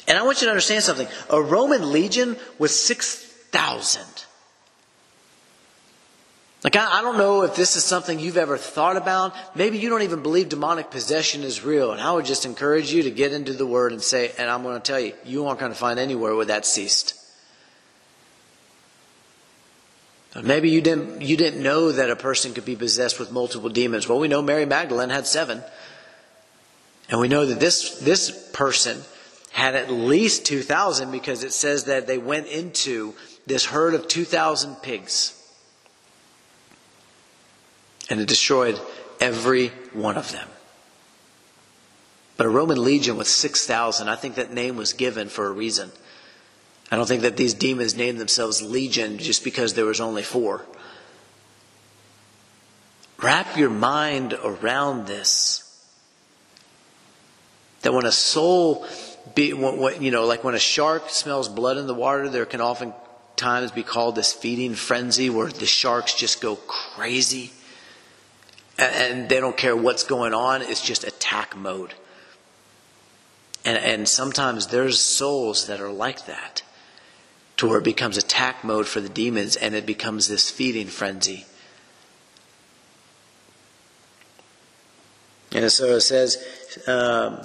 And 0.08 0.18
I 0.18 0.22
want 0.22 0.40
you 0.40 0.46
to 0.46 0.50
understand 0.50 0.82
something. 0.82 1.08
A 1.28 1.40
Roman 1.40 1.92
legion 1.92 2.36
was 2.58 2.74
6,000. 2.74 4.02
Like, 6.62 6.76
I, 6.76 6.98
I, 6.98 7.02
don't 7.02 7.16
know 7.16 7.42
if 7.42 7.56
this 7.56 7.76
is 7.76 7.84
something 7.84 8.18
you've 8.20 8.36
ever 8.36 8.58
thought 8.58 8.96
about. 8.96 9.34
Maybe 9.56 9.78
you 9.78 9.88
don't 9.88 10.02
even 10.02 10.22
believe 10.22 10.50
demonic 10.50 10.90
possession 10.90 11.42
is 11.42 11.64
real. 11.64 11.92
And 11.92 12.00
I 12.00 12.12
would 12.12 12.26
just 12.26 12.44
encourage 12.44 12.92
you 12.92 13.04
to 13.04 13.10
get 13.10 13.32
into 13.32 13.54
the 13.54 13.66
Word 13.66 13.92
and 13.92 14.02
say, 14.02 14.32
and 14.38 14.50
I'm 14.50 14.62
going 14.62 14.74
to 14.74 14.80
tell 14.80 15.00
you, 15.00 15.14
you 15.24 15.46
aren't 15.46 15.60
going 15.60 15.72
to 15.72 15.78
find 15.78 15.98
anywhere 15.98 16.36
where 16.36 16.46
that 16.46 16.66
ceased. 16.66 17.14
Maybe 20.40 20.70
you 20.70 20.80
didn't, 20.80 21.22
you 21.22 21.36
didn't 21.36 21.62
know 21.62 21.90
that 21.90 22.08
a 22.08 22.14
person 22.14 22.54
could 22.54 22.64
be 22.64 22.76
possessed 22.76 23.18
with 23.18 23.32
multiple 23.32 23.68
demons. 23.68 24.08
Well, 24.08 24.20
we 24.20 24.28
know 24.28 24.42
Mary 24.42 24.64
Magdalene 24.64 25.10
had 25.10 25.26
seven. 25.26 25.62
And 27.08 27.18
we 27.18 27.26
know 27.26 27.46
that 27.46 27.58
this, 27.58 27.98
this 27.98 28.50
person 28.52 29.02
had 29.50 29.74
at 29.74 29.90
least 29.90 30.46
2,000 30.46 31.10
because 31.10 31.44
it 31.44 31.52
says 31.52 31.84
that 31.84 32.06
they 32.06 32.18
went 32.18 32.46
into 32.46 33.14
this 33.46 33.66
herd 33.66 33.94
of 33.94 34.08
2,000 34.08 34.76
pigs. 34.76 35.36
And 38.08 38.20
it 38.20 38.28
destroyed 38.28 38.80
every 39.20 39.68
one 39.92 40.16
of 40.16 40.32
them. 40.32 40.48
But 42.36 42.46
a 42.46 42.50
Roman 42.50 42.82
legion 42.82 43.16
with 43.16 43.28
6,000, 43.28 44.08
I 44.08 44.16
think 44.16 44.36
that 44.36 44.52
name 44.52 44.76
was 44.76 44.94
given 44.94 45.28
for 45.28 45.46
a 45.46 45.52
reason. 45.52 45.90
I 46.90 46.96
don't 46.96 47.06
think 47.06 47.22
that 47.22 47.36
these 47.36 47.54
demons 47.54 47.94
named 47.94 48.18
themselves 48.18 48.62
legion 48.62 49.18
just 49.18 49.44
because 49.44 49.74
there 49.74 49.84
was 49.84 50.00
only 50.00 50.22
four. 50.22 50.64
Wrap 53.22 53.56
your 53.56 53.70
mind 53.70 54.32
around 54.32 55.06
this. 55.06 55.66
That 57.82 57.92
when 57.92 58.06
a 58.06 58.12
soul 58.12 58.86
be, 59.34 59.52
what, 59.52 60.00
you 60.02 60.10
know, 60.10 60.24
like 60.24 60.44
when 60.44 60.54
a 60.54 60.58
shark 60.58 61.10
smells 61.10 61.48
blood 61.48 61.76
in 61.76 61.86
the 61.86 61.94
water, 61.94 62.28
there 62.28 62.46
can 62.46 62.60
oftentimes 62.60 63.70
be 63.72 63.82
called 63.82 64.14
this 64.14 64.32
feeding 64.32 64.74
frenzy 64.74 65.30
where 65.30 65.48
the 65.48 65.66
sharks 65.66 66.14
just 66.14 66.40
go 66.40 66.56
crazy 66.56 67.52
and, 68.78 68.94
and 68.94 69.28
they 69.28 69.40
don't 69.40 69.56
care 69.56 69.76
what's 69.76 70.04
going 70.04 70.34
on. 70.34 70.62
It's 70.62 70.82
just 70.82 71.04
attack 71.04 71.56
mode. 71.56 71.94
And, 73.64 73.78
and 73.78 74.08
sometimes 74.08 74.68
there's 74.68 75.00
souls 75.00 75.66
that 75.66 75.80
are 75.80 75.92
like 75.92 76.26
that 76.26 76.62
to 77.58 77.68
where 77.68 77.78
it 77.78 77.84
becomes 77.84 78.16
attack 78.16 78.64
mode 78.64 78.86
for 78.86 79.00
the 79.00 79.08
demons 79.08 79.54
and 79.54 79.74
it 79.74 79.84
becomes 79.84 80.28
this 80.28 80.50
feeding 80.50 80.86
frenzy. 80.86 81.44
And 85.52 85.70
so 85.70 85.96
it 85.96 86.00
says, 86.00 86.38
um, 86.86 87.40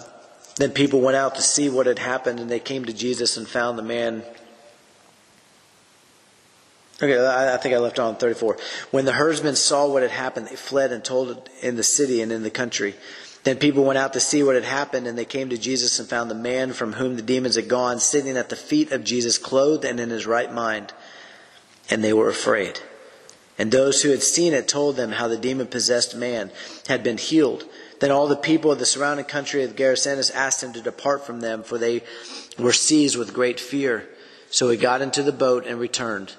then 0.58 0.72
people 0.72 1.02
went 1.02 1.18
out 1.18 1.36
to 1.36 1.41
see 1.41 1.70
what 1.70 1.86
had 1.86 2.00
happened, 2.00 2.39
and 2.39 2.50
they 2.50 2.60
came 2.60 2.86
to 2.86 2.94
Jesus 2.94 3.38
and 3.38 3.48
found 3.48 3.78
the 3.78 3.84
man. 3.84 4.24
Okay, 7.02 7.20
I 7.20 7.58
think 7.58 7.76
I 7.76 7.78
left 7.78 8.00
on 8.00 8.15
34. 8.15 8.58
When 8.91 9.04
the 9.04 9.12
herdsmen 9.12 9.58
saw 9.58 9.86
what 9.86 10.02
had 10.02 10.12
happened, 10.12 10.48
they 10.48 10.56
fled 10.56 10.94
and 10.94 11.04
told 11.04 11.32
it 11.32 11.50
in 11.62 11.76
the 11.76 11.84
city 11.84 12.22
and 12.22 12.32
in 12.32 12.44
the 12.44 12.50
country. 12.50 12.96
Then 13.44 13.58
people 13.58 13.84
went 13.84 14.00
out 14.00 14.13
to 14.13 14.20
see 14.22 14.44
what 14.44 14.56
had 14.56 14.63
happened, 14.63 15.06
and 15.06 15.18
they 15.18 15.26
came 15.26 15.50
to 15.50 15.58
Jesus 15.58 16.00
and 16.00 16.08
found 16.08 16.32
the 16.32 16.36
man 16.36 16.72
from 16.72 16.93
whom 16.93 17.16
the 17.16 17.22
demons 17.22 17.56
had 17.56 17.68
gone 17.68 17.99
sitting 17.99 18.38
at 18.38 18.49
the 18.49 18.56
feet 18.56 18.91
of 18.91 19.03
Jesus, 19.03 19.38
clothed 19.38 19.84
and 19.84 19.99
in 19.99 20.10
his 20.10 20.26
right 20.26 20.51
mind. 20.51 20.93
And 21.89 22.03
they 22.03 22.14
were 22.14 22.30
afraid. 22.30 22.80
And 23.58 23.72
those 23.72 24.01
who 24.01 24.10
had 24.10 24.24
seen 24.24 24.53
it 24.53 24.68
told 24.68 24.95
them 24.95 25.12
how 25.12 25.28
the 25.28 25.38
demon 25.38 25.68
possessed 25.68 26.16
man 26.16 26.49
had 26.88 27.03
been 27.03 27.18
healed. 27.18 27.66
Then 28.00 28.12
all 28.12 28.28
the 28.28 28.36
people 28.36 28.72
of 28.72 28.80
the 28.80 28.86
surrounding 28.86 29.26
country 29.26 29.64
of 29.64 29.76
Gerasenes 29.76 30.34
asked 30.34 30.64
him 30.64 30.74
to 30.74 30.82
depart 30.82 31.26
from 31.26 31.39
them, 31.39 31.64
for 31.64 31.78
they 31.78 32.04
were 32.58 32.74
seized 32.74 33.18
with 33.18 33.34
great 33.34 33.60
fear. 33.60 34.08
So 34.50 34.70
he 34.70 34.78
got 34.78 35.02
into 35.02 35.24
the 35.24 35.32
boat 35.32 35.66
and 35.66 35.80
returned. 35.80 36.34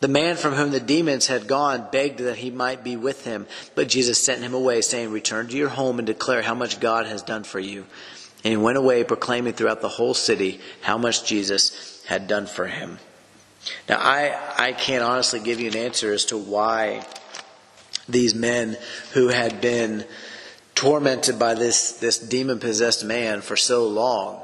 The 0.00 0.08
man 0.08 0.36
from 0.36 0.54
whom 0.54 0.72
the 0.72 0.80
demons 0.80 1.28
had 1.28 1.46
gone 1.46 1.86
begged 1.92 2.18
that 2.18 2.38
he 2.38 2.50
might 2.50 2.82
be 2.82 2.96
with 2.96 3.24
him, 3.24 3.46
but 3.76 3.88
Jesus 3.88 4.22
sent 4.22 4.42
him 4.42 4.52
away, 4.52 4.80
saying, 4.80 5.12
Return 5.12 5.46
to 5.46 5.56
your 5.56 5.68
home 5.68 5.98
and 5.98 6.06
declare 6.06 6.42
how 6.42 6.56
much 6.56 6.80
God 6.80 7.06
has 7.06 7.22
done 7.22 7.44
for 7.44 7.60
you. 7.60 7.86
And 8.42 8.50
he 8.50 8.56
went 8.56 8.78
away 8.78 9.04
proclaiming 9.04 9.52
throughout 9.52 9.80
the 9.80 9.88
whole 9.88 10.14
city 10.14 10.60
how 10.80 10.98
much 10.98 11.24
Jesus 11.24 12.04
had 12.06 12.26
done 12.26 12.46
for 12.46 12.66
him. 12.66 12.98
Now, 13.88 13.98
I, 14.00 14.36
I 14.58 14.72
can't 14.72 15.04
honestly 15.04 15.38
give 15.38 15.60
you 15.60 15.68
an 15.68 15.76
answer 15.76 16.12
as 16.12 16.24
to 16.26 16.36
why 16.36 17.06
these 18.08 18.34
men 18.34 18.76
who 19.12 19.28
had 19.28 19.60
been 19.60 20.04
tormented 20.74 21.38
by 21.38 21.54
this, 21.54 21.92
this 21.92 22.18
demon 22.18 22.58
possessed 22.58 23.04
man 23.04 23.40
for 23.40 23.56
so 23.56 23.86
long, 23.86 24.40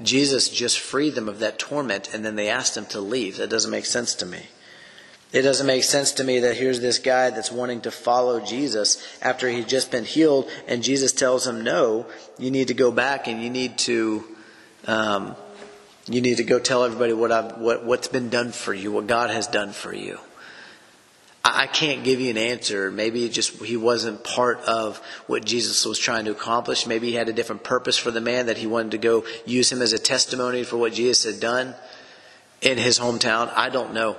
Jesus 0.00 0.48
just 0.48 0.80
freed 0.80 1.14
them 1.14 1.28
of 1.28 1.38
that 1.40 1.58
torment 1.58 2.12
and 2.12 2.24
then 2.24 2.36
they 2.36 2.48
asked 2.48 2.76
him 2.76 2.86
to 2.86 3.00
leave. 3.00 3.36
That 3.36 3.50
doesn't 3.50 3.70
make 3.70 3.86
sense 3.86 4.14
to 4.16 4.26
me. 4.26 4.46
It 5.32 5.42
doesn't 5.42 5.66
make 5.66 5.84
sense 5.84 6.12
to 6.12 6.24
me 6.24 6.40
that 6.40 6.58
here's 6.58 6.80
this 6.80 6.98
guy 6.98 7.30
that's 7.30 7.50
wanting 7.50 7.80
to 7.82 7.90
follow 7.90 8.38
Jesus 8.40 9.02
after 9.22 9.48
he'd 9.48 9.68
just 9.68 9.90
been 9.90 10.04
healed, 10.04 10.50
and 10.68 10.82
Jesus 10.82 11.10
tells 11.10 11.46
him, 11.46 11.64
"No, 11.64 12.06
you 12.38 12.50
need 12.50 12.68
to 12.68 12.74
go 12.74 12.90
back 12.90 13.28
and 13.28 13.42
you 13.42 13.48
need 13.48 13.78
to, 13.78 14.24
um, 14.86 15.34
you 16.06 16.20
need 16.20 16.36
to 16.36 16.44
go 16.44 16.58
tell 16.58 16.84
everybody 16.84 17.14
what 17.14 17.32
I've 17.32 17.56
what 17.56 17.82
what's 17.82 18.08
been 18.08 18.28
done 18.28 18.52
for 18.52 18.74
you, 18.74 18.92
what 18.92 19.06
God 19.06 19.30
has 19.30 19.46
done 19.46 19.72
for 19.72 19.94
you." 19.94 20.18
I 21.44 21.66
can't 21.66 22.04
give 22.04 22.20
you 22.20 22.30
an 22.30 22.38
answer. 22.38 22.90
Maybe 22.92 23.28
just 23.28 23.62
he 23.64 23.76
wasn't 23.76 24.22
part 24.22 24.60
of 24.60 24.98
what 25.26 25.44
Jesus 25.44 25.84
was 25.84 25.98
trying 25.98 26.26
to 26.26 26.30
accomplish. 26.30 26.86
Maybe 26.86 27.08
he 27.08 27.14
had 27.14 27.28
a 27.28 27.32
different 27.32 27.64
purpose 27.64 27.98
for 27.98 28.12
the 28.12 28.20
man 28.20 28.46
that 28.46 28.58
he 28.58 28.66
wanted 28.68 28.92
to 28.92 28.98
go 28.98 29.24
use 29.44 29.72
him 29.72 29.82
as 29.82 29.92
a 29.92 29.98
testimony 29.98 30.62
for 30.62 30.76
what 30.76 30.92
Jesus 30.92 31.24
had 31.24 31.40
done 31.40 31.74
in 32.60 32.78
his 32.78 33.00
hometown. 33.00 33.52
I 33.56 33.70
don't 33.70 33.92
know. 33.92 34.16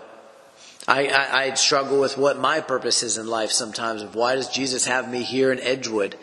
I, 0.86 1.07
I, 1.07 1.43
I 1.43 1.53
struggle 1.53 2.01
with 2.01 2.17
what 2.17 2.38
my 2.38 2.59
purpose 2.59 3.03
is 3.03 3.17
in 3.17 3.28
life 3.28 3.51
sometimes. 3.51 4.01
Of 4.01 4.15
why 4.15 4.36
does 4.36 4.49
Jesus 4.49 4.86
have 4.86 5.09
me 5.09 5.24
here 5.24 5.53
in 5.53 5.61
Edgewood? 5.61 6.17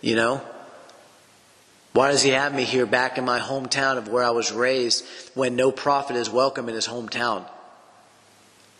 You 0.00 0.14
know, 0.14 0.40
why 1.94 2.12
does 2.12 2.22
he 2.22 2.30
have 2.30 2.54
me 2.54 2.62
here 2.62 2.86
back 2.86 3.18
in 3.18 3.24
my 3.24 3.40
hometown 3.40 3.98
of 3.98 4.08
where 4.08 4.22
I 4.22 4.30
was 4.30 4.52
raised 4.52 5.04
when 5.34 5.56
no 5.56 5.72
prophet 5.72 6.14
is 6.14 6.30
welcome 6.30 6.68
in 6.68 6.76
his 6.76 6.86
hometown? 6.86 7.44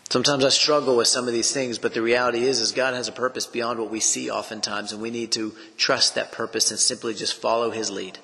Sometimes 0.09 0.45
I 0.45 0.49
struggle 0.49 0.97
with 0.97 1.07
some 1.07 1.27
of 1.27 1.33
these 1.33 1.51
things, 1.51 1.79
but 1.79 1.93
the 1.93 2.01
reality 2.01 2.43
is, 2.43 2.59
is 2.59 2.71
God 2.71 2.93
has 2.93 3.07
a 3.07 3.11
purpose 3.11 3.47
beyond 3.47 3.79
what 3.79 3.89
we 3.89 3.99
see 3.99 4.29
oftentimes, 4.29 4.91
and 4.91 5.01
we 5.01 5.09
need 5.09 5.31
to 5.33 5.53
trust 5.77 6.15
that 6.15 6.31
purpose 6.31 6.71
and 6.71 6.79
simply 6.79 7.13
just 7.13 7.33
follow 7.33 7.71
His 7.71 7.89
lead. 7.89 8.19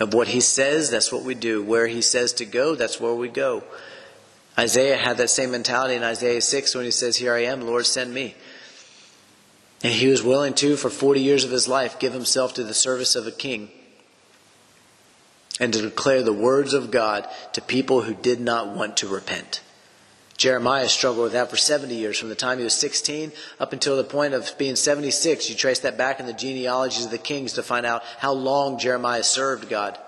Of 0.00 0.12
what 0.12 0.28
He 0.28 0.40
says, 0.40 0.90
that's 0.90 1.12
what 1.12 1.22
we 1.22 1.34
do. 1.34 1.62
Where 1.62 1.86
He 1.86 2.02
says 2.02 2.32
to 2.34 2.44
go, 2.44 2.74
that's 2.74 3.00
where 3.00 3.14
we 3.14 3.28
go. 3.28 3.62
Isaiah 4.58 4.96
had 4.96 5.18
that 5.18 5.30
same 5.30 5.50
mentality 5.50 5.94
in 5.94 6.02
Isaiah 6.02 6.40
6 6.40 6.74
when 6.74 6.84
he 6.84 6.90
says, 6.90 7.16
Here 7.16 7.34
I 7.34 7.44
am, 7.44 7.60
Lord, 7.60 7.84
send 7.84 8.12
me. 8.14 8.34
And 9.84 9.92
he 9.92 10.08
was 10.08 10.22
willing 10.22 10.54
to, 10.54 10.76
for 10.76 10.88
40 10.88 11.20
years 11.20 11.44
of 11.44 11.50
his 11.50 11.68
life, 11.68 11.98
give 11.98 12.14
himself 12.14 12.54
to 12.54 12.64
the 12.64 12.74
service 12.74 13.14
of 13.14 13.26
a 13.26 13.32
king 13.32 13.70
and 15.60 15.72
to 15.72 15.82
declare 15.82 16.22
the 16.22 16.32
words 16.32 16.72
of 16.72 16.90
God 16.90 17.28
to 17.52 17.60
people 17.60 18.02
who 18.02 18.14
did 18.14 18.40
not 18.40 18.74
want 18.74 18.96
to 18.98 19.08
repent. 19.08 19.60
Jeremiah 20.36 20.88
struggled 20.88 21.24
with 21.24 21.32
that 21.32 21.50
for 21.50 21.56
70 21.56 21.94
years, 21.94 22.18
from 22.18 22.28
the 22.28 22.34
time 22.34 22.58
he 22.58 22.64
was 22.64 22.74
16 22.74 23.32
up 23.58 23.72
until 23.72 23.96
the 23.96 24.04
point 24.04 24.34
of 24.34 24.52
being 24.58 24.76
76. 24.76 25.48
You 25.48 25.56
trace 25.56 25.80
that 25.80 25.96
back 25.96 26.20
in 26.20 26.26
the 26.26 26.32
genealogies 26.32 27.06
of 27.06 27.10
the 27.10 27.18
kings 27.18 27.54
to 27.54 27.62
find 27.62 27.86
out 27.86 28.02
how 28.18 28.32
long 28.32 28.78
Jeremiah 28.78 29.22
served 29.22 29.68
God. 29.68 29.98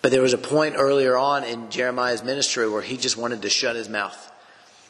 But 0.00 0.10
there 0.10 0.22
was 0.22 0.32
a 0.32 0.38
point 0.38 0.74
earlier 0.76 1.16
on 1.16 1.44
in 1.44 1.70
Jeremiah's 1.70 2.22
ministry 2.22 2.68
where 2.68 2.82
he 2.82 2.96
just 2.96 3.16
wanted 3.16 3.42
to 3.42 3.50
shut 3.50 3.76
his 3.76 3.88
mouth. 3.88 4.32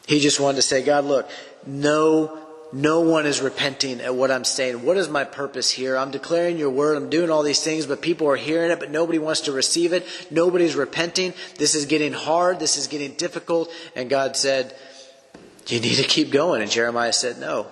He 0.07 0.21
just 0.21 0.41
wanted 0.41 0.57
to 0.57 0.63
say, 0.63 0.83
God, 0.83 1.05
look, 1.05 1.29
no, 1.67 2.39
no 2.75 3.01
one 3.01 3.25
is 3.25 3.41
repenting 3.41 4.01
at 4.01 4.17
what 4.17 4.33
I'm 4.33 4.43
saying. 4.43 4.85
What 4.85 4.97
is 4.97 5.09
my 5.09 5.23
purpose 5.23 5.71
here? 5.71 5.97
I'm 5.97 6.11
declaring 6.11 6.59
your 6.59 6.71
word. 6.71 6.97
I'm 6.97 7.09
doing 7.09 7.31
all 7.31 7.45
these 7.45 7.63
things, 7.63 7.87
but 7.87 8.03
people 8.03 8.29
are 8.29 8.37
hearing 8.37 8.73
it, 8.73 8.81
but 8.81 8.91
nobody 8.91 9.21
wants 9.21 9.43
to 9.43 9.53
receive 9.53 9.93
it. 9.93 10.05
Nobody's 10.29 10.75
repenting. 10.75 11.35
This 11.57 11.77
is 11.77 11.87
getting 11.87 12.13
hard. 12.13 12.59
This 12.59 12.77
is 12.77 12.89
getting 12.89 13.13
difficult. 13.13 13.71
And 13.95 14.11
God 14.11 14.37
said, 14.37 14.75
you 15.69 15.79
need 15.79 15.97
to 15.97 16.03
keep 16.03 16.33
going. 16.33 16.63
And 16.63 16.71
Jeremiah 16.71 17.13
said, 17.13 17.39
no, 17.39 17.69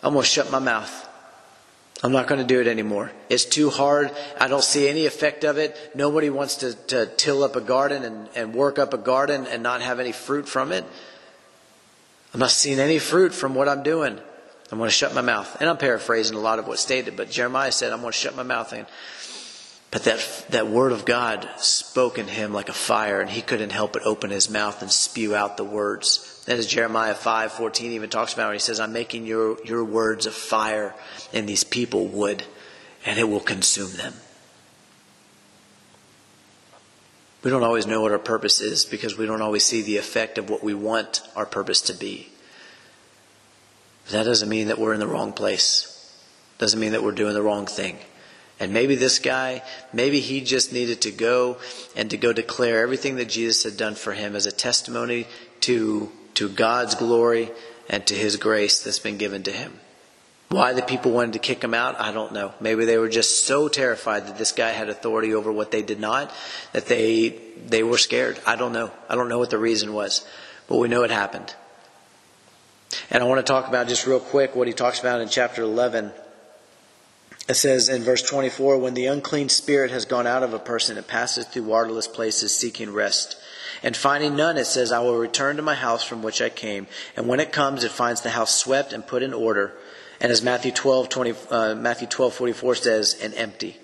I'm 0.00 0.12
going 0.12 0.22
to 0.22 0.28
shut 0.28 0.48
my 0.52 0.60
mouth. 0.60 1.08
I'm 2.04 2.12
not 2.12 2.28
going 2.28 2.40
to 2.40 2.46
do 2.46 2.60
it 2.60 2.68
anymore. 2.68 3.10
It's 3.28 3.44
too 3.44 3.68
hard. 3.68 4.12
I 4.40 4.46
don't 4.46 4.62
see 4.62 4.88
any 4.88 5.06
effect 5.06 5.42
of 5.42 5.58
it. 5.58 5.76
Nobody 5.94 6.30
wants 6.30 6.54
to, 6.56 6.74
to 6.86 7.06
till 7.16 7.42
up 7.42 7.56
a 7.56 7.60
garden 7.60 8.04
and, 8.04 8.28
and 8.36 8.54
work 8.54 8.78
up 8.78 8.94
a 8.94 8.98
garden 8.98 9.46
and 9.48 9.62
not 9.64 9.82
have 9.82 9.98
any 9.98 10.12
fruit 10.12 10.48
from 10.48 10.70
it. 10.70 10.84
I'm 12.32 12.40
not 12.40 12.50
seeing 12.50 12.78
any 12.78 12.98
fruit 12.98 13.34
from 13.34 13.54
what 13.54 13.68
I'm 13.68 13.82
doing. 13.82 14.18
I'm 14.70 14.78
going 14.78 14.88
to 14.88 14.94
shut 14.94 15.14
my 15.14 15.20
mouth. 15.20 15.56
And 15.60 15.68
I'm 15.68 15.78
paraphrasing 15.78 16.36
a 16.36 16.40
lot 16.40 16.60
of 16.60 16.68
what's 16.68 16.80
stated, 16.80 17.16
but 17.16 17.30
Jeremiah 17.30 17.72
said, 17.72 17.92
I'm 17.92 18.00
going 18.00 18.12
to 18.12 18.18
shut 18.18 18.36
my 18.36 18.44
mouth. 18.44 18.72
And, 18.72 18.86
but 19.90 20.04
that, 20.04 20.46
that 20.50 20.68
word 20.68 20.92
of 20.92 21.04
God 21.04 21.48
spoke 21.56 22.18
in 22.18 22.28
him 22.28 22.52
like 22.52 22.68
a 22.68 22.72
fire, 22.72 23.20
and 23.20 23.28
he 23.28 23.42
couldn't 23.42 23.70
help 23.70 23.94
but 23.94 24.06
open 24.06 24.30
his 24.30 24.48
mouth 24.48 24.80
and 24.80 24.92
spew 24.92 25.34
out 25.34 25.56
the 25.56 25.64
words. 25.64 26.44
That 26.46 26.58
is 26.58 26.68
Jeremiah 26.68 27.14
5 27.14 27.52
14 27.52 27.92
even 27.92 28.10
talks 28.10 28.32
about 28.32 28.46
when 28.46 28.54
he 28.54 28.60
says, 28.60 28.78
I'm 28.78 28.92
making 28.92 29.26
your, 29.26 29.58
your 29.64 29.84
words 29.84 30.26
a 30.26 30.30
fire, 30.30 30.94
and 31.32 31.48
these 31.48 31.64
people 31.64 32.06
wood, 32.06 32.44
and 33.04 33.18
it 33.18 33.28
will 33.28 33.40
consume 33.40 33.92
them. 33.96 34.14
We 37.42 37.50
don't 37.50 37.62
always 37.62 37.86
know 37.86 38.02
what 38.02 38.12
our 38.12 38.18
purpose 38.18 38.60
is 38.60 38.84
because 38.84 39.16
we 39.16 39.26
don't 39.26 39.40
always 39.40 39.64
see 39.64 39.82
the 39.82 39.96
effect 39.96 40.36
of 40.36 40.50
what 40.50 40.62
we 40.62 40.74
want 40.74 41.22
our 41.34 41.46
purpose 41.46 41.80
to 41.82 41.94
be. 41.94 42.28
But 44.04 44.12
that 44.12 44.24
doesn't 44.24 44.48
mean 44.48 44.68
that 44.68 44.78
we're 44.78 44.92
in 44.92 45.00
the 45.00 45.06
wrong 45.06 45.32
place. 45.32 45.96
Doesn't 46.58 46.80
mean 46.80 46.92
that 46.92 47.02
we're 47.02 47.12
doing 47.12 47.34
the 47.34 47.42
wrong 47.42 47.66
thing. 47.66 47.98
And 48.58 48.74
maybe 48.74 48.94
this 48.94 49.18
guy, 49.18 49.62
maybe 49.90 50.20
he 50.20 50.42
just 50.42 50.70
needed 50.70 51.00
to 51.02 51.10
go 51.10 51.56
and 51.96 52.10
to 52.10 52.18
go 52.18 52.34
declare 52.34 52.82
everything 52.82 53.16
that 53.16 53.30
Jesus 53.30 53.64
had 53.64 53.78
done 53.78 53.94
for 53.94 54.12
him 54.12 54.36
as 54.36 54.44
a 54.44 54.52
testimony 54.52 55.26
to, 55.60 56.12
to 56.34 56.50
God's 56.50 56.94
glory 56.94 57.50
and 57.88 58.06
to 58.06 58.14
his 58.14 58.36
grace 58.36 58.84
that's 58.84 58.98
been 58.98 59.16
given 59.16 59.42
to 59.44 59.50
him. 59.50 59.80
Why 60.50 60.72
the 60.72 60.82
people 60.82 61.12
wanted 61.12 61.34
to 61.34 61.38
kick 61.38 61.62
him 61.62 61.74
out, 61.74 62.00
I 62.00 62.10
don't 62.10 62.32
know. 62.32 62.52
Maybe 62.60 62.84
they 62.84 62.98
were 62.98 63.08
just 63.08 63.46
so 63.46 63.68
terrified 63.68 64.26
that 64.26 64.36
this 64.36 64.50
guy 64.50 64.70
had 64.70 64.88
authority 64.88 65.32
over 65.32 65.52
what 65.52 65.70
they 65.70 65.80
did 65.80 66.00
not 66.00 66.32
that 66.72 66.86
they 66.86 67.40
they 67.68 67.84
were 67.84 67.98
scared. 67.98 68.36
I 68.44 68.56
don't 68.56 68.72
know. 68.72 68.90
I 69.08 69.14
don't 69.14 69.28
know 69.28 69.38
what 69.38 69.50
the 69.50 69.58
reason 69.58 69.92
was, 69.92 70.26
but 70.66 70.78
we 70.78 70.88
know 70.88 71.04
it 71.04 71.12
happened. 71.12 71.54
And 73.10 73.22
I 73.22 73.26
want 73.28 73.38
to 73.38 73.48
talk 73.48 73.68
about 73.68 73.86
just 73.86 74.08
real 74.08 74.18
quick 74.18 74.56
what 74.56 74.66
he 74.66 74.72
talks 74.72 74.98
about 74.98 75.20
in 75.20 75.28
chapter 75.28 75.62
11. 75.62 76.10
It 77.48 77.54
says 77.54 77.88
in 77.88 78.02
verse 78.02 78.22
24, 78.22 78.78
when 78.78 78.94
the 78.94 79.06
unclean 79.06 79.50
spirit 79.50 79.92
has 79.92 80.04
gone 80.04 80.26
out 80.26 80.42
of 80.42 80.52
a 80.52 80.58
person, 80.58 80.98
it 80.98 81.06
passes 81.06 81.46
through 81.46 81.62
waterless 81.62 82.08
places 82.08 82.54
seeking 82.54 82.92
rest. 82.92 83.36
And 83.84 83.96
finding 83.96 84.34
none, 84.34 84.56
it 84.56 84.66
says, 84.66 84.90
I 84.90 84.98
will 84.98 85.16
return 85.16 85.56
to 85.56 85.62
my 85.62 85.76
house 85.76 86.02
from 86.02 86.24
which 86.24 86.42
I 86.42 86.48
came. 86.48 86.88
And 87.16 87.28
when 87.28 87.38
it 87.38 87.52
comes, 87.52 87.84
it 87.84 87.92
finds 87.92 88.20
the 88.20 88.30
house 88.30 88.54
swept 88.54 88.92
and 88.92 89.06
put 89.06 89.22
in 89.22 89.32
order 89.32 89.74
and 90.20 90.30
as 90.30 90.42
Matthew 90.42 90.72
12, 90.72 91.08
20, 91.08 91.34
uh, 91.50 91.74
Matthew 91.76 92.06
12, 92.06 92.34
44 92.34 92.74
says, 92.74 93.14
and 93.22 93.34
empty. 93.34 93.76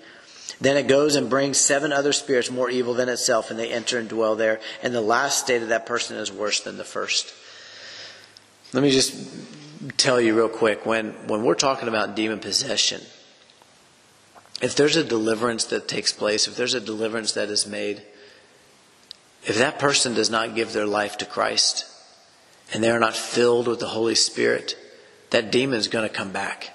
Then 0.59 0.77
it 0.77 0.87
goes 0.87 1.15
and 1.15 1.29
brings 1.29 1.57
seven 1.57 1.91
other 1.91 2.13
spirits 2.13 2.51
more 2.51 2.69
evil 2.69 2.93
than 2.93 3.09
itself, 3.09 3.51
and 3.51 3.59
they 3.59 3.71
enter 3.71 3.97
and 3.97 4.09
dwell 4.09 4.35
there. 4.35 4.59
And 4.81 4.93
the 4.93 5.01
last 5.01 5.39
state 5.39 5.61
of 5.61 5.69
that 5.69 5.85
person 5.85 6.17
is 6.17 6.31
worse 6.31 6.59
than 6.61 6.77
the 6.77 6.83
first. 6.83 7.33
Let 8.73 8.83
me 8.83 8.91
just 8.91 9.15
tell 9.97 10.19
you 10.19 10.35
real 10.35 10.49
quick 10.49 10.85
when, 10.85 11.11
when 11.27 11.43
we're 11.43 11.55
talking 11.55 11.87
about 11.87 12.15
demon 12.15 12.39
possession, 12.39 13.01
if 14.61 14.75
there's 14.75 14.95
a 14.95 15.03
deliverance 15.03 15.65
that 15.65 15.87
takes 15.87 16.11
place, 16.11 16.47
if 16.47 16.55
there's 16.55 16.73
a 16.73 16.79
deliverance 16.79 17.33
that 17.33 17.49
is 17.49 17.67
made, 17.67 18.01
if 19.45 19.57
that 19.57 19.79
person 19.79 20.15
does 20.15 20.29
not 20.29 20.55
give 20.55 20.73
their 20.73 20.87
life 20.87 21.17
to 21.19 21.25
Christ 21.25 21.85
and 22.73 22.83
they 22.83 22.89
are 22.89 22.99
not 22.99 23.15
filled 23.15 23.67
with 23.67 23.79
the 23.79 23.87
Holy 23.87 24.15
Spirit, 24.15 24.75
that 25.29 25.51
demon 25.51 25.79
is 25.79 25.87
going 25.87 26.07
to 26.07 26.13
come 26.13 26.31
back. 26.31 26.73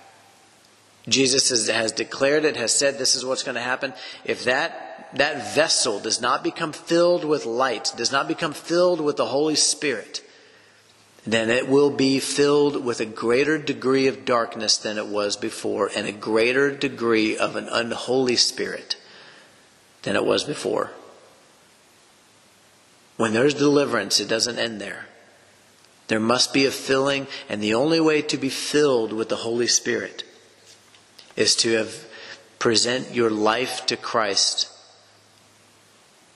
Jesus 1.08 1.50
has, 1.50 1.68
has, 1.68 1.92
declared 1.92 2.44
it, 2.44 2.56
has 2.56 2.72
said 2.72 2.98
this 2.98 3.14
is 3.14 3.24
what's 3.24 3.42
going 3.42 3.56
to 3.56 3.60
happen. 3.60 3.92
If 4.24 4.44
that, 4.44 5.08
that 5.14 5.54
vessel 5.54 5.98
does 5.98 6.20
not 6.20 6.44
become 6.44 6.72
filled 6.72 7.24
with 7.24 7.44
light, 7.44 7.92
does 7.96 8.12
not 8.12 8.28
become 8.28 8.52
filled 8.52 9.00
with 9.00 9.16
the 9.16 9.26
Holy 9.26 9.56
Spirit, 9.56 10.22
then 11.26 11.50
it 11.50 11.68
will 11.68 11.90
be 11.90 12.18
filled 12.20 12.84
with 12.84 13.00
a 13.00 13.06
greater 13.06 13.58
degree 13.58 14.06
of 14.06 14.24
darkness 14.24 14.76
than 14.76 14.98
it 14.98 15.06
was 15.06 15.36
before 15.36 15.90
and 15.94 16.06
a 16.06 16.12
greater 16.12 16.74
degree 16.74 17.36
of 17.36 17.54
an 17.54 17.68
unholy 17.68 18.36
spirit 18.36 18.96
than 20.02 20.16
it 20.16 20.24
was 20.24 20.42
before. 20.42 20.90
When 23.16 23.32
there's 23.32 23.54
deliverance, 23.54 24.18
it 24.18 24.28
doesn't 24.28 24.58
end 24.58 24.80
there. 24.80 25.06
There 26.12 26.20
must 26.20 26.52
be 26.52 26.66
a 26.66 26.70
filling, 26.70 27.26
and 27.48 27.62
the 27.62 27.72
only 27.72 27.98
way 27.98 28.20
to 28.20 28.36
be 28.36 28.50
filled 28.50 29.14
with 29.14 29.30
the 29.30 29.36
Holy 29.36 29.66
Spirit 29.66 30.24
is 31.36 31.56
to 31.56 31.72
have 31.78 32.06
present 32.58 33.14
your 33.14 33.30
life 33.30 33.86
to 33.86 33.96
Christ 33.96 34.68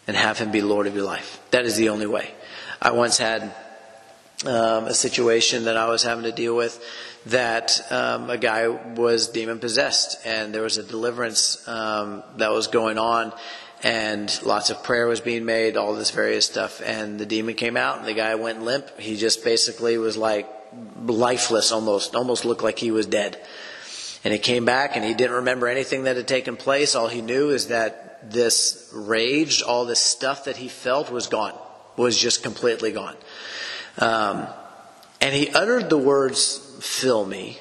and 0.07 0.17
have 0.17 0.39
Him 0.39 0.51
be 0.51 0.63
Lord 0.63 0.87
of 0.87 0.95
your 0.95 1.05
life. 1.05 1.43
That 1.51 1.67
is 1.67 1.77
the 1.77 1.91
only 1.91 2.07
way. 2.07 2.33
I 2.81 2.93
once 2.93 3.19
had 3.19 3.55
um, 4.47 4.87
a 4.87 4.95
situation 4.95 5.67
that 5.67 5.77
I 5.77 5.91
was 5.91 6.03
having 6.03 6.25
to 6.25 6.33
deal 6.33 6.57
with 6.57 6.83
that 7.27 7.79
um, 7.91 8.31
a 8.31 8.39
guy 8.39 8.69
was 8.69 9.29
demon 9.29 9.59
possessed, 9.59 10.17
and 10.25 10.55
there 10.55 10.63
was 10.63 10.79
a 10.79 10.85
deliverance 10.85 11.69
um, 11.69 12.23
that 12.39 12.51
was 12.51 12.69
going 12.69 12.97
on 12.97 13.31
and 13.87 14.43
lots 14.43 14.71
of 14.71 14.83
prayer 14.83 15.07
was 15.07 15.21
being 15.21 15.45
made, 15.45 15.77
all 15.77 15.95
this 15.95 16.11
various 16.11 16.45
stuff. 16.45 16.83
And 16.85 17.21
the 17.21 17.25
demon 17.25 17.55
came 17.55 17.77
out, 17.77 17.99
and 17.99 18.07
the 18.09 18.15
guy 18.15 18.35
went 18.35 18.63
limp. 18.63 18.99
He 18.99 19.17
just 19.17 19.45
basically 19.45 19.97
was 19.97 20.17
like 20.17 20.49
lifeless 21.05 21.71
almost, 21.71 22.17
almost 22.17 22.45
looked 22.45 22.65
like 22.65 22.81
he 22.81 22.91
was 22.91 23.07
dead. 23.07 23.41
And 24.25 24.33
he 24.33 24.41
came 24.41 24.65
back 24.65 24.97
and 24.97 25.05
he 25.05 25.15
didn't 25.15 25.37
remember 25.37 25.69
anything 25.69 26.03
that 26.03 26.17
had 26.17 26.27
taken 26.27 26.57
place. 26.57 26.97
All 26.97 27.07
he 27.07 27.23
knew 27.23 27.51
is 27.51 27.69
that 27.69 28.29
this 28.29 28.91
rage, 28.93 29.63
all 29.63 29.85
this 29.85 30.01
stuff 30.01 30.47
that 30.47 30.57
he 30.57 30.67
felt 30.67 31.13
was 31.13 31.29
gone, 31.29 31.57
was 31.97 32.19
just 32.19 32.43
completely 32.43 32.91
gone. 32.91 33.15
Um, 33.99 34.49
and 35.21 35.33
he 35.33 35.51
uttered 35.51 35.91
the 35.91 35.99
words, 35.99 36.59
fill 36.81 37.25
me, 37.25 37.61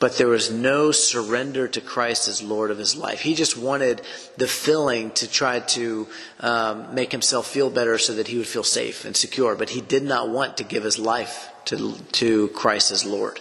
but 0.00 0.16
there 0.16 0.28
was 0.28 0.50
no 0.50 0.92
surrender 0.92 1.66
to 1.66 1.80
Christ 1.80 2.28
as 2.28 2.42
Lord 2.42 2.70
of 2.70 2.78
his 2.78 2.94
life. 2.94 3.20
He 3.20 3.34
just 3.34 3.56
wanted 3.56 4.00
the 4.36 4.46
filling 4.46 5.10
to 5.12 5.28
try 5.28 5.60
to 5.60 6.06
um, 6.40 6.94
make 6.94 7.10
himself 7.10 7.48
feel 7.48 7.68
better 7.68 7.98
so 7.98 8.14
that 8.14 8.28
he 8.28 8.36
would 8.36 8.46
feel 8.46 8.62
safe 8.62 9.04
and 9.04 9.16
secure, 9.16 9.56
but 9.56 9.70
he 9.70 9.80
did 9.80 10.04
not 10.04 10.28
want 10.28 10.58
to 10.58 10.64
give 10.64 10.84
his 10.84 10.98
life 10.98 11.50
to, 11.66 11.94
to 12.12 12.48
Christ 12.48 12.92
as 12.92 13.04
Lord. 13.04 13.40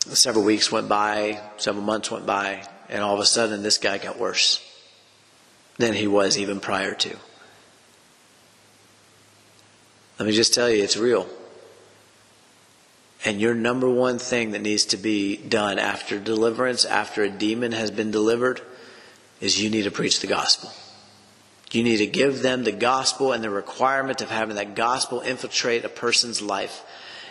Several 0.00 0.44
weeks 0.44 0.70
went 0.70 0.88
by, 0.88 1.40
several 1.56 1.84
months 1.84 2.10
went 2.10 2.26
by, 2.26 2.66
and 2.90 3.02
all 3.02 3.14
of 3.14 3.20
a 3.20 3.26
sudden 3.26 3.62
this 3.62 3.78
guy 3.78 3.96
got 3.96 4.18
worse 4.18 4.62
than 5.78 5.94
he 5.94 6.06
was 6.06 6.36
even 6.36 6.60
prior 6.60 6.94
to. 6.94 7.16
Let 10.18 10.26
me 10.26 10.32
just 10.32 10.52
tell 10.52 10.70
you, 10.70 10.84
it's 10.84 10.98
real. 10.98 11.26
And 13.24 13.40
your 13.40 13.54
number 13.54 13.88
one 13.88 14.18
thing 14.18 14.50
that 14.50 14.60
needs 14.60 14.86
to 14.86 14.96
be 14.98 15.36
done 15.36 15.78
after 15.78 16.18
deliverance, 16.18 16.84
after 16.84 17.22
a 17.22 17.30
demon 17.30 17.72
has 17.72 17.90
been 17.90 18.10
delivered, 18.10 18.60
is 19.40 19.60
you 19.60 19.70
need 19.70 19.84
to 19.84 19.90
preach 19.90 20.20
the 20.20 20.26
gospel. 20.26 20.70
You 21.72 21.82
need 21.82 21.96
to 21.96 22.06
give 22.06 22.42
them 22.42 22.64
the 22.64 22.72
gospel 22.72 23.32
and 23.32 23.42
the 23.42 23.50
requirement 23.50 24.20
of 24.20 24.30
having 24.30 24.56
that 24.56 24.76
gospel 24.76 25.20
infiltrate 25.20 25.84
a 25.84 25.88
person's 25.88 26.40
life 26.40 26.84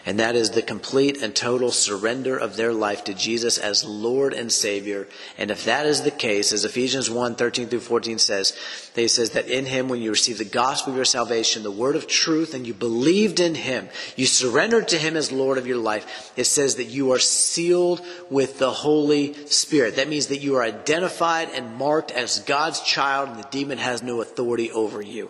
and 0.06 0.20
that 0.20 0.36
is 0.36 0.51
the 0.51 0.62
complete 0.62 1.22
and 1.22 1.34
total 1.34 1.72
surrender 1.72 2.38
of 2.38 2.58
their 2.58 2.74
life 2.74 3.06
to 3.06 3.14
Jesus 3.14 3.58
as 3.58 3.86
Lord 3.86 4.34
and 4.34 4.51
Savior. 4.51 5.08
And 5.38 5.49
if 5.49 5.64
that 5.66 5.86
is 5.86 6.01
the 6.01 6.12
case, 6.12 6.51
as 6.51 6.66
Ephesians 6.66 7.10
1, 7.10 7.36
13 7.36 7.68
through 7.68 7.80
14 7.80 8.20
says, 8.20 8.58
they 8.95 9.08
says 9.08 9.32
that 9.32 9.47
in 9.47 9.66
Him, 9.66 9.88
when 9.88 10.01
you 10.01 10.12
receive 10.12 10.38
the 10.38 10.45
gospel 10.45 10.91
of 10.91 10.97
your 10.97 11.06
salvation, 11.06 11.64
the 11.64 11.72
word 11.72 11.95
of 11.95 12.08
truth, 12.08 12.54
and 12.54 12.68
you 12.68 12.74
believed 12.74 13.39
in 13.39 13.56
Him, 13.56 13.88
you 14.18 14.26
surrendered 14.26 14.89
to 14.89 14.97
Him 14.97 15.16
as 15.16 15.32
Lord 15.32 15.58
of 15.58 15.68
your 15.68 15.78
life, 15.78 16.34
it 16.36 16.45
says 16.45 16.76
that 16.76 16.86
you 16.86 17.14
are 17.14 17.20
sealed 17.20 18.01
with 18.30 18.60
the 18.60 18.72
Holy 18.72 19.34
Spirit. 19.47 19.95
That 19.95 20.10
means 20.10 20.28
that 20.28 20.41
you 20.41 20.56
are 20.56 20.64
identified 20.64 21.49
and 21.54 21.76
marked 21.76 22.12
as 22.12 22.39
God's 22.39 22.82
child, 22.82 23.30
and 23.30 23.39
the 23.39 23.47
demon 23.51 23.78
has 23.78 24.04
no 24.04 24.22
authority 24.22 24.70
over 24.72 25.01
you. 25.01 25.30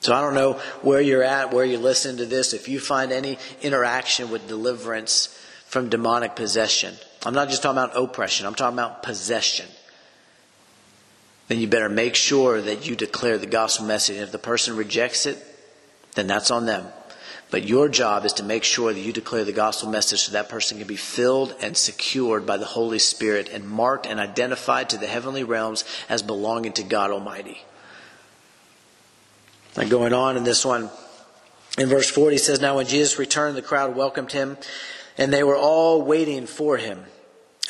So 0.00 0.14
I 0.14 0.20
don't 0.22 0.34
know 0.34 0.54
where 0.82 1.00
you're 1.00 1.22
at, 1.22 1.52
where 1.52 1.64
you 1.64 1.78
listen 1.78 2.16
to 2.16 2.26
this, 2.26 2.52
if 2.54 2.68
you 2.68 2.80
find 2.80 3.12
any 3.12 3.38
interaction 3.62 4.30
with 4.30 4.48
deliverance 4.48 5.38
from 5.66 5.88
demonic 5.88 6.34
possession. 6.34 6.94
I'm 7.24 7.34
not 7.34 7.48
just 7.48 7.62
talking 7.62 7.78
about 7.78 7.96
oppression, 7.96 8.46
I'm 8.46 8.54
talking 8.54 8.78
about 8.78 9.02
possession. 9.02 9.66
Then 11.48 11.58
you 11.58 11.66
better 11.66 11.88
make 11.88 12.14
sure 12.14 12.62
that 12.62 12.86
you 12.86 12.94
declare 12.94 13.36
the 13.36 13.46
gospel 13.46 13.84
message. 13.84 14.16
And 14.16 14.24
if 14.24 14.32
the 14.32 14.38
person 14.38 14.76
rejects 14.76 15.26
it, 15.26 15.36
then 16.14 16.28
that's 16.28 16.50
on 16.50 16.64
them. 16.64 16.86
But 17.50 17.64
your 17.64 17.88
job 17.88 18.24
is 18.24 18.32
to 18.34 18.44
make 18.44 18.62
sure 18.62 18.92
that 18.92 19.00
you 19.00 19.12
declare 19.12 19.44
the 19.44 19.52
gospel 19.52 19.90
message 19.90 20.20
so 20.20 20.32
that 20.32 20.48
person 20.48 20.78
can 20.78 20.86
be 20.86 20.94
filled 20.94 21.54
and 21.60 21.76
secured 21.76 22.46
by 22.46 22.56
the 22.56 22.66
Holy 22.66 23.00
Spirit 23.00 23.48
and 23.48 23.68
marked 23.68 24.06
and 24.06 24.20
identified 24.20 24.88
to 24.90 24.98
the 24.98 25.08
heavenly 25.08 25.42
realms 25.42 25.84
as 26.08 26.22
belonging 26.22 26.72
to 26.74 26.84
God 26.84 27.10
Almighty. 27.10 27.62
Going 29.74 30.12
on 30.12 30.36
in 30.36 30.44
this 30.44 30.64
one, 30.64 30.90
in 31.78 31.88
verse 31.88 32.10
40 32.10 32.38
says, 32.38 32.60
Now 32.60 32.76
when 32.76 32.86
Jesus 32.86 33.18
returned, 33.18 33.56
the 33.56 33.62
crowd 33.62 33.96
welcomed 33.96 34.32
him, 34.32 34.58
and 35.16 35.32
they 35.32 35.42
were 35.42 35.56
all 35.56 36.02
waiting 36.02 36.46
for 36.46 36.76
him. 36.76 37.04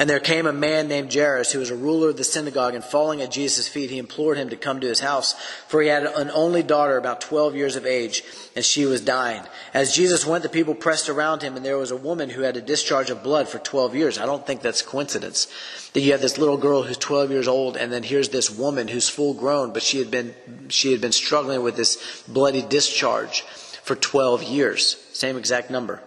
And 0.01 0.09
there 0.09 0.19
came 0.19 0.47
a 0.47 0.53
man 0.53 0.89
named 0.89 1.13
Jairus, 1.13 1.53
who 1.53 1.59
was 1.59 1.69
a 1.69 1.77
ruler 1.77 2.09
of 2.09 2.17
the 2.17 2.25
synagogue, 2.25 2.75
and 2.75 2.83
falling 2.83 3.21
at 3.21 3.31
Jesus' 3.31 3.69
feet, 3.69 3.91
he 3.91 3.99
implored 3.99 4.39
him 4.39 4.49
to 4.49 4.57
come 4.57 4.81
to 4.81 4.87
his 4.87 5.01
house, 5.01 5.35
for 5.69 5.83
he 5.83 5.89
had 5.89 6.05
an 6.05 6.31
only 6.31 6.63
daughter, 6.63 6.97
about 6.97 7.21
twelve 7.21 7.55
years 7.55 7.77
of 7.77 7.85
age, 7.85 8.25
and 8.57 8.65
she 8.65 8.87
was 8.87 9.03
dying. 9.03 9.43
As 9.75 9.95
Jesus 9.95 10.25
went, 10.25 10.43
the 10.43 10.49
people 10.49 10.75
pressed 10.75 11.11
around 11.11 11.43
him, 11.43 11.55
and 11.55 11.67
there 11.67 11.77
was 11.77 11.91
a 11.91 11.97
woman 11.97 12.31
who 12.31 12.41
had 12.41 12.57
a 12.57 12.63
discharge 12.63 13.11
of 13.11 13.23
blood 13.23 13.47
for 13.47 13.59
twelve 13.59 13.95
years. 13.95 14.19
I 14.19 14.25
don't 14.25 14.47
think 14.47 14.63
that's 14.63 14.81
coincidence. 14.81 15.49
That 15.93 16.01
you 16.01 16.13
have 16.13 16.23
this 16.23 16.39
little 16.39 16.57
girl 16.57 16.83
who's 16.83 16.97
twelve 16.97 17.31
years 17.31 17.47
old, 17.47 17.77
and 17.77 17.93
then 17.93 18.03
here's 18.03 18.31
this 18.31 18.49
woman 18.49 18.89
who's 18.89 19.11
full 19.11 19.35
grown, 19.35 19.75
but 19.75 19.83
she 19.83 19.99
had 19.99 20.11
been 20.11 20.35
she 20.69 20.93
had 20.93 21.03
been 21.03 21.13
struggling 21.13 21.63
with 21.63 21.77
this 21.77 22.25
bloody 22.27 22.63
discharge 22.63 23.43
for 23.83 23.97
twelve 23.97 24.43
years. 24.43 24.97
Same 25.13 25.37
exact 25.37 25.71
number. 25.71 26.03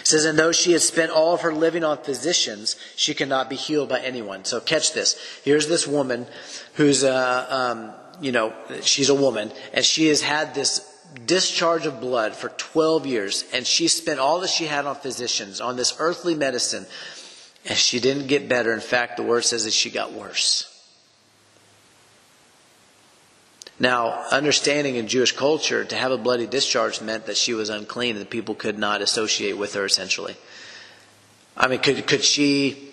It 0.00 0.06
says, 0.06 0.24
and 0.24 0.38
though 0.38 0.52
she 0.52 0.72
had 0.72 0.82
spent 0.82 1.10
all 1.10 1.34
of 1.34 1.40
her 1.40 1.52
living 1.52 1.84
on 1.84 1.98
physicians, 1.98 2.76
she 2.96 3.14
cannot 3.14 3.50
be 3.50 3.56
healed 3.56 3.88
by 3.88 4.00
anyone. 4.00 4.44
So 4.44 4.60
catch 4.60 4.92
this. 4.92 5.18
Here's 5.44 5.68
this 5.68 5.86
woman 5.86 6.26
who's, 6.74 7.04
uh, 7.04 7.46
um, 7.50 7.92
you 8.20 8.32
know, 8.32 8.52
she's 8.82 9.08
a 9.08 9.14
woman, 9.14 9.50
and 9.72 9.84
she 9.84 10.06
has 10.08 10.22
had 10.22 10.54
this 10.54 10.86
discharge 11.26 11.86
of 11.86 12.00
blood 12.00 12.34
for 12.34 12.50
12 12.50 13.06
years, 13.06 13.44
and 13.52 13.66
she 13.66 13.88
spent 13.88 14.20
all 14.20 14.40
that 14.40 14.50
she 14.50 14.66
had 14.66 14.86
on 14.86 14.94
physicians, 14.94 15.60
on 15.60 15.76
this 15.76 15.96
earthly 15.98 16.34
medicine, 16.34 16.86
and 17.66 17.76
she 17.76 18.00
didn't 18.00 18.28
get 18.28 18.48
better. 18.48 18.72
In 18.72 18.80
fact, 18.80 19.16
the 19.16 19.22
word 19.22 19.44
says 19.44 19.64
that 19.64 19.72
she 19.72 19.90
got 19.90 20.12
worse. 20.12 20.69
Now, 23.80 24.26
understanding 24.30 24.96
in 24.96 25.08
Jewish 25.08 25.32
culture, 25.32 25.86
to 25.86 25.96
have 25.96 26.12
a 26.12 26.18
bloody 26.18 26.46
discharge 26.46 27.00
meant 27.00 27.24
that 27.26 27.38
she 27.38 27.54
was 27.54 27.70
unclean 27.70 28.14
and 28.14 28.20
the 28.20 28.28
people 28.28 28.54
could 28.54 28.78
not 28.78 29.00
associate 29.00 29.56
with 29.56 29.72
her 29.72 29.86
essentially. 29.86 30.36
I 31.56 31.66
mean, 31.66 31.80
could, 31.80 32.06
could 32.06 32.22
she 32.22 32.90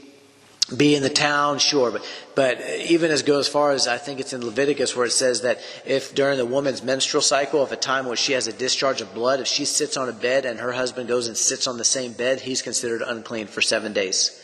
be 0.75 0.95
in 0.95 1.03
the 1.03 1.09
town? 1.09 1.59
Sure. 1.59 1.91
But, 1.91 2.09
but 2.35 2.61
even 2.87 3.11
as 3.11 3.21
go 3.21 3.37
as 3.37 3.49
far 3.49 3.71
as 3.71 3.85
I 3.85 3.97
think 3.97 4.21
it's 4.21 4.31
in 4.31 4.45
Leviticus 4.45 4.95
where 4.95 5.05
it 5.05 5.11
says 5.11 5.41
that 5.41 5.59
if 5.85 6.15
during 6.15 6.37
the 6.37 6.45
woman's 6.45 6.81
menstrual 6.81 7.21
cycle, 7.21 7.63
if 7.63 7.73
a 7.73 7.75
time 7.75 8.05
when 8.05 8.15
she 8.15 8.31
has 8.31 8.47
a 8.47 8.53
discharge 8.53 9.01
of 9.01 9.13
blood, 9.13 9.41
if 9.41 9.47
she 9.47 9.65
sits 9.65 9.97
on 9.97 10.07
a 10.07 10.13
bed 10.13 10.45
and 10.45 10.57
her 10.57 10.71
husband 10.71 11.09
goes 11.09 11.27
and 11.27 11.35
sits 11.35 11.67
on 11.67 11.77
the 11.77 11.83
same 11.83 12.13
bed, 12.13 12.39
he's 12.39 12.61
considered 12.61 13.01
unclean 13.01 13.47
for 13.47 13.61
seven 13.61 13.91
days. 13.91 14.41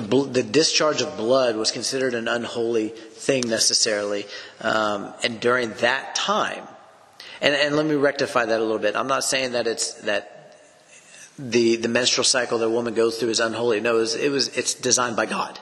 The, 0.00 0.24
the 0.30 0.42
discharge 0.44 1.02
of 1.02 1.16
blood 1.16 1.56
was 1.56 1.72
considered 1.72 2.14
an 2.14 2.28
unholy 2.28 2.90
thing 2.90 3.48
necessarily. 3.48 4.26
Um, 4.60 5.12
and 5.24 5.40
during 5.40 5.72
that 5.74 6.14
time, 6.14 6.62
and, 7.40 7.52
and 7.52 7.74
let 7.74 7.84
me 7.84 7.96
rectify 7.96 8.44
that 8.44 8.60
a 8.60 8.62
little 8.62 8.78
bit. 8.78 8.94
I'm 8.94 9.08
not 9.08 9.24
saying 9.24 9.52
that 9.52 9.66
it's 9.66 9.94
that 10.02 10.54
the 11.36 11.76
the 11.76 11.88
menstrual 11.88 12.24
cycle 12.24 12.58
that 12.58 12.66
a 12.66 12.70
woman 12.70 12.94
goes 12.94 13.18
through 13.18 13.30
is 13.30 13.40
unholy. 13.40 13.80
No, 13.80 13.96
it 13.96 14.00
was, 14.00 14.14
it 14.14 14.30
was 14.30 14.56
it's 14.56 14.74
designed 14.74 15.16
by 15.16 15.26
God. 15.26 15.58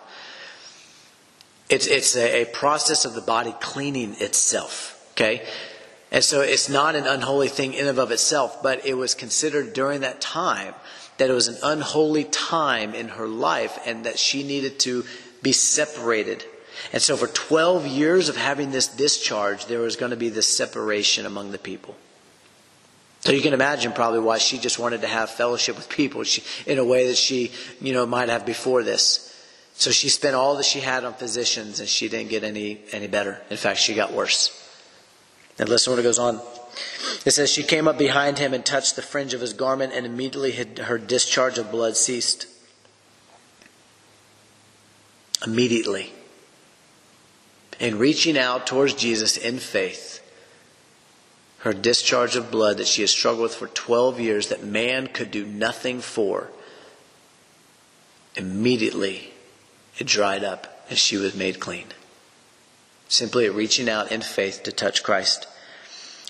It's 1.71 1.87
it's 1.87 2.15
a, 2.15 2.43
a 2.43 2.45
process 2.45 3.07
of 3.07 3.15
the 3.15 3.23
body 3.23 3.55
cleaning 3.61 4.17
itself. 4.21 4.93
Okay, 5.13 5.47
and 6.13 6.23
so 6.23 6.43
it's 6.43 6.69
not 6.69 6.95
an 6.95 7.07
unholy 7.07 7.49
thing 7.49 7.73
in 7.73 7.87
and 7.87 7.99
of 7.99 8.11
itself, 8.11 8.63
but 8.63 8.85
it 8.85 8.95
was 8.95 9.15
considered 9.15 9.73
during 9.73 10.01
that 10.01 10.21
time 10.21 10.75
that 11.19 11.31
it 11.31 11.33
was 11.33 11.49
an 11.49 11.59
unholy 11.63 12.25
time 12.25 12.95
in 12.95 13.09
her 13.09 13.27
life 13.27 13.79
and 13.87 14.05
that 14.05 14.19
she 14.19 14.43
needed 14.43 14.79
to 14.81 15.05
be 15.43 15.53
separated. 15.53 16.45
And 16.93 17.01
so 17.01 17.17
for 17.17 17.27
12 17.27 17.87
years 17.87 18.29
of 18.29 18.37
having 18.37 18.71
this 18.71 18.87
discharge, 18.87 19.67
there 19.67 19.81
was 19.81 19.97
going 19.97 20.11
to 20.11 20.17
be 20.17 20.29
this 20.29 20.49
separation 20.49 21.27
among 21.27 21.53
the 21.53 21.59
people. 21.59 21.97
So 23.21 23.33
you 23.33 23.41
can 23.41 23.55
imagine 23.55 23.93
probably 23.93 24.21
why 24.21 24.39
she 24.39 24.59
just 24.59 24.79
wanted 24.79 25.01
to 25.01 25.09
have 25.09 25.31
fellowship 25.31 25.77
with 25.77 25.89
people 25.89 26.23
she, 26.23 26.45
in 26.65 26.79
a 26.79 26.85
way 26.85 27.09
that 27.09 27.17
she, 27.17 27.51
you 27.81 27.93
know, 27.93 28.07
might 28.07 28.29
have 28.29 28.47
before 28.47 28.83
this. 28.83 29.33
So 29.75 29.91
she 29.91 30.09
spent 30.09 30.37
all 30.37 30.57
that 30.57 30.65
she 30.65 30.81
had 30.81 31.05
on 31.05 31.15
physicians 31.15 31.81
and 31.81 31.89
she 31.89 32.09
didn't 32.09 32.31
get 32.31 32.45
any, 32.45 32.81
any 32.93 33.09
better. 33.09 33.41
In 33.51 33.57
fact, 33.57 33.79
she 33.79 33.95
got 33.95 34.13
worse. 34.13 34.63
And 35.59 35.69
listen 35.69 35.93
what 35.93 35.99
it 35.99 36.03
goes 36.03 36.19
on. 36.19 36.41
It 37.25 37.33
says, 37.33 37.51
She 37.51 37.63
came 37.63 37.89
up 37.89 37.99
behind 37.99 38.39
him 38.39 38.55
and 38.55 38.65
touched 38.65 38.97
the 38.97 39.03
fringe 39.03 39.35
of 39.35 39.41
his 39.41 39.53
garment, 39.53 39.93
and 39.93 40.07
immediately 40.07 40.53
her 40.53 40.99
discharge 40.99 41.59
of 41.59 41.71
blood 41.71 41.97
ceased. 41.97 42.47
Immediately. 45.45 46.13
In 47.79 47.99
reaching 47.99 48.39
out 48.39 48.67
towards 48.67 48.95
Jesus 48.95 49.37
in 49.37 49.59
faith, 49.59 50.23
her 51.59 51.73
discharge 51.73 52.37
of 52.37 52.51
blood 52.51 52.79
that 52.79 52.87
she 52.87 53.03
has 53.03 53.11
struggled 53.11 53.43
with 53.43 53.55
for 53.55 53.67
12 53.67 54.21
years, 54.21 54.49
that 54.49 54.63
man 54.63 55.09
could 55.09 55.31
do 55.31 55.45
nothing 55.45 56.01
for, 56.01 56.51
immediately 58.37 59.33
it 59.99 60.07
dried 60.07 60.45
up 60.45 60.85
and 60.89 60.99
she 60.99 61.17
was 61.17 61.35
made 61.35 61.59
clean. 61.59 61.87
Simply 63.09 63.49
reaching 63.49 63.89
out 63.89 64.13
in 64.13 64.21
faith 64.21 64.63
to 64.65 64.73
touch 64.73 65.03
Christ. 65.03 65.47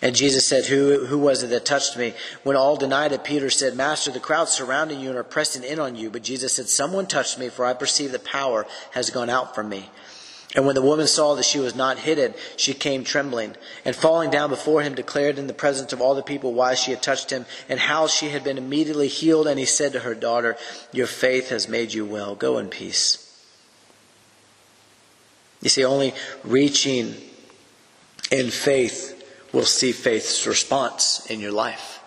And 0.03 0.15
Jesus 0.15 0.47
said, 0.47 0.67
who, 0.67 1.07
who 1.07 1.19
was 1.19 1.43
it 1.43 1.49
that 1.49 1.65
touched 1.65 1.97
me? 1.97 2.13
When 2.43 2.55
all 2.55 2.77
denied 2.77 3.13
it, 3.13 3.25
Peter 3.25 3.49
said, 3.49 3.77
Master, 3.77 4.11
the 4.11 4.21
crowd 4.21 4.49
surrounding 4.49 5.01
you 5.01 5.09
and 5.09 5.19
are 5.19 5.25
pressing 5.25 5.65
in 5.65 5.79
on 5.79 5.97
you. 5.97 6.11
But 6.11 6.23
Jesus 6.23 6.53
said, 6.53 6.69
Someone 6.69 7.07
touched 7.07 7.39
me, 7.39 7.49
for 7.49 7.65
I 7.65 7.73
perceive 7.73 8.13
that 8.13 8.25
power 8.25 8.67
has 8.91 9.09
gone 9.09 9.31
out 9.31 9.55
from 9.55 9.71
me. 9.71 9.89
And 10.55 10.67
when 10.67 10.75
the 10.75 10.83
woman 10.83 11.07
saw 11.07 11.35
that 11.35 11.45
she 11.45 11.59
was 11.59 11.75
not 11.75 11.99
hidden, 11.99 12.35
she 12.57 12.73
came 12.75 13.05
trembling, 13.05 13.57
and 13.85 13.97
falling 13.97 14.31
down 14.31 14.51
before 14.51 14.83
him, 14.83 14.95
declared 14.95 15.39
in 15.39 15.49
the 15.49 15.55
presence 15.55 15.93
of 15.93 16.01
all 16.01 16.15
the 16.15 16.23
people 16.23 16.53
why 16.53 16.75
she 16.75 16.91
had 16.91 17.03
touched 17.03 17.31
him, 17.31 17.47
and 17.69 17.81
how 17.81 18.07
she 18.07 18.29
had 18.29 18.45
been 18.45 18.59
immediately 18.59 19.09
healed. 19.09 19.47
And 19.47 19.59
he 19.59 19.65
said 19.65 19.93
to 19.93 20.01
her, 20.01 20.15
Daughter, 20.15 20.57
your 20.93 21.07
faith 21.07 21.49
has 21.49 21.69
made 21.69 21.95
you 21.95 22.05
well. 22.05 22.35
Go 22.35 22.59
in 22.59 22.69
peace. 22.69 23.23
You 25.63 25.71
see, 25.71 25.85
only 25.85 26.13
reaching 26.45 27.15
in 28.31 28.51
faith 28.51 29.16
will 29.57 29.65
see 29.65 29.91
faith's 29.91 30.47
response 30.47 31.25
in 31.31 31.41
your 31.41 31.51
life. 31.51 32.01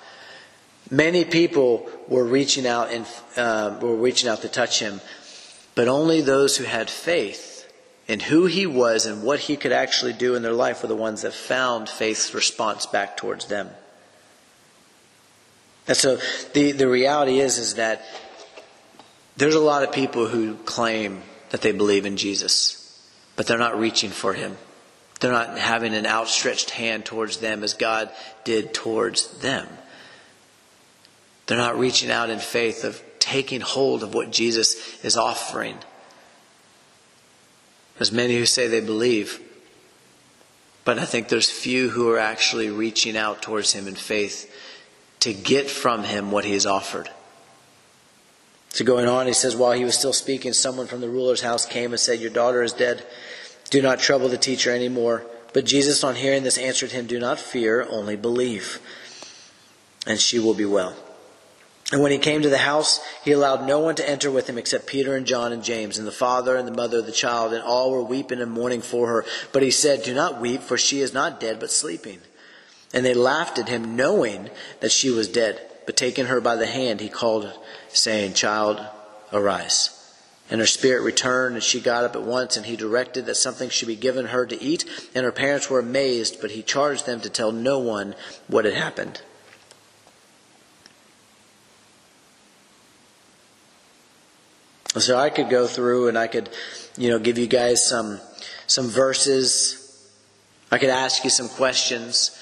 Many 0.92 1.26
people 1.26 1.90
were 2.08 2.24
reaching 2.24 2.68
out 2.68 2.92
and 2.92 3.08
uh, 3.36 3.76
were 3.82 3.96
reaching 3.96 4.30
out 4.30 4.44
to 4.44 4.50
touch 4.50 4.80
him, 4.80 5.02
but 5.74 5.88
only 5.88 6.22
those 6.22 6.58
who 6.58 6.64
had 6.64 6.92
faith 6.92 7.68
in 8.08 8.20
who 8.20 8.46
he 8.46 8.68
was 8.68 9.08
and 9.08 9.24
what 9.24 9.40
he 9.40 9.58
could 9.58 9.72
actually 9.72 10.14
do 10.14 10.36
in 10.36 10.44
their 10.44 10.54
life 10.54 10.84
were 10.84 10.88
the 10.88 10.96
ones 10.96 11.24
that 11.24 11.34
found 11.34 11.90
faith's 11.90 12.36
response 12.36 12.86
back 12.86 13.18
towards 13.18 13.48
them. 13.48 13.70
And 15.88 15.98
so 15.98 16.20
the, 16.54 16.72
the 16.72 16.88
reality 16.88 17.40
is 17.40 17.58
is 17.58 17.76
that 17.76 18.04
there's 19.38 19.56
a 19.56 19.60
lot 19.60 19.82
of 19.82 19.92
people 19.92 20.28
who 20.28 20.54
claim 20.66 21.24
that 21.50 21.62
they 21.62 21.72
believe 21.72 22.06
in 22.06 22.16
Jesus, 22.16 23.10
but 23.36 23.48
they're 23.48 23.58
not 23.58 23.80
reaching 23.80 24.12
for 24.12 24.34
him. 24.34 24.56
They're 25.20 25.32
not 25.32 25.58
having 25.58 25.94
an 25.94 26.06
outstretched 26.06 26.72
hand 26.72 27.06
towards 27.06 27.38
them 27.38 27.64
as 27.64 27.74
God 27.74 28.10
did 28.44 28.74
towards 28.74 29.28
them. 29.40 29.68
They're 31.46 31.58
not 31.58 31.80
reaching 31.80 32.12
out 32.12 32.30
in 32.30 32.40
faith 32.40 32.84
of 32.84 33.02
taking 33.20 33.62
hold 33.62 34.04
of 34.04 34.14
what 34.14 34.32
Jesus 34.32 35.04
is 35.04 35.18
offering. 35.18 35.78
There's 37.98 38.12
many 38.12 38.38
who 38.38 38.46
say 38.46 38.68
they 38.68 38.80
believe, 38.80 39.42
but 40.86 41.00
I 41.00 41.06
think 41.06 41.28
there's 41.28 41.50
few 41.50 41.90
who 41.90 42.10
are 42.12 42.20
actually 42.20 42.70
reaching 42.70 43.18
out 43.18 43.42
towards 43.42 43.74
Him 43.74 43.88
in 43.88 43.96
faith 43.96 44.50
to 45.20 45.34
get 45.34 45.70
from 45.70 46.04
Him 46.04 46.32
what 46.32 46.46
He 46.46 46.54
has 46.54 46.66
offered. 46.66 47.10
So 48.70 48.86
going 48.86 49.08
on, 49.08 49.26
he 49.26 49.34
says, 49.34 49.56
while 49.56 49.72
he 49.72 49.84
was 49.84 49.98
still 49.98 50.14
speaking, 50.14 50.54
someone 50.54 50.88
from 50.88 51.02
the 51.02 51.10
ruler's 51.10 51.42
house 51.42 51.66
came 51.66 51.92
and 51.92 52.00
said, 52.00 52.20
Your 52.20 52.30
daughter 52.30 52.62
is 52.62 52.72
dead. 52.72 53.04
Do 53.70 53.82
not 53.82 54.00
trouble 54.00 54.30
the 54.30 54.38
teacher 54.38 54.72
anymore. 54.72 55.26
But 55.54 55.66
Jesus, 55.66 56.04
on 56.04 56.16
hearing 56.16 56.44
this, 56.44 56.58
answered 56.58 56.92
him, 56.92 57.08
Do 57.08 57.20
not 57.20 57.40
fear, 57.40 57.86
only 57.90 58.16
believe, 58.16 58.80
and 60.06 60.20
she 60.20 60.40
will 60.40 60.54
be 60.54 60.66
well. 60.66 60.96
And 61.92 62.04
when 62.04 62.12
he 62.12 62.20
came 62.20 62.44
to 62.44 62.50
the 62.50 62.60
house, 62.60 63.00
he 63.24 63.32
allowed 63.32 63.66
no 63.66 63.80
one 63.80 63.96
to 63.96 64.08
enter 64.08 64.30
with 64.30 64.48
him 64.48 64.60
except 64.60 64.86
Peter 64.86 65.16
and 65.16 65.26
John 65.26 65.52
and 65.52 65.64
James, 65.64 65.98
and 65.98 66.06
the 66.06 66.12
father 66.12 66.56
and 66.56 66.68
the 66.68 66.74
mother 66.74 67.00
of 67.00 67.08
the 67.08 67.12
child, 67.12 67.52
and 67.52 67.64
all 67.64 67.92
were 67.92 68.04
weeping 68.04 68.42
and 68.42 68.52
mourning 68.52 68.82
for 68.82 69.08
her. 69.08 69.26
But 69.52 69.64
he 69.64 69.72
said, 69.72 70.04
Do 70.04 70.14
not 70.14 70.40
weep, 70.40 70.62
for 70.62 70.78
she 70.78 71.02
is 71.02 71.14
not 71.14 71.40
dead, 71.40 71.60
but 71.60 71.72
sleeping. 71.72 72.20
And 72.94 73.04
they 73.04 73.16
laughed 73.16 73.58
at 73.58 73.70
him, 73.70 73.96
knowing 73.96 74.52
that 74.82 74.92
she 74.92 75.10
was 75.10 75.28
dead. 75.28 75.62
But 75.88 75.98
taking 75.98 76.28
her 76.28 76.40
by 76.40 76.56
the 76.56 76.68
hand, 76.68 77.02
he 77.02 77.10
called, 77.10 77.52
saying, 77.90 78.34
Child, 78.34 78.86
arise. 79.34 79.99
And 80.52 80.60
her 80.60 80.68
spirit 80.68 81.04
returned, 81.04 81.56
and 81.56 81.64
she 81.64 81.80
got 81.80 82.04
up 82.04 82.16
at 82.16 82.24
once, 82.24 82.58
and 82.58 82.66
he 82.66 82.76
directed 82.76 83.28
that 83.28 83.36
something 83.36 83.70
should 83.70 83.88
be 83.88 83.96
given 83.96 84.28
her 84.28 84.46
to 84.48 84.62
eat. 84.62 84.84
And 85.14 85.24
her 85.24 85.32
parents 85.32 85.70
were 85.70 85.80
amazed, 85.80 86.42
but 86.42 86.52
he 86.52 86.64
charged 86.64 87.06
them 87.06 87.22
to 87.22 87.30
tell 87.30 87.52
no 87.52 87.78
one 87.78 88.16
what 88.48 88.66
had 88.66 88.74
happened. 88.74 89.22
So 94.98 95.18
I 95.18 95.30
could 95.30 95.50
go 95.50 95.68
through 95.68 96.08
and 96.08 96.18
I 96.18 96.26
could, 96.26 96.50
you 96.98 97.10
know, 97.10 97.20
give 97.20 97.38
you 97.38 97.46
guys 97.46 97.88
some 97.88 98.20
some 98.66 98.88
verses. 98.88 100.10
I 100.72 100.80
could 100.80 100.90
ask 100.90 101.24
you 101.24 101.30
some 101.30 101.48
questions, 101.48 102.38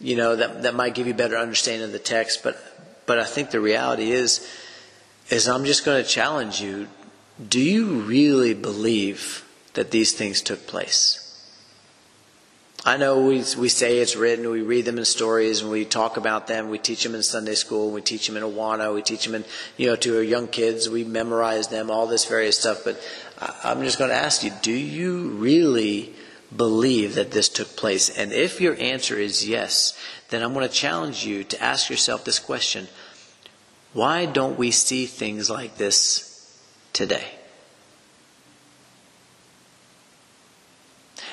you 0.00 0.16
know, 0.16 0.34
that 0.34 0.64
that 0.64 0.74
might 0.74 0.94
give 0.94 1.06
you 1.06 1.14
better 1.14 1.36
understanding 1.36 1.84
of 1.84 1.92
the 1.92 2.00
text. 2.00 2.42
But 2.42 2.58
but 3.06 3.20
I 3.20 3.24
think 3.24 3.50
the 3.50 3.60
reality 3.60 4.10
is 4.10 4.46
is 5.30 5.46
I'm 5.46 5.64
just 5.64 5.84
going 5.84 6.02
to 6.02 6.08
challenge 6.08 6.60
you 6.60 6.88
do 7.48 7.60
you 7.60 8.00
really 8.00 8.54
believe 8.54 9.44
that 9.74 9.90
these 9.90 10.12
things 10.12 10.42
took 10.42 10.66
place? 10.66 11.18
I 12.84 12.96
know 12.96 13.24
we, 13.24 13.44
we 13.56 13.68
say 13.68 13.98
it's 13.98 14.16
written, 14.16 14.50
we 14.50 14.60
read 14.60 14.86
them 14.86 14.98
in 14.98 15.04
stories, 15.04 15.62
and 15.62 15.70
we 15.70 15.84
talk 15.84 16.16
about 16.16 16.48
them, 16.48 16.68
we 16.68 16.78
teach 16.78 17.04
them 17.04 17.14
in 17.14 17.22
Sunday 17.22 17.54
school, 17.54 17.92
we 17.92 18.02
teach 18.02 18.26
them 18.26 18.36
in 18.36 18.42
Awana, 18.42 18.92
we 18.92 19.02
teach 19.02 19.24
them 19.24 19.36
in, 19.36 19.44
you 19.76 19.86
know, 19.86 19.96
to 19.96 20.16
our 20.16 20.22
young 20.22 20.48
kids, 20.48 20.90
we 20.90 21.04
memorize 21.04 21.68
them, 21.68 21.92
all 21.92 22.08
this 22.08 22.24
various 22.24 22.58
stuff. 22.58 22.82
But 22.84 23.00
I'm 23.62 23.82
just 23.82 23.98
going 23.98 24.10
to 24.10 24.16
ask 24.16 24.42
you, 24.42 24.50
do 24.62 24.72
you 24.72 25.28
really 25.28 26.12
believe 26.54 27.14
that 27.14 27.30
this 27.30 27.48
took 27.48 27.76
place? 27.76 28.10
And 28.10 28.32
if 28.32 28.60
your 28.60 28.76
answer 28.80 29.16
is 29.16 29.48
yes, 29.48 29.96
then 30.30 30.42
I'm 30.42 30.52
going 30.52 30.66
to 30.66 30.74
challenge 30.74 31.24
you 31.24 31.44
to 31.44 31.62
ask 31.62 31.88
yourself 31.88 32.24
this 32.24 32.40
question. 32.40 32.88
Why 33.92 34.26
don't 34.26 34.58
we 34.58 34.72
see 34.72 35.06
things 35.06 35.48
like 35.48 35.76
this 35.76 36.31
today. 36.92 37.24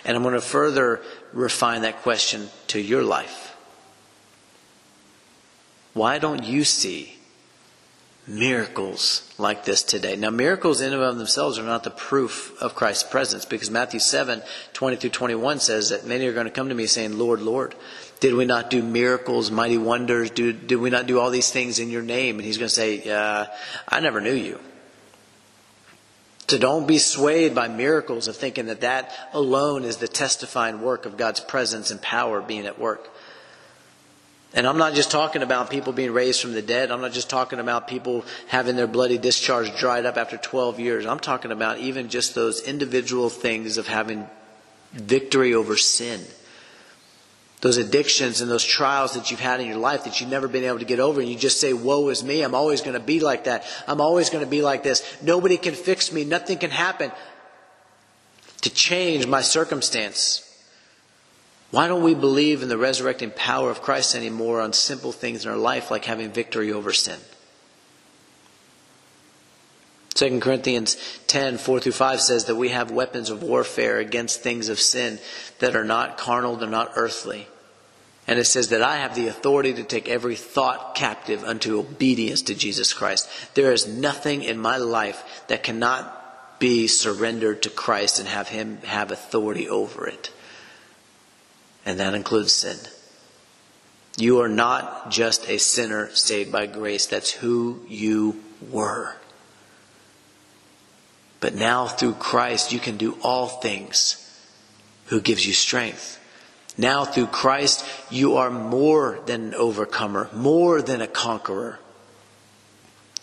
And 0.06 0.16
I'm 0.16 0.24
going 0.24 0.34
to 0.34 0.42
further 0.42 1.02
refine 1.34 1.82
that 1.82 2.02
question 2.02 2.50
to 2.68 2.80
your 2.80 3.04
life. 3.04 3.56
Why 5.94 6.20
don't 6.20 6.44
you 6.44 6.64
see 6.64 7.18
miracles 8.26 9.32
like 9.38 9.66
this 9.66 9.84
today? 9.84 10.16
Now, 10.16 10.30
miracles 10.30 10.82
in 10.82 10.94
and 10.94 11.02
of 11.02 11.18
themselves 11.18 11.60
are 11.60 11.64
not 11.64 11.84
the 11.84 11.90
proof 11.90 12.60
of 12.62 12.76
Christ's 12.76 13.04
presence 13.04 13.46
because 13.46 13.70
Matthew 13.70 14.00
7 14.00 14.42
20 14.74 14.96
through 14.96 15.10
21 15.10 15.60
says 15.60 15.90
that 15.90 16.06
many 16.06 16.26
are 16.28 16.34
going 16.34 16.46
to 16.46 16.52
come 16.52 16.70
to 16.70 16.76
me 16.76 16.86
saying, 16.86 17.18
Lord, 17.18 17.42
Lord, 17.42 17.76
did 18.20 18.34
we 18.34 18.46
not 18.46 18.70
do 18.70 18.82
miracles, 18.82 19.52
mighty 19.52 19.78
wonders? 19.78 20.32
Did, 20.32 20.68
did 20.68 20.78
we 20.78 20.90
not 20.90 21.08
do 21.08 21.20
all 21.20 21.30
these 21.30 21.52
things 21.52 21.80
in 21.80 21.90
your 21.90 22.02
name? 22.02 22.38
And 22.38 22.46
he's 22.46 22.58
going 22.58 22.70
to 22.70 22.74
say, 22.74 23.10
uh, 23.12 23.48
I 23.88 24.00
never 24.00 24.22
knew 24.22 24.34
you. 24.34 24.60
So 26.50 26.58
don't 26.58 26.88
be 26.88 26.98
swayed 26.98 27.54
by 27.54 27.68
miracles 27.68 28.28
of 28.28 28.36
thinking 28.36 28.66
that 28.66 28.82
that 28.82 29.12
alone 29.34 29.84
is 29.84 29.98
the 29.98 30.08
testifying 30.08 30.82
work 30.82 31.06
of 31.06 31.16
God's 31.16 31.40
presence 31.40 31.92
and 31.92 32.02
power 32.02 32.42
being 32.42 32.66
at 32.66 32.80
work. 32.80 33.08
And 34.56 34.66
I'm 34.66 34.80
not 34.80 34.96
just 34.96 35.12
talking 35.12 35.44
about 35.44 35.70
people 35.70 35.94
being 35.94 36.12
raised 36.12 36.42
from 36.42 36.54
the 36.54 36.64
dead. 36.64 36.90
I'm 36.90 37.02
not 37.02 37.12
just 37.12 37.30
talking 37.30 37.60
about 37.60 37.88
people 37.88 38.26
having 38.48 38.76
their 38.76 38.88
bloody 38.88 39.20
discharge 39.20 39.78
dried 39.78 40.08
up 40.08 40.18
after 40.18 40.38
12 40.38 40.80
years. 40.80 41.06
I'm 41.06 41.20
talking 41.20 41.52
about 41.52 41.78
even 41.78 42.10
just 42.10 42.34
those 42.34 42.64
individual 42.64 43.30
things 43.30 43.78
of 43.78 43.86
having 43.86 44.28
victory 44.92 45.54
over 45.54 45.78
sin 45.78 46.20
those 47.62 47.78
addictions 47.78 48.40
and 48.42 48.50
those 48.50 48.64
trials 48.64 49.14
that 49.14 49.32
you've 49.32 49.40
had 49.40 49.60
in 49.60 49.68
your 49.68 49.78
life 49.78 50.06
that 50.06 50.22
you've 50.22 50.30
never 50.30 50.48
been 50.48 50.64
able 50.64 50.80
to 50.80 50.86
get 50.86 51.00
over, 51.00 51.20
and 51.20 51.30
you 51.30 51.38
just 51.38 51.60
say, 51.60 51.74
Woe 51.74 52.08
is 52.10 52.24
me, 52.24 52.42
I'm 52.42 52.56
always 52.56 52.82
going 52.82 52.94
to 52.94 53.00
be 53.00 53.20
like 53.20 53.46
that. 53.46 53.66
I'm 53.88 54.02
always 54.02 54.30
going 54.30 54.44
to 54.44 54.50
be 54.50 54.62
like 54.62 54.84
this. 54.84 55.04
Nobody 55.22 55.58
can 55.58 55.74
fix 55.74 56.12
me, 56.12 56.24
nothing 56.24 56.58
can 56.58 56.72
happen 56.72 57.12
to 58.62 58.70
change 58.70 59.28
my 59.28 59.42
circumstance. 59.42 60.46
Why 61.72 61.88
don't 61.88 62.04
we 62.04 62.16
believe 62.16 62.64
in 62.64 62.70
the 62.70 62.78
resurrecting 62.78 63.32
power 63.32 63.70
of 63.70 63.82
Christ 63.82 64.16
anymore 64.16 64.60
on 64.60 64.74
simple 64.74 65.12
things 65.12 65.46
in 65.46 65.52
our 65.52 65.58
life 65.58 65.92
like 65.92 66.06
having 66.06 66.32
victory 66.32 66.72
over 66.72 66.92
sin? 66.94 67.20
2 70.16 70.40
Corinthians 70.40 70.98
10, 71.28 71.58
4 71.58 71.80
through 71.80 71.92
5 71.92 72.22
says 72.22 72.46
that 72.46 72.56
we 72.56 72.70
have 72.70 72.92
weapons 72.92 73.30
of 73.30 73.44
warfare 73.44 74.00
against 74.00 74.42
things 74.42 74.70
of 74.70 74.80
sin 74.80 75.20
that 75.60 75.76
are 75.76 75.86
not 75.86 76.18
carnal, 76.18 76.56
they're 76.56 76.70
not 76.70 76.92
earthly. 76.96 77.48
And 78.28 78.38
it 78.38 78.46
says 78.46 78.70
that 78.70 78.84
I 78.84 78.98
have 78.98 79.16
the 79.16 79.28
authority 79.28 79.74
to 79.74 79.84
take 79.84 80.08
every 80.08 80.36
thought 80.36 80.94
captive 80.94 81.44
unto 81.44 81.80
obedience 81.80 82.44
to 82.44 82.54
Jesus 82.54 82.94
Christ. 82.94 83.28
There 83.56 83.72
is 83.72 83.88
nothing 83.88 84.44
in 84.44 84.60
my 84.60 84.78
life 84.78 85.44
that 85.48 85.64
cannot 85.64 86.60
be 86.60 86.88
surrendered 86.88 87.64
to 87.64 87.70
Christ 87.70 88.20
and 88.20 88.28
have 88.28 88.50
Him 88.50 88.82
have 88.84 89.10
authority 89.12 89.68
over 89.68 90.06
it. 90.06 90.32
And 91.86 92.00
that 92.00 92.14
includes 92.14 92.52
sin. 92.52 92.78
You 94.18 94.42
are 94.42 94.50
not 94.50 95.10
just 95.10 95.50
a 95.50 95.58
sinner 95.58 96.10
saved 96.14 96.52
by 96.52 96.68
grace. 96.68 97.08
That's 97.08 97.32
who 97.32 97.80
you 97.88 98.44
were. 98.70 99.16
But 101.40 101.56
now 101.56 101.88
through 101.88 102.14
Christ, 102.16 102.74
you 102.74 102.80
can 102.80 102.98
do 102.98 103.18
all 103.22 103.48
things 103.48 104.26
who 105.06 105.22
gives 105.22 105.46
you 105.46 105.54
strength. 105.54 106.20
Now 106.78 107.06
through 107.06 107.28
Christ, 107.28 107.86
you 108.10 108.38
are 108.38 108.50
more 108.50 109.20
than 109.26 109.48
an 109.48 109.56
overcomer, 109.56 110.30
more 110.34 110.82
than 110.82 111.02
a 111.02 111.08
conqueror. 111.08 111.80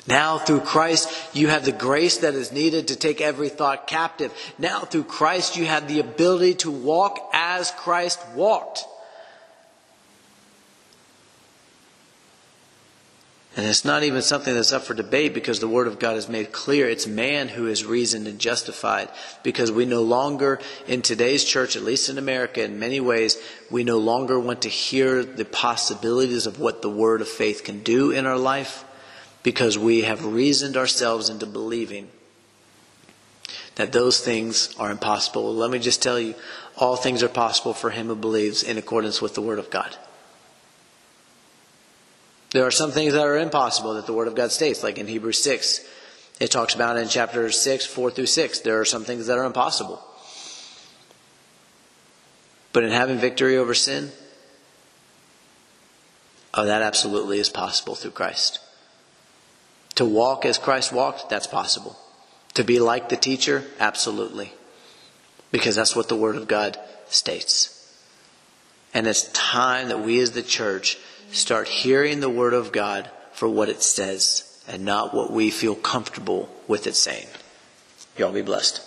Now 0.06 0.38
through 0.38 0.60
Christ, 0.60 1.10
you 1.34 1.48
have 1.48 1.64
the 1.64 1.72
grace 1.72 2.18
that 2.18 2.34
is 2.34 2.52
needed 2.52 2.88
to 2.88 2.96
take 2.96 3.20
every 3.20 3.48
thought 3.48 3.86
captive. 3.86 4.32
Now 4.58 4.80
through 4.80 5.04
Christ, 5.04 5.56
you 5.56 5.66
have 5.66 5.88
the 5.88 6.00
ability 6.00 6.54
to 6.56 6.70
walk 6.70 7.18
as 7.32 7.70
Christ 7.72 8.20
walked. 8.34 8.84
And 13.56 13.64
it's 13.64 13.86
not 13.86 14.02
even 14.02 14.20
something 14.20 14.54
that's 14.54 14.72
up 14.72 14.82
for 14.82 14.92
debate 14.92 15.32
because 15.32 15.60
the 15.60 15.68
Word 15.68 15.86
of 15.86 15.98
God 15.98 16.16
is 16.16 16.28
made 16.28 16.52
clear. 16.52 16.90
It's 16.90 17.06
man 17.06 17.48
who 17.48 17.66
is 17.66 17.86
reasoned 17.86 18.26
and 18.26 18.38
justified 18.38 19.08
because 19.42 19.72
we 19.72 19.86
no 19.86 20.02
longer, 20.02 20.60
in 20.86 21.00
today's 21.00 21.42
church, 21.42 21.74
at 21.74 21.82
least 21.82 22.10
in 22.10 22.18
America, 22.18 22.62
in 22.62 22.78
many 22.78 23.00
ways, 23.00 23.38
we 23.70 23.82
no 23.82 23.96
longer 23.96 24.38
want 24.38 24.62
to 24.62 24.68
hear 24.68 25.24
the 25.24 25.46
possibilities 25.46 26.46
of 26.46 26.60
what 26.60 26.82
the 26.82 26.90
Word 26.90 27.22
of 27.22 27.28
faith 27.28 27.64
can 27.64 27.82
do 27.82 28.10
in 28.10 28.26
our 28.26 28.36
life 28.36 28.84
because 29.42 29.78
we 29.78 30.02
have 30.02 30.26
reasoned 30.26 30.76
ourselves 30.76 31.30
into 31.30 31.46
believing 31.46 32.08
that 33.76 33.92
those 33.92 34.20
things 34.20 34.74
are 34.78 34.90
impossible. 34.90 35.44
Well, 35.44 35.54
let 35.54 35.70
me 35.70 35.78
just 35.78 36.02
tell 36.02 36.20
you, 36.20 36.34
all 36.76 36.96
things 36.96 37.22
are 37.22 37.28
possible 37.28 37.72
for 37.72 37.88
him 37.88 38.08
who 38.08 38.16
believes 38.16 38.62
in 38.62 38.76
accordance 38.76 39.22
with 39.22 39.34
the 39.34 39.40
Word 39.40 39.58
of 39.58 39.70
God. 39.70 39.96
There 42.52 42.66
are 42.66 42.70
some 42.70 42.90
things 42.90 43.12
that 43.12 43.26
are 43.26 43.38
impossible 43.38 43.94
that 43.94 44.06
the 44.06 44.12
Word 44.12 44.28
of 44.28 44.34
God 44.34 44.52
states, 44.52 44.82
like 44.82 44.98
in 44.98 45.06
Hebrews 45.06 45.42
6. 45.42 45.84
It 46.38 46.50
talks 46.50 46.74
about 46.74 46.98
in 46.98 47.08
chapter 47.08 47.50
6, 47.50 47.86
4 47.86 48.10
through 48.10 48.26
6. 48.26 48.60
There 48.60 48.80
are 48.80 48.84
some 48.84 49.04
things 49.04 49.26
that 49.26 49.38
are 49.38 49.44
impossible. 49.44 50.02
But 52.72 52.84
in 52.84 52.90
having 52.90 53.18
victory 53.18 53.56
over 53.56 53.74
sin, 53.74 54.12
oh, 56.52 56.66
that 56.66 56.82
absolutely 56.82 57.38
is 57.38 57.48
possible 57.48 57.94
through 57.94 58.10
Christ. 58.10 58.60
To 59.94 60.04
walk 60.04 60.44
as 60.44 60.58
Christ 60.58 60.92
walked, 60.92 61.30
that's 61.30 61.46
possible. 61.46 61.98
To 62.54 62.64
be 62.64 62.78
like 62.78 63.08
the 63.08 63.16
teacher, 63.16 63.64
absolutely. 63.80 64.52
Because 65.50 65.74
that's 65.74 65.96
what 65.96 66.08
the 66.08 66.16
Word 66.16 66.36
of 66.36 66.48
God 66.48 66.78
states. 67.08 67.72
And 68.92 69.06
it's 69.06 69.30
time 69.32 69.88
that 69.88 70.00
we 70.00 70.20
as 70.20 70.32
the 70.32 70.42
church 70.42 70.98
start 71.32 71.68
hearing 71.68 72.20
the 72.20 72.30
Word 72.30 72.54
of 72.54 72.72
God 72.72 73.10
for 73.32 73.48
what 73.48 73.68
it 73.68 73.82
says 73.82 74.62
and 74.68 74.84
not 74.84 75.14
what 75.14 75.32
we 75.32 75.50
feel 75.50 75.74
comfortable 75.74 76.48
with 76.66 76.86
it 76.86 76.94
saying. 76.94 77.26
Y'all 78.16 78.32
be 78.32 78.42
blessed. 78.42 78.82